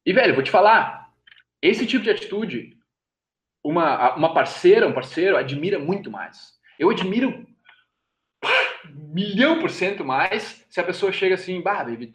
E, 0.06 0.14
velho, 0.14 0.34
vou 0.34 0.44
te 0.44 0.52
falar, 0.52 1.12
esse 1.62 1.86
tipo 1.86 2.04
de 2.04 2.10
atitude 2.10 2.78
uma, 3.64 4.16
uma 4.16 4.34
parceira, 4.34 4.88
um 4.88 4.94
parceiro, 4.94 5.36
admira 5.36 5.78
muito 5.78 6.10
mais. 6.10 6.54
Eu 6.80 6.90
admiro 6.90 7.46
milhão 9.14 9.60
por 9.60 9.70
cento 9.70 10.06
mais 10.06 10.66
se 10.70 10.80
a 10.80 10.84
pessoa 10.84 11.12
chega 11.12 11.36
assim, 11.36 11.62
bah, 11.62 11.84
baby, 11.84 12.12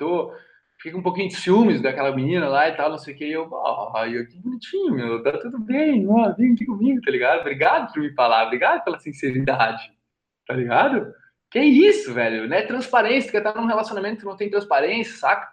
fica 0.80 0.96
um 0.96 1.02
pouquinho 1.02 1.28
de 1.28 1.36
ciúmes 1.36 1.80
daquela 1.80 2.14
menina 2.14 2.48
lá 2.48 2.68
e 2.68 2.76
tal, 2.76 2.90
não 2.90 2.98
sei 2.98 3.14
o 3.14 3.16
que, 3.16 3.26
e 3.26 3.32
eu, 3.32 3.48
oh, 3.50 4.04
eu, 4.04 4.26
que 4.26 4.38
bonitinho, 4.38 4.94
meu, 4.94 5.22
tá 5.22 5.38
tudo 5.38 5.58
bem, 5.58 6.08
ó, 6.08 6.32
vem 6.32 6.54
aqui 6.54 6.64
comigo, 6.64 7.00
tá 7.02 7.10
ligado? 7.10 7.40
Obrigado 7.40 7.92
por 7.92 8.00
me 8.00 8.12
falar, 8.14 8.46
obrigado 8.46 8.82
pela 8.82 8.98
sinceridade, 8.98 9.92
tá 10.46 10.54
ligado? 10.54 11.12
Que 11.52 11.60
isso, 11.60 12.12
velho, 12.14 12.48
né? 12.48 12.62
Transparência, 12.62 13.28
tu 13.28 13.32
quer 13.32 13.46
estar 13.46 13.54
num 13.54 13.66
relacionamento 13.66 14.20
que 14.20 14.24
não 14.24 14.36
tem 14.36 14.50
transparência, 14.50 15.18
saca? 15.18 15.52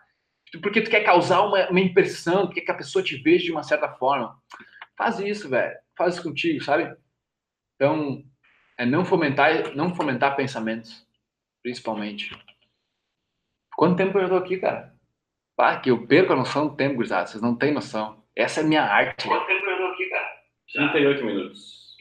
Porque 0.62 0.82
tu 0.82 0.90
quer 0.90 1.04
causar 1.04 1.42
uma, 1.42 1.70
uma 1.70 1.80
impressão, 1.80 2.48
tu 2.48 2.54
quer 2.54 2.62
que 2.62 2.72
a 2.72 2.78
pessoa 2.78 3.04
te 3.04 3.18
veja 3.18 3.46
de 3.46 3.52
uma 3.52 3.64
certa 3.64 3.90
forma. 3.90 4.36
Faz 4.98 5.20
isso, 5.20 5.50
velho 5.50 5.78
faz 6.00 6.14
isso 6.16 6.24
contigo, 6.24 6.64
sabe? 6.64 6.96
Então, 7.76 8.24
é 8.78 8.86
não 8.86 9.04
fomentar, 9.04 9.76
não 9.76 9.94
fomentar 9.94 10.38
pensamentos, 10.38 11.06
principalmente. 11.62 12.32
Quanto 13.76 13.98
tempo 13.98 14.18
eu 14.18 14.30
tô 14.30 14.38
aqui, 14.38 14.58
cara? 14.58 14.96
Pá, 15.58 15.78
que 15.78 15.92
eu 15.92 16.08
perco 16.08 16.32
a 16.32 16.38
noção 16.38 16.70
do 16.70 16.76
tempo, 16.78 16.96
gurizada. 16.96 17.28
Vocês 17.28 17.44
não 17.44 17.54
têm 17.54 17.74
noção. 17.74 18.24
Essa 18.34 18.62
é 18.62 18.64
a 18.64 18.68
minha 18.68 18.82
arte. 18.82 19.28
Quanto 19.28 19.46
tempo 19.46 19.66
eu 19.66 19.78
tô 19.78 19.86
aqui, 19.88 20.06
cara? 20.10 20.30
38 20.72 21.26
minutos. 21.26 21.98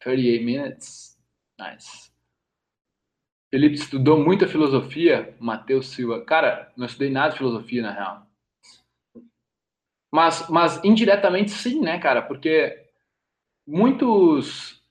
38 0.00 0.44
minutes. 0.44 1.20
Nice. 1.58 2.13
Felipe 3.54 3.76
estudou 3.76 4.18
muita 4.18 4.48
filosofia, 4.48 5.32
Matheus 5.38 5.90
Silva. 5.90 6.24
Cara, 6.24 6.72
não 6.76 6.86
estudei 6.86 7.08
nada 7.08 7.30
de 7.30 7.38
filosofia, 7.38 7.82
na 7.82 7.92
real. 7.92 8.26
Mas, 10.12 10.48
mas 10.50 10.82
indiretamente 10.82 11.52
sim, 11.52 11.80
né, 11.80 12.00
cara? 12.00 12.20
Porque 12.20 12.88
muitos 13.64 14.82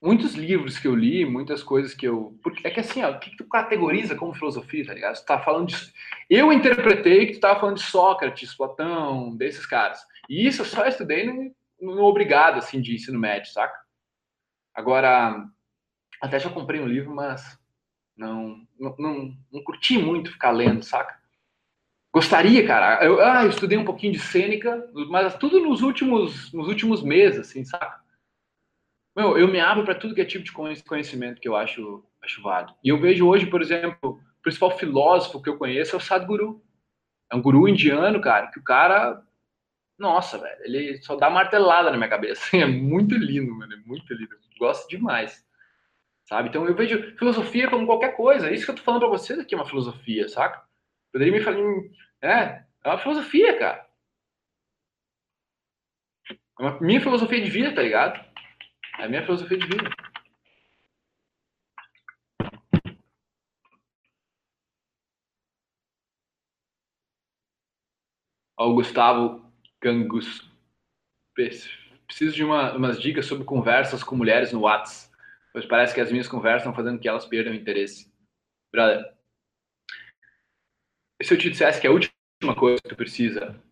muitos 0.00 0.34
livros 0.34 0.78
que 0.78 0.86
eu 0.86 0.94
li, 0.94 1.26
muitas 1.26 1.64
coisas 1.64 1.94
que 1.94 2.06
eu. 2.06 2.38
Porque 2.44 2.64
é 2.64 2.70
que 2.70 2.78
assim, 2.78 3.02
ó, 3.02 3.10
o 3.10 3.18
que 3.18 3.36
tu 3.36 3.44
categoriza 3.48 4.14
como 4.14 4.34
filosofia, 4.34 4.86
tá 4.86 4.94
ligado? 4.94 5.16
Tu 5.16 5.26
tá 5.26 5.40
falando 5.40 5.66
de. 5.66 5.92
Eu 6.30 6.52
interpretei 6.52 7.26
que 7.26 7.32
tu 7.32 7.40
tava 7.40 7.58
falando 7.58 7.78
de 7.78 7.82
Sócrates, 7.82 8.54
Platão, 8.54 9.34
desses 9.34 9.66
caras. 9.66 10.00
E 10.28 10.46
isso 10.46 10.62
eu 10.62 10.66
só 10.66 10.86
estudei 10.86 11.26
no, 11.26 11.52
no 11.80 12.04
obrigado, 12.04 12.58
assim, 12.58 12.80
de 12.80 12.94
ensino 12.94 13.18
médio, 13.18 13.50
saca? 13.50 13.76
Agora, 14.72 15.44
até 16.20 16.38
já 16.38 16.48
comprei 16.48 16.80
um 16.80 16.86
livro, 16.86 17.12
mas 17.12 17.60
não, 18.22 18.66
não, 18.78 18.96
não, 18.98 19.36
não 19.52 19.62
curti 19.62 19.98
muito 19.98 20.32
ficar 20.32 20.52
lendo, 20.52 20.82
saca? 20.84 21.20
Gostaria, 22.14 22.66
cara. 22.66 23.04
Eu, 23.04 23.20
ah, 23.20 23.44
eu 23.44 23.50
estudei 23.50 23.76
um 23.76 23.84
pouquinho 23.84 24.12
de 24.12 24.18
cênica, 24.18 24.88
mas 25.08 25.34
tudo 25.36 25.60
nos 25.60 25.82
últimos, 25.82 26.52
nos 26.52 26.68
últimos 26.68 27.02
meses, 27.02 27.40
assim, 27.40 27.64
saca? 27.64 28.00
Meu, 29.16 29.36
eu 29.36 29.48
me 29.48 29.60
abro 29.60 29.84
para 29.84 29.94
tudo 29.94 30.14
que 30.14 30.20
é 30.20 30.24
tipo 30.24 30.44
de 30.44 30.52
conhecimento 30.52 31.40
que 31.40 31.48
eu 31.48 31.56
acho, 31.56 32.04
acho 32.22 32.42
válido. 32.42 32.74
E 32.82 32.88
eu 32.88 32.98
vejo 32.98 33.26
hoje, 33.26 33.46
por 33.46 33.60
exemplo, 33.60 33.98
o 34.02 34.42
principal 34.42 34.76
filósofo 34.78 35.42
que 35.42 35.50
eu 35.50 35.58
conheço 35.58 35.94
é 35.94 35.98
o 35.98 36.00
Sadhguru. 36.00 36.62
É 37.30 37.36
um 37.36 37.42
guru 37.42 37.68
indiano, 37.68 38.20
cara, 38.20 38.48
que 38.48 38.58
o 38.58 38.64
cara. 38.64 39.22
Nossa, 39.98 40.38
velho, 40.38 40.56
ele 40.64 41.02
só 41.02 41.16
dá 41.16 41.30
martelada 41.30 41.90
na 41.90 41.96
minha 41.96 42.08
cabeça. 42.08 42.42
É 42.56 42.66
muito 42.66 43.14
lindo, 43.14 43.54
mano, 43.54 43.72
é 43.72 43.76
muito 43.76 44.12
lindo. 44.14 44.36
Gosto 44.58 44.88
demais. 44.88 45.44
Sabe? 46.32 46.48
Então 46.48 46.66
eu 46.66 46.74
vejo 46.74 47.14
filosofia 47.18 47.68
como 47.68 47.84
qualquer 47.84 48.16
coisa. 48.16 48.50
Isso 48.50 48.64
que 48.64 48.70
eu 48.70 48.74
tô 48.76 48.82
falando 48.82 49.00
para 49.00 49.10
vocês 49.10 49.38
aqui 49.38 49.54
é 49.54 49.58
uma 49.58 49.66
filosofia, 49.66 50.26
saca? 50.30 50.66
Poderia 51.12 51.30
me 51.30 51.42
falar. 51.44 51.58
É, 52.22 52.64
é 52.82 52.88
uma 52.88 52.96
filosofia, 52.96 53.58
cara. 53.58 53.86
É 56.30 56.62
uma 56.62 56.80
minha 56.80 57.02
filosofia 57.02 57.38
de 57.38 57.50
vida, 57.50 57.74
tá 57.74 57.82
ligado? 57.82 58.18
É 58.98 59.04
a 59.04 59.08
minha 59.10 59.22
filosofia 59.22 59.58
de 59.58 59.66
vida. 59.66 59.90
Ó, 68.56 68.70
o 68.70 68.74
Gustavo 68.76 69.52
Gangus. 69.82 70.50
Preciso 71.34 72.34
de 72.34 72.42
uma, 72.42 72.74
umas 72.74 72.98
dicas 72.98 73.26
sobre 73.26 73.44
conversas 73.44 74.02
com 74.02 74.16
mulheres 74.16 74.50
no 74.50 74.60
WhatsApp, 74.60 75.11
pois 75.52 75.66
parece 75.66 75.94
que 75.94 76.00
as 76.00 76.10
minhas 76.10 76.28
conversas 76.28 76.62
estão 76.62 76.74
fazendo 76.74 76.98
que 76.98 77.08
elas 77.08 77.26
perdam 77.26 77.52
o 77.52 77.56
interesse. 77.56 78.12
Brother, 78.72 79.14
se 81.22 81.34
eu 81.34 81.38
te 81.38 81.50
dissesse 81.50 81.80
que 81.80 81.86
a 81.86 81.90
última 81.90 82.12
coisa 82.56 82.80
que 82.82 82.88
tu 82.88 82.96
precisa 82.96 83.62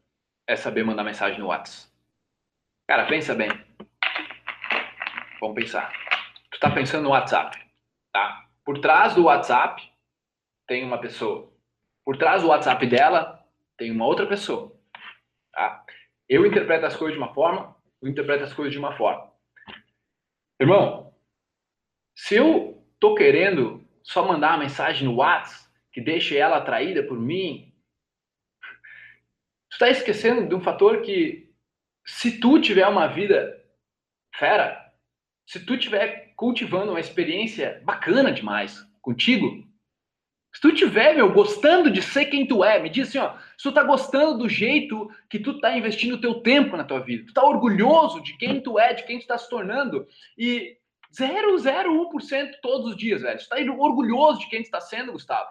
é 0.47 0.57
saber 0.57 0.85
mandar 0.85 1.05
mensagem 1.05 1.39
no 1.39 1.47
WhatsApp. 1.47 1.91
Cara, 2.89 3.07
pensa 3.07 3.35
bem. 3.35 3.49
Vamos 5.41 5.55
pensar. 5.55 5.93
Tu 6.51 6.57
está 6.57 6.70
pensando 6.70 7.05
no 7.05 7.11
WhatsApp, 7.11 7.57
tá? 8.12 8.49
Por 8.64 8.81
trás 8.81 9.14
do 9.14 9.24
WhatsApp 9.24 9.83
tem 10.66 10.85
uma 10.85 11.01
pessoa. 11.01 11.53
Por 12.05 12.16
trás 12.16 12.43
do 12.43 12.49
WhatsApp 12.49 12.87
dela 12.87 13.45
tem 13.78 13.91
uma 13.91 14.05
outra 14.05 14.26
pessoa, 14.26 14.76
tá? 15.53 15.85
Eu 16.28 16.45
interpreto 16.45 16.87
as 16.87 16.97
coisas 16.97 17.16
de 17.16 17.22
uma 17.22 17.33
forma, 17.33 17.74
tu 18.01 18.09
interpreta 18.09 18.45
as 18.45 18.53
coisas 18.53 18.72
de 18.72 18.78
uma 18.78 18.97
forma. 18.97 19.33
Irmão, 20.61 21.10
se 22.21 22.35
eu 22.35 22.87
tô 23.01 23.14
querendo 23.14 23.83
só 24.03 24.23
mandar 24.27 24.51
uma 24.51 24.64
mensagem 24.64 25.09
no 25.09 25.14
WhatsApp 25.16 25.71
que 25.91 26.03
deixe 26.03 26.37
ela 26.37 26.59
atraída 26.59 27.03
por 27.03 27.18
mim, 27.18 27.73
tu 29.71 29.73
está 29.73 29.89
esquecendo 29.89 30.47
de 30.47 30.55
um 30.55 30.61
fator 30.61 31.01
que 31.01 31.51
se 32.05 32.39
tu 32.39 32.61
tiver 32.61 32.87
uma 32.87 33.07
vida 33.07 33.59
fera, 34.35 34.93
se 35.47 35.64
tu 35.64 35.79
tiver 35.79 36.35
cultivando 36.37 36.93
uma 36.93 37.01
experiência 37.01 37.81
bacana 37.87 38.31
demais 38.31 38.87
contigo, 39.01 39.66
se 40.53 40.61
tu 40.61 40.75
tiver, 40.75 41.14
meu, 41.14 41.33
gostando 41.33 41.91
de 41.91 42.03
ser 42.03 42.27
quem 42.27 42.47
tu 42.47 42.62
é, 42.62 42.79
me 42.79 42.91
diz 42.91 43.09
assim, 43.09 43.18
ó, 43.18 43.35
se 43.57 43.62
tu 43.62 43.73
tá 43.73 43.83
gostando 43.83 44.37
do 44.37 44.49
jeito 44.49 45.11
que 45.31 45.39
tu 45.39 45.59
tá 45.59 45.75
investindo 45.75 46.16
o 46.16 46.21
teu 46.21 46.43
tempo 46.43 46.77
na 46.77 46.85
tua 46.85 47.01
vida, 47.01 47.25
tu 47.27 47.33
tá 47.33 47.43
orgulhoso 47.43 48.23
de 48.23 48.37
quem 48.37 48.61
tu 48.61 48.79
é, 48.79 48.93
de 48.93 49.05
quem 49.05 49.18
tu 49.18 49.27
tá 49.27 49.39
se 49.39 49.49
tornando, 49.49 50.07
e 50.37 50.77
0,01% 51.13 52.61
todos 52.63 52.93
os 52.93 52.97
dias, 52.97 53.23
velho. 53.23 53.39
Tu 53.39 53.49
tá 53.49 53.57
orgulhoso 53.57 54.41
de 54.41 54.49
quem 54.49 54.63
tu 54.63 54.71
tá 54.71 54.81
sendo, 54.81 55.13
Gustavo? 55.13 55.51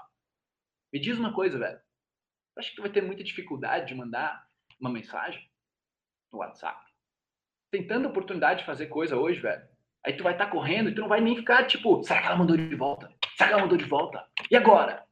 Me 0.91 0.99
diz 0.99 1.17
uma 1.17 1.33
coisa, 1.33 1.59
velho. 1.59 1.79
Tu 2.53 2.59
acha 2.59 2.69
que 2.69 2.75
tu 2.75 2.81
vai 2.81 2.91
ter 2.91 3.01
muita 3.01 3.23
dificuldade 3.23 3.87
de 3.87 3.95
mandar 3.95 4.45
uma 4.79 4.89
mensagem 4.89 5.49
no 6.31 6.39
WhatsApp? 6.39 6.79
Tem 7.71 7.85
tanta 7.85 8.07
oportunidade 8.07 8.61
de 8.61 8.65
fazer 8.65 8.87
coisa 8.87 9.17
hoje, 9.17 9.39
velho. 9.39 9.67
Aí 10.05 10.13
tu 10.13 10.23
vai 10.23 10.33
estar 10.33 10.45
tá 10.45 10.51
correndo 10.51 10.89
e 10.89 10.95
tu 10.95 11.01
não 11.01 11.09
vai 11.09 11.19
nem 11.19 11.35
ficar 11.35 11.67
tipo, 11.67 12.01
será 12.03 12.21
que 12.21 12.27
ela 12.27 12.37
mandou 12.37 12.55
de 12.55 12.75
volta? 12.75 13.13
Será 13.35 13.49
que 13.49 13.53
ela 13.53 13.61
mandou 13.61 13.77
de 13.77 13.85
volta? 13.85 14.25
E 14.49 14.55
agora? 14.55 15.05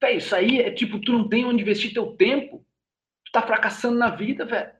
Véi, 0.00 0.16
isso 0.16 0.34
aí 0.34 0.60
é 0.60 0.70
tipo, 0.70 1.00
tu 1.00 1.12
não 1.12 1.28
tem 1.28 1.44
onde 1.44 1.62
investir 1.62 1.92
teu 1.92 2.16
tempo. 2.16 2.64
Tu 3.24 3.32
tá 3.32 3.42
fracassando 3.42 3.98
na 3.98 4.10
vida, 4.10 4.44
velho. 4.44 4.72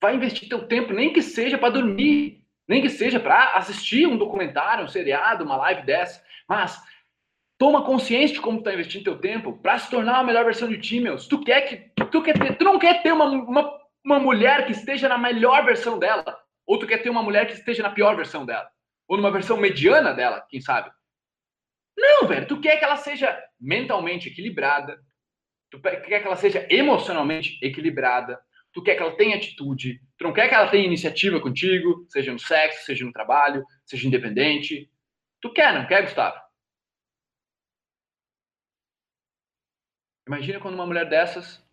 Vai 0.00 0.16
investir 0.16 0.48
teu 0.48 0.66
tempo, 0.66 0.92
nem 0.92 1.12
que 1.12 1.22
seja 1.22 1.58
para 1.58 1.74
dormir, 1.74 2.43
nem 2.68 2.82
que 2.82 2.88
seja 2.88 3.20
para 3.20 3.54
assistir 3.54 4.06
um 4.06 4.16
documentário, 4.16 4.84
um 4.84 4.88
seriado, 4.88 5.44
uma 5.44 5.56
live 5.56 5.82
dessa. 5.82 6.22
Mas 6.48 6.80
toma 7.58 7.84
consciência 7.84 8.34
de 8.34 8.40
como 8.40 8.58
tu 8.58 8.64
tá 8.64 8.74
investindo 8.74 9.04
teu 9.04 9.18
tempo 9.18 9.58
para 9.58 9.78
se 9.78 9.90
tornar 9.90 10.18
a 10.18 10.24
melhor 10.24 10.44
versão 10.44 10.68
de 10.68 10.78
ti, 10.78 11.00
meu. 11.00 11.18
Se 11.18 11.28
tu 11.28 11.42
quer 11.42 11.62
que 11.62 11.76
tu 12.06 12.22
quer 12.22 12.38
ter, 12.38 12.56
tu 12.56 12.64
não 12.64 12.78
quer 12.78 13.02
ter 13.02 13.12
uma, 13.12 13.26
uma, 13.26 13.78
uma 14.04 14.18
mulher 14.18 14.66
que 14.66 14.72
esteja 14.72 15.08
na 15.08 15.18
melhor 15.18 15.64
versão 15.64 15.98
dela, 15.98 16.24
ou 16.66 16.78
tu 16.78 16.86
quer 16.86 16.98
ter 16.98 17.10
uma 17.10 17.22
mulher 17.22 17.46
que 17.46 17.52
esteja 17.52 17.82
na 17.82 17.90
pior 17.90 18.16
versão 18.16 18.44
dela, 18.44 18.68
ou 19.08 19.16
numa 19.16 19.30
versão 19.30 19.56
mediana 19.56 20.12
dela, 20.12 20.44
quem 20.48 20.60
sabe? 20.60 20.90
Não, 21.96 22.26
velho, 22.26 22.46
tu 22.46 22.60
quer 22.60 22.76
que 22.76 22.84
ela 22.84 22.96
seja 22.96 23.38
mentalmente 23.60 24.28
equilibrada, 24.28 24.98
tu 25.70 25.80
quer 25.80 26.00
que 26.00 26.26
ela 26.26 26.36
seja 26.36 26.66
emocionalmente 26.70 27.58
equilibrada, 27.62 28.40
tu 28.74 28.82
quer 28.82 28.96
que 28.96 29.02
ela 29.02 29.16
tenha 29.16 29.36
atitude, 29.36 30.02
tu 30.18 30.24
não 30.24 30.32
quer 30.32 30.48
que 30.48 30.54
ela 30.54 30.68
tenha 30.68 30.84
iniciativa 30.84 31.40
contigo, 31.40 32.04
seja 32.10 32.32
no 32.32 32.40
sexo, 32.40 32.84
seja 32.84 33.04
no 33.04 33.12
trabalho, 33.12 33.64
seja 33.86 34.06
independente. 34.06 34.90
Tu 35.40 35.52
quer, 35.52 35.72
não 35.72 35.86
quer, 35.86 36.02
Gustavo? 36.02 36.36
Imagina 40.26 40.58
quando 40.58 40.74
uma 40.74 40.86
mulher 40.86 41.08
dessas 41.08 41.64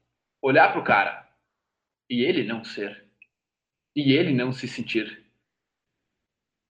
olhar 0.41 0.71
pro 0.71 0.83
cara 0.83 1.27
e 2.07 2.21
ele 2.23 2.43
não 2.43 2.63
ser, 2.63 3.09
e 3.95 4.13
ele 4.13 4.33
não 4.33 4.51
se 4.51 4.67
sentir, 4.67 5.25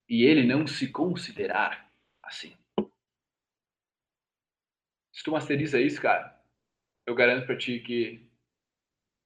e 0.08 0.24
ele 0.24 0.46
não 0.46 0.66
se 0.66 0.92
considerar 0.92 1.92
assim. 2.24 2.56
Se 5.12 5.24
tu 5.24 5.32
masteriza 5.32 5.82
isso, 5.82 6.02
cara, 6.02 6.40
eu 7.06 7.16
garanto 7.16 7.48
pra 7.48 7.58
ti 7.58 7.80
que 7.80 8.31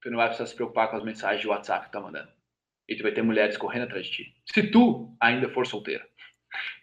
tu 0.06 0.12
não 0.12 0.18
vai 0.18 0.28
precisar 0.28 0.46
se 0.46 0.54
preocupar 0.54 0.88
com 0.88 0.98
as 0.98 1.04
mensagens 1.04 1.42
de 1.42 1.48
WhatsApp 1.48 1.88
que 1.88 1.92
tá 1.92 2.00
mandando. 2.00 2.32
E 2.88 2.96
tu 2.96 3.02
vai 3.02 3.12
ter 3.12 3.24
mulheres 3.24 3.58
correndo 3.58 3.86
atrás 3.86 4.06
de 4.06 4.12
ti. 4.12 4.36
Se 4.46 4.62
tu 4.62 5.18
ainda 5.20 5.50
for 5.50 5.66
solteira. 5.66 6.08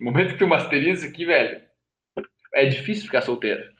No 0.00 0.06
momento 0.06 0.32
que 0.32 0.40
tu 0.40 0.48
masteriza 0.48 1.06
aqui, 1.06 1.24
velho, 1.24 1.62
é 2.52 2.66
difícil 2.66 3.04
ficar 3.04 3.22
solteira. 3.22 3.72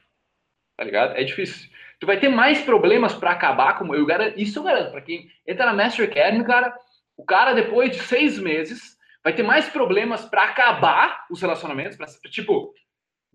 Tá 0.76 0.84
ligado? 0.84 1.16
É 1.16 1.24
difícil. 1.24 1.68
Tu 1.98 2.06
vai 2.06 2.20
ter 2.20 2.28
mais 2.28 2.62
problemas 2.62 3.14
para 3.14 3.32
acabar 3.32 3.76
com. 3.80 3.92
Eu 3.92 4.06
garanto, 4.06 4.38
isso 4.38 4.60
eu 4.60 4.62
garanto. 4.62 4.92
Pra 4.92 5.00
quem 5.00 5.28
entra 5.44 5.66
na 5.66 5.74
Master 5.74 6.08
Academy, 6.08 6.44
cara, 6.44 6.72
o 7.16 7.24
cara, 7.24 7.52
depois 7.52 7.90
de 7.90 7.98
seis 7.98 8.38
meses, 8.38 8.96
vai 9.24 9.34
ter 9.34 9.42
mais 9.42 9.68
problemas 9.68 10.24
para 10.24 10.44
acabar 10.44 11.26
os 11.28 11.42
relacionamentos. 11.42 11.96
Pra, 11.96 12.06
tipo, 12.30 12.72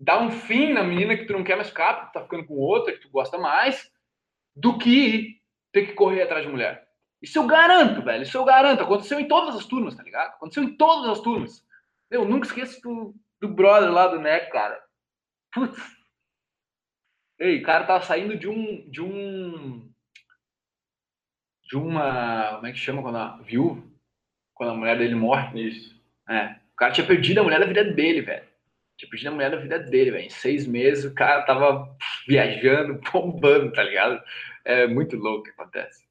dar 0.00 0.22
um 0.22 0.30
fim 0.30 0.72
na 0.72 0.82
menina 0.82 1.18
que 1.18 1.26
tu 1.26 1.34
não 1.34 1.44
quer 1.44 1.56
mais 1.56 1.68
ficar, 1.68 1.92
porque 1.92 2.06
tu 2.06 2.12
tá 2.14 2.22
ficando 2.22 2.46
com 2.46 2.54
outra 2.54 2.94
que 2.94 3.00
tu 3.00 3.10
gosta 3.10 3.36
mais, 3.36 3.92
do 4.56 4.78
que 4.78 5.37
ter 5.72 5.86
que 5.86 5.92
correr 5.92 6.22
atrás 6.22 6.44
de 6.44 6.50
mulher. 6.50 6.88
Isso 7.20 7.38
eu 7.38 7.46
garanto, 7.46 8.02
velho. 8.02 8.22
Isso 8.22 8.36
eu 8.36 8.44
garanto. 8.44 8.82
Aconteceu 8.82 9.18
em 9.18 9.26
todas 9.26 9.56
as 9.56 9.66
turmas, 9.66 9.94
tá 9.94 10.02
ligado? 10.02 10.28
Aconteceu 10.28 10.62
em 10.62 10.76
todas 10.76 11.10
as 11.10 11.20
turmas. 11.20 11.64
Eu 12.10 12.24
nunca 12.24 12.46
esqueço 12.46 12.80
do, 12.80 13.14
do 13.40 13.48
brother 13.48 13.90
lá 13.90 14.06
do 14.08 14.20
NEC, 14.20 14.50
cara. 14.50 14.80
Putz. 15.52 15.98
Ei, 17.38 17.60
o 17.60 17.62
cara 17.62 17.84
tava 17.86 18.04
saindo 18.04 18.36
de 18.36 18.48
um. 18.48 18.88
De 18.88 19.02
um. 19.02 19.92
De 21.64 21.76
uma. 21.76 22.54
Como 22.54 22.66
é 22.66 22.72
que 22.72 22.78
chama 22.78 23.02
quando 23.02 23.18
a. 23.18 23.36
Viu? 23.42 23.84
Quando 24.54 24.70
a 24.70 24.74
mulher 24.74 24.98
dele 24.98 25.14
morre. 25.14 25.68
Isso. 25.68 26.00
É. 26.28 26.56
O 26.72 26.76
cara 26.76 26.92
tinha 26.92 27.06
perdido 27.06 27.40
a 27.40 27.44
mulher 27.44 27.60
da 27.60 27.66
vida 27.66 27.84
dele, 27.84 28.22
velho. 28.22 28.46
Tinha 28.96 29.10
perdido 29.10 29.28
a 29.28 29.34
mulher 29.34 29.50
da 29.50 29.56
vida 29.56 29.78
dele, 29.78 30.10
velho. 30.12 30.24
Em 30.24 30.30
seis 30.30 30.66
meses 30.66 31.04
o 31.04 31.14
cara 31.14 31.42
tava 31.42 31.96
viajando, 32.26 33.00
bombando, 33.12 33.72
tá 33.72 33.82
ligado? 33.82 34.22
É 34.68 34.86
muito 34.86 35.16
louco 35.16 35.40
o 35.40 35.42
que 35.42 35.50
acontece. 35.50 36.06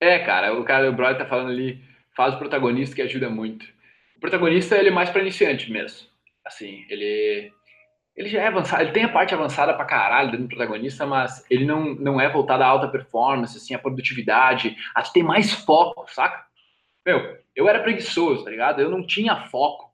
É, 0.00 0.18
cara, 0.20 0.54
o 0.58 0.64
cara, 0.64 0.88
o 0.88 0.92
brother 0.94 1.18
tá 1.18 1.26
falando 1.26 1.50
ali, 1.50 1.82
faz 2.16 2.34
o 2.34 2.38
protagonista 2.38 2.94
que 2.96 3.02
ajuda 3.02 3.28
muito. 3.28 3.66
O 4.16 4.20
protagonista, 4.20 4.76
ele 4.76 4.88
é 4.88 4.92
mais 4.92 5.10
para 5.10 5.20
iniciante 5.22 5.70
mesmo. 5.70 6.08
Assim, 6.44 6.84
ele 6.88 7.52
ele 8.16 8.28
já 8.28 8.42
é 8.42 8.48
avançado, 8.48 8.82
ele 8.82 8.92
tem 8.92 9.04
a 9.04 9.08
parte 9.12 9.34
avançada 9.34 9.74
pra 9.74 9.84
caralho 9.86 10.32
dentro 10.32 10.46
do 10.46 10.50
protagonista, 10.50 11.06
mas 11.06 11.44
ele 11.50 11.64
não, 11.64 11.94
não 11.96 12.20
é 12.20 12.28
voltado 12.28 12.62
à 12.64 12.66
alta 12.66 12.88
performance, 12.88 13.56
assim, 13.56 13.74
à 13.74 13.78
produtividade, 13.78 14.76
a 14.94 15.02
ter 15.02 15.22
mais 15.22 15.52
foco, 15.52 16.04
saca? 16.12 16.44
Meu, 17.06 17.38
eu 17.56 17.68
era 17.68 17.82
preguiçoso, 17.82 18.44
tá 18.44 18.50
ligado? 18.50 18.80
Eu 18.82 18.90
não 18.90 19.06
tinha 19.06 19.46
foco, 19.48 19.92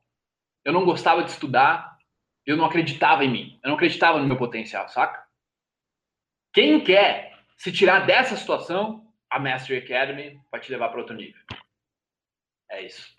eu 0.65 0.73
não 0.73 0.85
gostava 0.85 1.25
de 1.25 1.31
estudar, 1.31 1.96
eu 2.47 2.57
não 2.57 2.65
acreditava 2.65 3.25
em 3.25 3.31
mim, 3.31 3.61
eu 3.63 3.69
não 3.69 3.75
acreditava 3.75 4.19
no 4.19 4.27
meu 4.27 4.37
potencial, 4.37 4.89
saca? 4.89 5.27
Quem 6.53 6.83
quer 6.83 7.37
se 7.59 7.73
tirar 7.73 8.07
dessa 8.07 8.37
situação, 8.37 9.07
a 9.29 9.39
Mastery 9.39 9.85
Academy 9.85 10.41
vai 10.51 10.61
te 10.61 10.71
levar 10.71 10.89
para 10.89 11.01
outro 11.01 11.17
nível. 11.17 11.43
É 12.71 12.83
isso. 12.83 13.15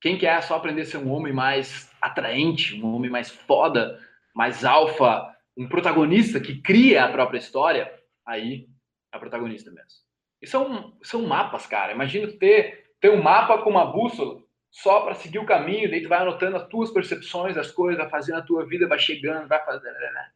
Quem 0.00 0.18
quer 0.18 0.42
só 0.42 0.56
aprender 0.56 0.82
a 0.82 0.86
ser 0.86 0.96
um 0.96 1.12
homem 1.12 1.32
mais 1.32 1.90
atraente, 2.00 2.74
um 2.74 2.94
homem 2.94 3.10
mais 3.10 3.30
foda, 3.30 4.00
mais 4.34 4.64
alfa, 4.64 5.32
um 5.56 5.68
protagonista 5.68 6.40
que 6.40 6.60
cria 6.60 7.04
a 7.04 7.12
própria 7.12 7.38
história, 7.38 7.92
aí 8.26 8.68
é 9.12 9.18
protagonista 9.18 9.70
mesmo. 9.70 10.00
E 10.40 10.46
são, 10.46 10.98
são 11.02 11.22
mapas, 11.22 11.66
cara. 11.66 11.92
Imagina 11.92 12.26
ter, 12.32 12.94
ter 13.00 13.10
um 13.10 13.22
mapa 13.22 13.58
com 13.58 13.70
uma 13.70 13.86
bússola 13.86 14.42
só 14.72 15.02
para 15.02 15.14
seguir 15.14 15.38
o 15.38 15.46
caminho, 15.46 15.90
daí 15.90 16.02
tu 16.02 16.08
vai 16.08 16.20
anotando 16.20 16.56
as 16.56 16.66
tuas 16.68 16.90
percepções 16.90 17.54
das 17.54 17.70
coisas, 17.70 17.98
vai 17.98 18.08
fazendo 18.08 18.38
a 18.38 18.42
tua 18.42 18.66
vida, 18.66 18.88
vai 18.88 18.98
chegando, 18.98 19.46
vai 19.46 19.62
fazendo. 19.64 19.92
Né, 19.92 20.12
né. 20.12 20.32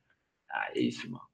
Ah, 0.50 0.68
é 0.74 0.78
isso, 0.78 1.10
mano. 1.10 1.24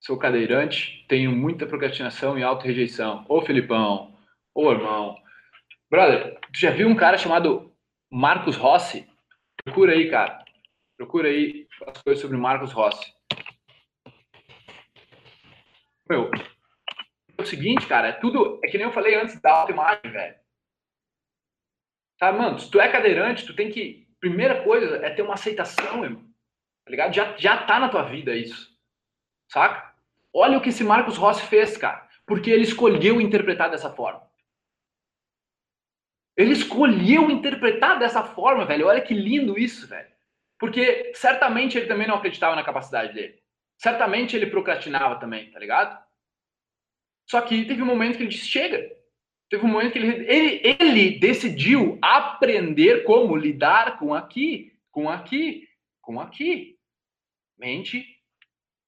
Sou 0.00 0.18
cadeirante, 0.18 1.04
tenho 1.08 1.30
muita 1.30 1.66
procrastinação 1.66 2.38
e 2.38 2.42
auto-rejeição. 2.42 3.24
Ô, 3.28 3.42
Filipão, 3.42 4.16
ô, 4.54 4.72
irmão, 4.72 5.14
Brother, 5.90 6.40
tu 6.52 6.58
já 6.58 6.70
viu 6.70 6.88
um 6.88 6.96
cara 6.96 7.18
chamado 7.18 7.70
Marcos 8.10 8.56
Rossi? 8.56 9.06
Procura 9.62 9.92
aí, 9.92 10.10
cara. 10.10 10.42
Procura 10.96 11.28
aí 11.28 11.66
as 11.86 12.02
coisas 12.02 12.22
sobre 12.22 12.38
Marcos 12.38 12.72
Rossi. 12.72 13.12
Meu, 16.08 16.30
o 17.40 17.46
seguinte, 17.46 17.86
cara, 17.86 18.08
é 18.08 18.12
tudo. 18.12 18.60
É 18.64 18.68
que 18.68 18.78
nem 18.78 18.86
eu 18.86 18.92
falei 18.92 19.14
antes 19.14 19.40
da 19.40 19.52
autoimagem, 19.52 20.10
velho. 20.10 20.36
Tá, 22.18 22.32
mano, 22.32 22.58
se 22.58 22.70
tu 22.70 22.80
é 22.80 22.88
cadeirante, 22.90 23.46
tu 23.46 23.54
tem 23.54 23.70
que. 23.70 24.08
Primeira 24.20 24.62
coisa 24.62 24.96
é 25.04 25.10
ter 25.10 25.22
uma 25.22 25.34
aceitação, 25.34 26.04
irmão. 26.04 26.22
Tá 26.84 26.90
ligado? 26.90 27.14
Já, 27.14 27.36
já 27.38 27.64
tá 27.64 27.80
na 27.80 27.88
tua 27.88 28.02
vida 28.02 28.34
isso. 28.36 28.70
Saca? 29.50 29.94
Olha 30.32 30.58
o 30.58 30.60
que 30.60 30.68
esse 30.68 30.84
Marcos 30.84 31.16
Rossi 31.16 31.42
fez, 31.46 31.76
cara. 31.76 32.06
Porque 32.26 32.50
ele 32.50 32.64
escolheu 32.64 33.20
interpretar 33.20 33.70
dessa 33.70 33.90
forma. 33.90 34.28
Ele 36.36 36.52
escolheu 36.52 37.30
interpretar 37.30 37.98
dessa 37.98 38.22
forma, 38.22 38.64
velho. 38.64 38.86
Olha 38.86 39.00
que 39.00 39.14
lindo 39.14 39.58
isso, 39.58 39.88
velho. 39.88 40.10
Porque 40.58 41.12
certamente 41.14 41.78
ele 41.78 41.86
também 41.86 42.06
não 42.06 42.16
acreditava 42.16 42.54
na 42.54 42.62
capacidade 42.62 43.14
dele. 43.14 43.42
Certamente 43.78 44.36
ele 44.36 44.46
procrastinava 44.46 45.18
também, 45.18 45.50
tá 45.50 45.58
ligado? 45.58 45.98
Só 47.30 47.40
que 47.40 47.64
teve 47.64 47.80
um 47.80 47.86
momento 47.86 48.16
que 48.16 48.24
ele 48.24 48.30
disse: 48.30 48.48
chega. 48.48 48.90
Teve 49.48 49.64
um 49.64 49.68
momento 49.68 49.92
que 49.92 49.98
ele, 50.00 50.26
ele, 50.28 50.76
ele 50.80 51.18
decidiu 51.20 51.96
aprender 52.02 53.04
como 53.04 53.36
lidar 53.36 54.00
com 54.00 54.12
aqui, 54.12 54.76
com 54.90 55.08
aqui, 55.08 55.68
com 56.02 56.20
aqui. 56.20 56.76
Mente, 57.56 58.04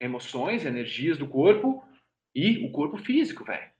emoções, 0.00 0.64
energias 0.64 1.18
do 1.18 1.28
corpo 1.28 1.86
e 2.34 2.66
o 2.66 2.72
corpo 2.72 2.96
físico, 2.98 3.44
velho. 3.44 3.70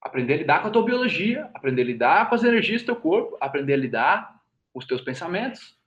Aprender 0.00 0.34
a 0.34 0.38
lidar 0.38 0.62
com 0.62 0.68
a 0.68 0.70
tua 0.72 0.84
biologia, 0.84 1.44
aprender 1.54 1.82
a 1.82 1.86
lidar 1.86 2.28
com 2.28 2.34
as 2.34 2.42
energias 2.42 2.82
do 2.82 2.86
teu 2.86 2.96
corpo, 2.96 3.36
aprender 3.40 3.74
a 3.74 3.76
lidar 3.76 4.42
com 4.72 4.80
os 4.80 4.86
teus 4.86 5.02
pensamentos. 5.02 5.78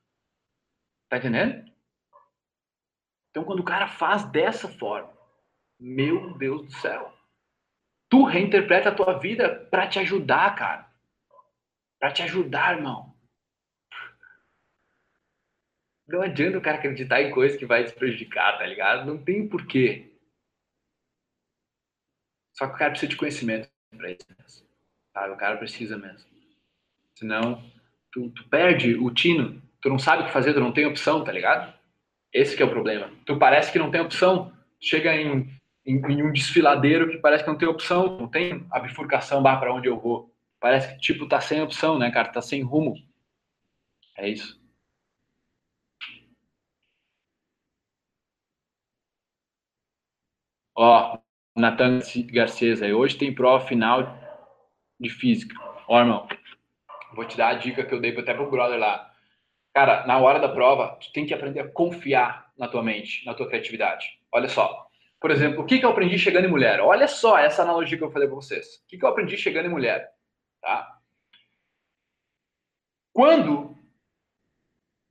Tá 1.09 1.17
entendendo? 1.17 1.69
Então, 3.31 3.43
quando 3.43 3.59
o 3.59 3.65
cara 3.65 3.89
faz 3.89 4.23
dessa 4.31 4.69
forma, 4.69 5.13
Meu 5.77 6.37
Deus 6.37 6.61
do 6.67 6.71
céu. 6.71 7.14
Tu 8.09 8.23
reinterpreta 8.23 8.89
a 8.89 8.95
tua 8.95 9.17
vida 9.17 9.67
para 9.71 9.87
te 9.87 9.99
ajudar, 9.99 10.55
cara. 10.55 10.87
Para 11.99 12.11
te 12.11 12.21
ajudar, 12.23 12.75
irmão. 12.75 13.15
Não 16.07 16.21
adianta 16.21 16.57
o 16.57 16.61
cara 16.61 16.77
acreditar 16.77 17.21
em 17.21 17.31
coisa 17.31 17.57
que 17.57 17.65
vai 17.65 17.83
te 17.83 17.93
prejudicar, 17.93 18.57
tá 18.57 18.65
ligado? 18.65 19.05
Não 19.05 19.17
tem 19.17 19.47
porquê. 19.47 20.11
Só 22.53 22.67
que 22.67 22.75
o 22.75 22.77
cara 22.77 22.91
precisa 22.91 23.09
de 23.09 23.17
conhecimento 23.17 23.69
para 23.97 24.11
isso. 24.11 24.65
Sabe? 25.11 25.33
O 25.33 25.37
cara 25.37 25.57
precisa 25.57 25.97
mesmo. 25.97 26.29
Senão, 27.15 27.63
tu, 28.11 28.29
tu 28.29 28.47
perde 28.49 28.95
o 28.95 29.11
tino. 29.11 29.61
Tu 29.81 29.89
não 29.89 29.97
sabe 29.97 30.23
o 30.23 30.25
que 30.27 30.31
fazer, 30.31 30.53
tu 30.53 30.59
não 30.59 30.71
tem 30.71 30.85
opção, 30.85 31.23
tá 31.23 31.31
ligado? 31.31 31.73
Esse 32.31 32.55
que 32.55 32.61
é 32.61 32.65
o 32.65 32.69
problema. 32.69 33.11
Tu 33.25 33.37
parece 33.37 33.71
que 33.71 33.79
não 33.79 33.89
tem 33.89 34.01
opção. 34.01 34.53
Chega 34.79 35.15
em, 35.15 35.49
em, 35.85 35.97
em 35.97 36.23
um 36.23 36.31
desfiladeiro 36.31 37.09
que 37.09 37.17
parece 37.17 37.43
que 37.43 37.49
não 37.49 37.57
tem 37.57 37.67
opção. 37.67 38.17
Não 38.17 38.27
tem 38.27 38.65
a 38.71 38.79
bifurcação 38.79 39.41
para 39.43 39.73
onde 39.73 39.87
eu 39.87 39.99
vou. 39.99 40.33
Parece 40.59 40.93
que, 40.95 40.99
tipo, 40.99 41.27
tá 41.27 41.39
sem 41.41 41.61
opção, 41.61 41.97
né, 41.99 42.11
cara? 42.11 42.29
Tá 42.31 42.41
sem 42.41 42.61
rumo. 42.63 42.95
É 44.17 44.27
isso. 44.29 44.59
Ó, 50.75 51.17
Natan 51.55 51.99
Garcês 52.31 52.81
aí. 52.81 52.93
Hoje 52.93 53.17
tem 53.17 53.33
prova 53.33 53.65
final 53.65 54.17
de 54.99 55.09
física. 55.09 55.55
Ó, 55.87 55.99
irmão, 55.99 56.27
vou 57.15 57.25
te 57.25 57.37
dar 57.37 57.49
a 57.49 57.53
dica 57.55 57.85
que 57.85 57.93
eu 57.93 58.01
dei 58.01 58.17
até 58.17 58.33
pro 58.33 58.49
brother 58.49 58.79
lá. 58.79 59.11
Cara, 59.73 60.05
na 60.07 60.17
hora 60.19 60.39
da 60.39 60.49
prova, 60.49 60.97
tu 61.01 61.11
tem 61.13 61.25
que 61.25 61.33
aprender 61.33 61.59
a 61.61 61.69
confiar 61.71 62.51
na 62.57 62.67
tua 62.67 62.83
mente, 62.83 63.25
na 63.25 63.33
tua 63.33 63.47
criatividade. 63.47 64.19
Olha 64.31 64.49
só. 64.49 64.84
Por 65.25 65.31
exemplo, 65.31 65.63
o 65.63 65.65
que, 65.65 65.79
que 65.79 65.85
eu 65.87 65.89
aprendi 65.89 66.19
chegando 66.19 66.45
em 66.45 66.51
mulher? 66.51 66.79
Olha 66.79 67.07
só 67.07 67.35
essa 67.35 67.63
analogia 67.63 67.97
que 67.97 68.03
eu 68.03 68.11
falei 68.11 68.27
para 68.27 68.35
vocês. 68.35 68.75
O 68.75 68.87
que, 68.87 68.95
que 68.95 69.03
eu 69.03 69.09
aprendi 69.09 69.35
chegando 69.35 69.65
em 69.65 69.71
mulher? 69.71 70.13
Tá? 70.61 71.01
Quando 73.11 73.75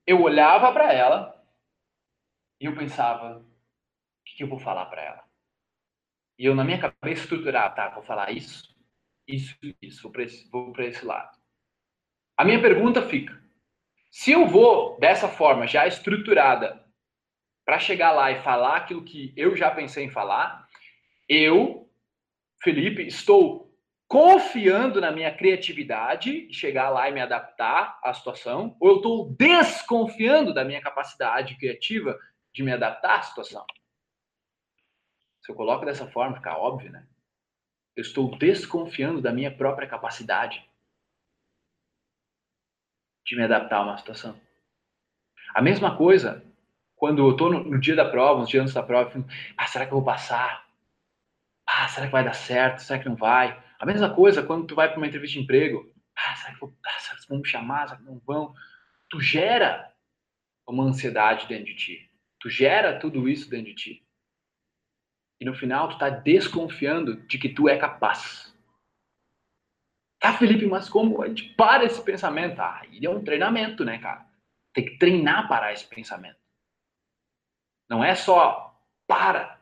eu 0.06 0.22
olhava 0.22 0.72
para 0.72 0.92
ela 0.92 1.44
e 2.60 2.66
eu 2.66 2.76
pensava, 2.76 3.40
o 3.40 3.44
que, 4.24 4.36
que 4.36 4.44
eu 4.44 4.48
vou 4.48 4.60
falar 4.60 4.86
para 4.86 5.02
ela? 5.02 5.24
E 6.38 6.44
eu, 6.46 6.54
na 6.54 6.62
minha 6.62 6.78
cabeça, 6.78 7.22
estruturar, 7.22 7.74
tá, 7.74 7.88
vou 7.88 8.04
falar 8.04 8.30
isso, 8.30 8.72
isso, 9.26 9.58
isso, 9.82 10.02
vou 10.04 10.12
para 10.12 10.22
esse, 10.22 10.48
esse 10.96 11.04
lado. 11.04 11.36
A 12.36 12.44
minha 12.44 12.62
pergunta 12.62 13.02
fica: 13.02 13.36
se 14.12 14.30
eu 14.30 14.46
vou 14.46 14.96
dessa 15.00 15.28
forma, 15.28 15.66
já 15.66 15.88
estruturada, 15.88 16.84
para 17.64 17.78
chegar 17.78 18.12
lá 18.12 18.30
e 18.30 18.42
falar 18.42 18.76
aquilo 18.76 19.04
que 19.04 19.32
eu 19.36 19.56
já 19.56 19.70
pensei 19.70 20.04
em 20.04 20.10
falar, 20.10 20.68
eu, 21.28 21.90
Felipe, 22.62 23.06
estou 23.06 23.64
confiando 24.06 25.00
na 25.00 25.10
minha 25.10 25.34
criatividade 25.34 26.46
de 26.46 26.54
chegar 26.54 26.90
lá 26.90 27.08
e 27.08 27.12
me 27.12 27.20
adaptar 27.20 27.98
à 28.02 28.12
situação, 28.12 28.76
ou 28.78 28.90
eu 28.90 28.96
estou 28.96 29.34
desconfiando 29.34 30.52
da 30.52 30.64
minha 30.64 30.80
capacidade 30.80 31.56
criativa 31.56 32.18
de 32.52 32.62
me 32.62 32.72
adaptar 32.72 33.18
à 33.18 33.22
situação? 33.22 33.66
Se 35.42 35.50
eu 35.50 35.56
coloco 35.56 35.84
dessa 35.84 36.06
forma, 36.10 36.36
fica 36.36 36.56
óbvio, 36.56 36.90
né? 36.92 37.06
Eu 37.96 38.02
estou 38.02 38.36
desconfiando 38.36 39.20
da 39.20 39.32
minha 39.32 39.54
própria 39.54 39.88
capacidade 39.88 40.64
de 43.26 43.36
me 43.36 43.44
adaptar 43.44 43.78
a 43.78 43.82
uma 43.82 43.96
situação. 43.96 44.38
A 45.54 45.62
mesma 45.62 45.96
coisa 45.96 46.44
quando 47.05 47.18
eu 47.18 47.32
estou 47.32 47.52
no, 47.52 47.62
no, 47.62 47.78
dia 47.78 47.94
da 47.94 48.09
prova, 48.09 48.40
nos 48.40 48.48
dias 48.48 48.62
antes 48.62 48.72
da 48.72 48.82
prova, 48.82 49.11
eu 49.11 49.12
fico, 49.12 49.28
ah, 49.59 49.66
será 49.66 49.84
que 49.84 49.92
eu 49.92 49.98
vou 49.98 50.05
passar? 50.07 50.66
Ah, 51.68 51.86
será 51.86 52.07
que 52.07 52.12
vai 52.12 52.24
dar 52.24 52.32
certo? 52.32 52.78
Será 52.78 52.98
que 52.98 53.07
não 53.07 53.14
vai? 53.14 53.62
A 53.78 53.84
mesma 53.84 54.09
coisa 54.14 54.42
quando 54.42 54.66
tu 54.66 54.74
vai 54.74 54.88
para 54.88 54.96
uma 54.96 55.07
entrevista 55.07 55.36
de 55.38 55.44
emprego. 55.44 55.92
Ah, 56.16 56.34
será 56.34 56.55
que, 56.55 56.61
vou, 56.61 56.74
ah, 56.82 57.00
será 57.00 57.20
que 57.20 57.28
vão 57.28 57.40
me 57.40 57.46
chamar? 57.46 57.88
Será 57.88 58.00
que 58.00 58.07
não 58.07 58.18
vão? 58.24 58.55
Tu 59.11 59.20
gera 59.20 59.92
uma 60.66 60.82
ansiedade 60.84 61.46
dentro 61.46 61.66
de 61.66 61.74
ti. 61.74 62.11
Tu 62.40 62.48
gera 62.48 62.98
tudo 62.98 63.28
isso 63.28 63.50
dentro 63.50 63.66
de 63.66 63.74
ti. 63.74 64.07
E 65.38 65.44
no 65.44 65.52
final, 65.52 65.88
tu 65.88 65.94
está 65.96 66.09
desconfiando 66.09 67.16
de 67.26 67.36
que 67.36 67.50
tu 67.50 67.68
é 67.68 67.76
capaz. 67.76 68.57
Tá, 70.18 70.32
Felipe, 70.38 70.64
mas 70.64 70.88
como 70.88 71.20
a 71.20 71.28
gente 71.28 71.52
para 71.55 71.84
esse 71.84 72.02
pensamento? 72.02 72.62
Ah, 72.62 72.80
ele 72.90 73.05
é 73.05 73.11
um 73.11 73.22
treinamento, 73.22 73.84
né, 73.84 73.98
cara? 73.98 74.26
Tem 74.72 74.86
que 74.86 74.96
treinar 74.96 75.46
para 75.48 75.70
esse 75.70 75.86
pensamento. 75.86 76.42
Não 77.89 78.05
é 78.05 78.14
só 78.14 78.74
para. 79.07 79.61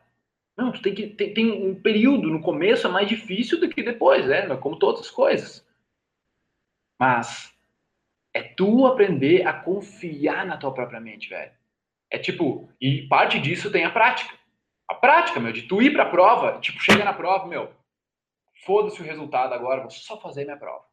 Não, 0.55 0.71
tu 0.71 0.81
tem 0.81 0.93
que 0.93 1.07
tem, 1.07 1.33
tem 1.33 1.51
um 1.51 1.79
período 1.79 2.29
no 2.29 2.41
começo 2.41 2.87
é 2.87 2.89
mais 2.89 3.07
difícil 3.07 3.59
do 3.59 3.69
que 3.69 3.83
depois, 3.83 4.27
né? 4.27 4.55
Como 4.57 4.77
todas 4.77 5.01
as 5.01 5.11
coisas. 5.11 5.67
Mas 6.99 7.53
é 8.33 8.41
tu 8.41 8.85
aprender 8.85 9.45
a 9.45 9.53
confiar 9.53 10.45
na 10.45 10.57
tua 10.57 10.73
própria 10.73 10.99
mente, 10.99 11.29
velho. 11.29 11.51
É 12.09 12.17
tipo, 12.17 12.69
e 12.79 13.07
parte 13.07 13.39
disso 13.39 13.71
tem 13.71 13.85
a 13.85 13.91
prática. 13.91 14.33
A 14.87 14.95
prática, 14.95 15.39
meu, 15.39 15.51
de 15.51 15.63
tu 15.63 15.81
ir 15.81 15.93
pra 15.93 16.05
prova, 16.05 16.59
tipo, 16.59 16.79
chega 16.79 17.03
na 17.03 17.13
prova, 17.13 17.47
meu, 17.47 17.73
foda-se 18.65 19.01
o 19.01 19.05
resultado 19.05 19.53
agora, 19.53 19.81
vou 19.81 19.89
só 19.89 20.19
fazer 20.19 20.45
minha 20.45 20.57
prova. 20.57 20.85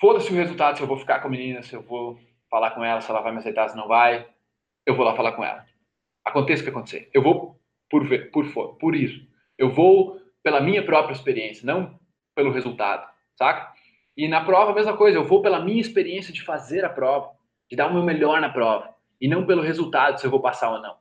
Foda-se 0.00 0.30
o 0.30 0.36
resultado 0.36 0.76
se 0.76 0.82
eu 0.82 0.86
vou 0.86 0.98
ficar 0.98 1.20
com 1.20 1.28
a 1.28 1.30
menina, 1.30 1.62
se 1.62 1.74
eu 1.74 1.82
vou 1.82 2.18
falar 2.50 2.70
com 2.72 2.84
ela, 2.84 3.00
se 3.00 3.10
ela 3.10 3.20
vai 3.20 3.32
me 3.32 3.38
aceitar, 3.38 3.68
se 3.68 3.76
não 3.76 3.88
vai. 3.88 4.28
Eu 4.86 4.94
vou 4.94 5.04
lá 5.04 5.14
falar 5.16 5.32
com 5.32 5.44
ela. 5.44 5.64
Aconteça 6.24 6.62
o 6.62 6.64
que 6.64 6.70
acontecer. 6.70 7.10
Eu 7.12 7.22
vou 7.22 7.60
por, 7.90 8.06
ver, 8.06 8.30
por, 8.30 8.76
por 8.76 8.94
ir. 8.94 9.28
Eu 9.58 9.70
vou 9.70 10.20
pela 10.42 10.60
minha 10.60 10.84
própria 10.84 11.14
experiência, 11.14 11.66
não 11.66 11.98
pelo 12.34 12.52
resultado, 12.52 13.08
saca? 13.36 13.72
E 14.16 14.28
na 14.28 14.44
prova 14.44 14.72
a 14.72 14.74
mesma 14.74 14.96
coisa, 14.96 15.18
eu 15.18 15.24
vou 15.24 15.40
pela 15.40 15.60
minha 15.60 15.80
experiência 15.80 16.32
de 16.32 16.42
fazer 16.42 16.84
a 16.84 16.88
prova, 16.88 17.30
de 17.70 17.76
dar 17.76 17.88
o 17.88 17.94
meu 17.94 18.02
melhor 18.02 18.40
na 18.40 18.48
prova, 18.48 18.94
e 19.20 19.26
não 19.26 19.46
pelo 19.46 19.62
resultado 19.62 20.20
se 20.20 20.26
eu 20.26 20.30
vou 20.30 20.40
passar 20.40 20.70
ou 20.70 20.80
não. 20.80 20.96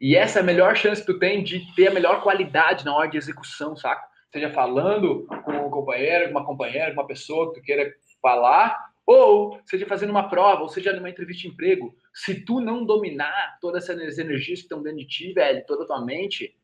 E 0.00 0.16
essa 0.16 0.38
é 0.38 0.42
a 0.42 0.44
melhor 0.44 0.76
chance 0.76 1.04
que 1.04 1.12
tu 1.12 1.18
tem 1.18 1.42
de 1.42 1.74
ter 1.74 1.88
a 1.88 1.94
melhor 1.94 2.22
qualidade 2.22 2.84
na 2.84 2.94
hora 2.94 3.08
de 3.08 3.18
execução, 3.18 3.76
saca? 3.76 4.02
Seja 4.32 4.50
falando 4.50 5.26
com 5.44 5.52
um 5.52 5.70
companheiro, 5.70 6.26
com 6.26 6.38
uma 6.38 6.46
companheira, 6.46 6.94
com 6.94 7.00
uma 7.00 7.06
pessoa 7.06 7.52
que 7.52 7.60
tu 7.60 7.64
queira 7.64 7.92
falar, 8.22 8.78
ou 9.12 9.60
seja 9.64 9.86
fazendo 9.86 10.10
uma 10.10 10.28
prova, 10.28 10.62
ou 10.62 10.68
seja 10.68 10.92
numa 10.92 11.10
entrevista 11.10 11.42
de 11.42 11.48
emprego. 11.48 11.96
Se 12.14 12.44
tu 12.44 12.60
não 12.60 12.84
dominar 12.84 13.58
todas 13.60 13.88
essas 13.88 14.18
energias 14.18 14.60
que 14.60 14.66
estão 14.66 14.80
dentro 14.80 14.98
de 14.98 15.06
ti, 15.06 15.32
velho, 15.32 15.66
toda 15.66 15.82
a 15.82 15.86
tua 15.86 16.04
mente, 16.04 16.56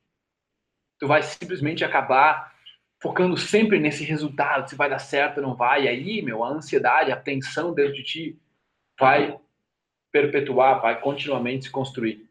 tu 0.97 1.09
vai 1.09 1.24
simplesmente 1.24 1.84
acabar 1.84 2.55
focando 3.03 3.36
sempre 3.36 3.80
nesse 3.80 4.05
resultado, 4.05 4.70
se 4.70 4.76
vai 4.76 4.88
dar 4.88 5.01
certo 5.01 5.38
ou 5.38 5.42
não 5.42 5.57
vai. 5.57 5.86
E 5.86 5.88
aí, 5.88 6.22
meu, 6.22 6.44
a 6.44 6.49
ansiedade, 6.49 7.11
a 7.11 7.16
tensão 7.16 7.74
dentro 7.74 7.94
de 7.94 8.05
ti 8.05 8.38
vai 8.97 9.36
perpetuar, 10.12 10.80
vai 10.80 11.01
continuamente 11.01 11.64
se 11.64 11.70
construir 11.70 12.30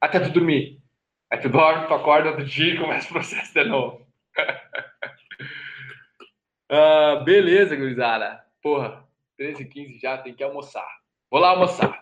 até 0.00 0.18
tu 0.18 0.30
dormir. 0.30 0.80
Aí 1.30 1.38
tu 1.38 1.50
dorme, 1.50 1.86
tu 1.86 1.94
acorda 1.94 2.30
outro 2.30 2.44
dia 2.46 2.72
e 2.72 2.78
começa 2.78 3.08
o 3.10 3.12
processo 3.12 3.52
de 3.52 3.64
novo. 3.64 4.06
uh, 6.72 7.22
beleza, 7.26 7.76
gurizada. 7.76 8.47
Porra, 8.62 9.04
13 9.36 9.62
h 9.62 9.70
15 9.72 9.98
já, 9.98 10.18
tem 10.18 10.34
que 10.34 10.42
almoçar. 10.42 10.88
Vou 11.30 11.40
lá 11.40 11.50
almoçar. 11.50 11.98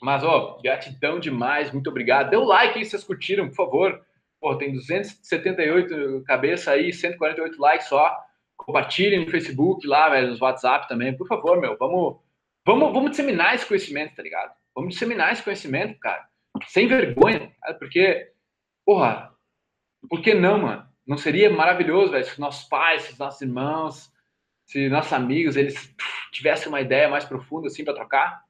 Mas, 0.00 0.22
ó, 0.22 0.58
gratidão 0.62 1.18
demais, 1.18 1.72
muito 1.72 1.90
obrigado. 1.90 2.30
Dê 2.30 2.36
um 2.36 2.44
like 2.44 2.78
aí 2.78 2.84
se 2.84 2.92
vocês 2.92 3.04
curtiram, 3.04 3.48
por 3.48 3.56
favor. 3.56 4.00
Pô, 4.40 4.56
tem 4.56 4.72
278 4.72 6.22
cabeça 6.24 6.70
aí, 6.70 6.92
148 6.92 7.60
likes 7.60 7.88
só. 7.88 8.16
Compartilhem 8.56 9.24
no 9.24 9.30
Facebook 9.30 9.86
lá, 9.86 10.08
velho, 10.08 10.32
no 10.32 10.38
WhatsApp 10.40 10.88
também. 10.88 11.16
Por 11.16 11.26
favor, 11.26 11.60
meu, 11.60 11.76
vamos, 11.76 12.20
vamos, 12.64 12.92
vamos 12.92 13.10
disseminar 13.10 13.54
esse 13.54 13.66
conhecimento, 13.66 14.14
tá 14.14 14.22
ligado? 14.22 14.52
Vamos 14.74 14.94
disseminar 14.94 15.32
esse 15.32 15.42
conhecimento, 15.42 15.98
cara 15.98 16.28
sem 16.66 16.88
vergonha, 16.88 17.52
porque, 17.78 18.32
porra, 18.84 19.32
por 20.08 20.20
que 20.20 20.34
não, 20.34 20.58
mano? 20.58 20.88
Não 21.06 21.16
seria 21.16 21.50
maravilhoso, 21.50 22.12
velho, 22.12 22.24
se 22.24 22.40
nossos 22.40 22.68
pais, 22.68 23.02
se 23.02 23.18
nossos 23.18 23.40
irmãos, 23.40 24.12
se 24.68 24.86
nossos 24.90 25.12
amigos, 25.14 25.56
eles 25.56 25.94
tivessem 26.30 26.68
uma 26.68 26.80
ideia 26.80 27.08
mais 27.08 27.24
profunda, 27.24 27.68
assim, 27.68 27.84
para 27.84 27.94
trocar? 27.94 28.44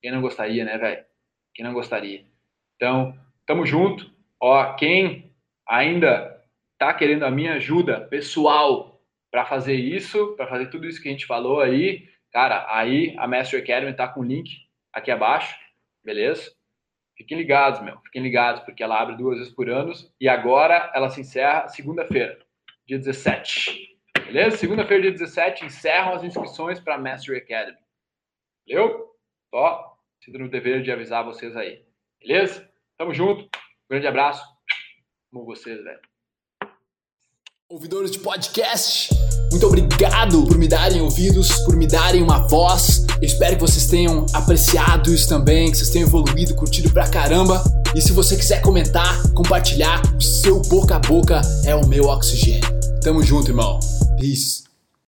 Quem 0.00 0.12
não 0.12 0.20
gostaria, 0.20 0.64
né, 0.64 0.78
velho? 0.78 1.04
Quem 1.52 1.64
não 1.64 1.74
gostaria? 1.74 2.24
Então, 2.76 3.18
tamo 3.44 3.66
junto. 3.66 4.08
Ó, 4.40 4.74
quem 4.74 5.34
ainda 5.66 6.40
tá 6.78 6.94
querendo 6.94 7.24
a 7.24 7.32
minha 7.32 7.54
ajuda 7.54 8.02
pessoal 8.02 9.02
para 9.28 9.44
fazer 9.44 9.74
isso, 9.74 10.36
para 10.36 10.46
fazer 10.46 10.70
tudo 10.70 10.86
isso 10.86 11.02
que 11.02 11.08
a 11.08 11.10
gente 11.10 11.26
falou 11.26 11.60
aí, 11.60 12.08
cara, 12.32 12.64
aí 12.72 13.16
a 13.18 13.26
Master 13.26 13.60
Academy 13.60 13.92
tá 13.92 14.06
com 14.06 14.20
o 14.20 14.24
link 14.24 14.68
aqui 14.92 15.10
abaixo, 15.10 15.58
beleza? 16.04 16.52
Fiquem 17.16 17.36
ligados, 17.36 17.82
meu. 17.82 18.00
Fiquem 18.02 18.22
ligados, 18.22 18.62
porque 18.62 18.84
ela 18.84 19.00
abre 19.00 19.16
duas 19.16 19.38
vezes 19.38 19.52
por 19.52 19.68
ano 19.68 19.92
e 20.20 20.28
agora 20.28 20.92
ela 20.94 21.10
se 21.10 21.20
encerra 21.20 21.66
segunda-feira, 21.66 22.38
dia 22.86 22.96
17. 22.96 23.97
Beleza? 24.28 24.58
Segunda-feira, 24.58 25.04
dia 25.04 25.12
17, 25.12 25.64
encerram 25.64 26.12
as 26.12 26.22
inscrições 26.22 26.78
para 26.78 26.96
a 26.96 26.98
Mastery 26.98 27.38
Academy. 27.38 27.78
Valeu? 28.68 29.06
Só 29.50 29.96
sinto 30.22 30.38
no 30.38 30.50
dever 30.50 30.82
de 30.82 30.92
avisar 30.92 31.24
vocês 31.24 31.56
aí. 31.56 31.82
Beleza? 32.20 32.68
Tamo 32.98 33.14
junto. 33.14 33.48
Grande 33.88 34.06
abraço. 34.06 34.44
Amo 35.32 35.46
vocês, 35.46 35.82
velho. 35.82 35.98
Ouvidores 37.70 38.10
de 38.10 38.18
podcast, 38.18 39.10
muito 39.50 39.66
obrigado 39.66 40.46
por 40.46 40.58
me 40.58 40.68
darem 40.68 41.00
ouvidos, 41.00 41.64
por 41.64 41.76
me 41.76 41.86
darem 41.86 42.22
uma 42.22 42.46
voz. 42.48 43.06
Eu 43.16 43.24
espero 43.24 43.54
que 43.54 43.60
vocês 43.62 43.86
tenham 43.86 44.26
apreciado 44.34 45.12
isso 45.12 45.28
também, 45.28 45.70
que 45.70 45.76
vocês 45.78 45.90
tenham 45.90 46.06
evoluído, 46.06 46.54
curtido 46.54 46.90
pra 46.92 47.10
caramba. 47.10 47.62
E 47.94 48.02
se 48.02 48.12
você 48.12 48.36
quiser 48.36 48.60
comentar, 48.60 49.22
compartilhar, 49.34 50.02
o 50.16 50.22
seu 50.22 50.60
boca 50.62 50.96
a 50.96 50.98
boca 50.98 51.40
é 51.66 51.74
o 51.74 51.86
meu 51.86 52.04
oxigênio. 52.04 52.68
Tamo 53.02 53.22
junto, 53.22 53.50
irmão. 53.50 53.78
Peace. 54.18 54.67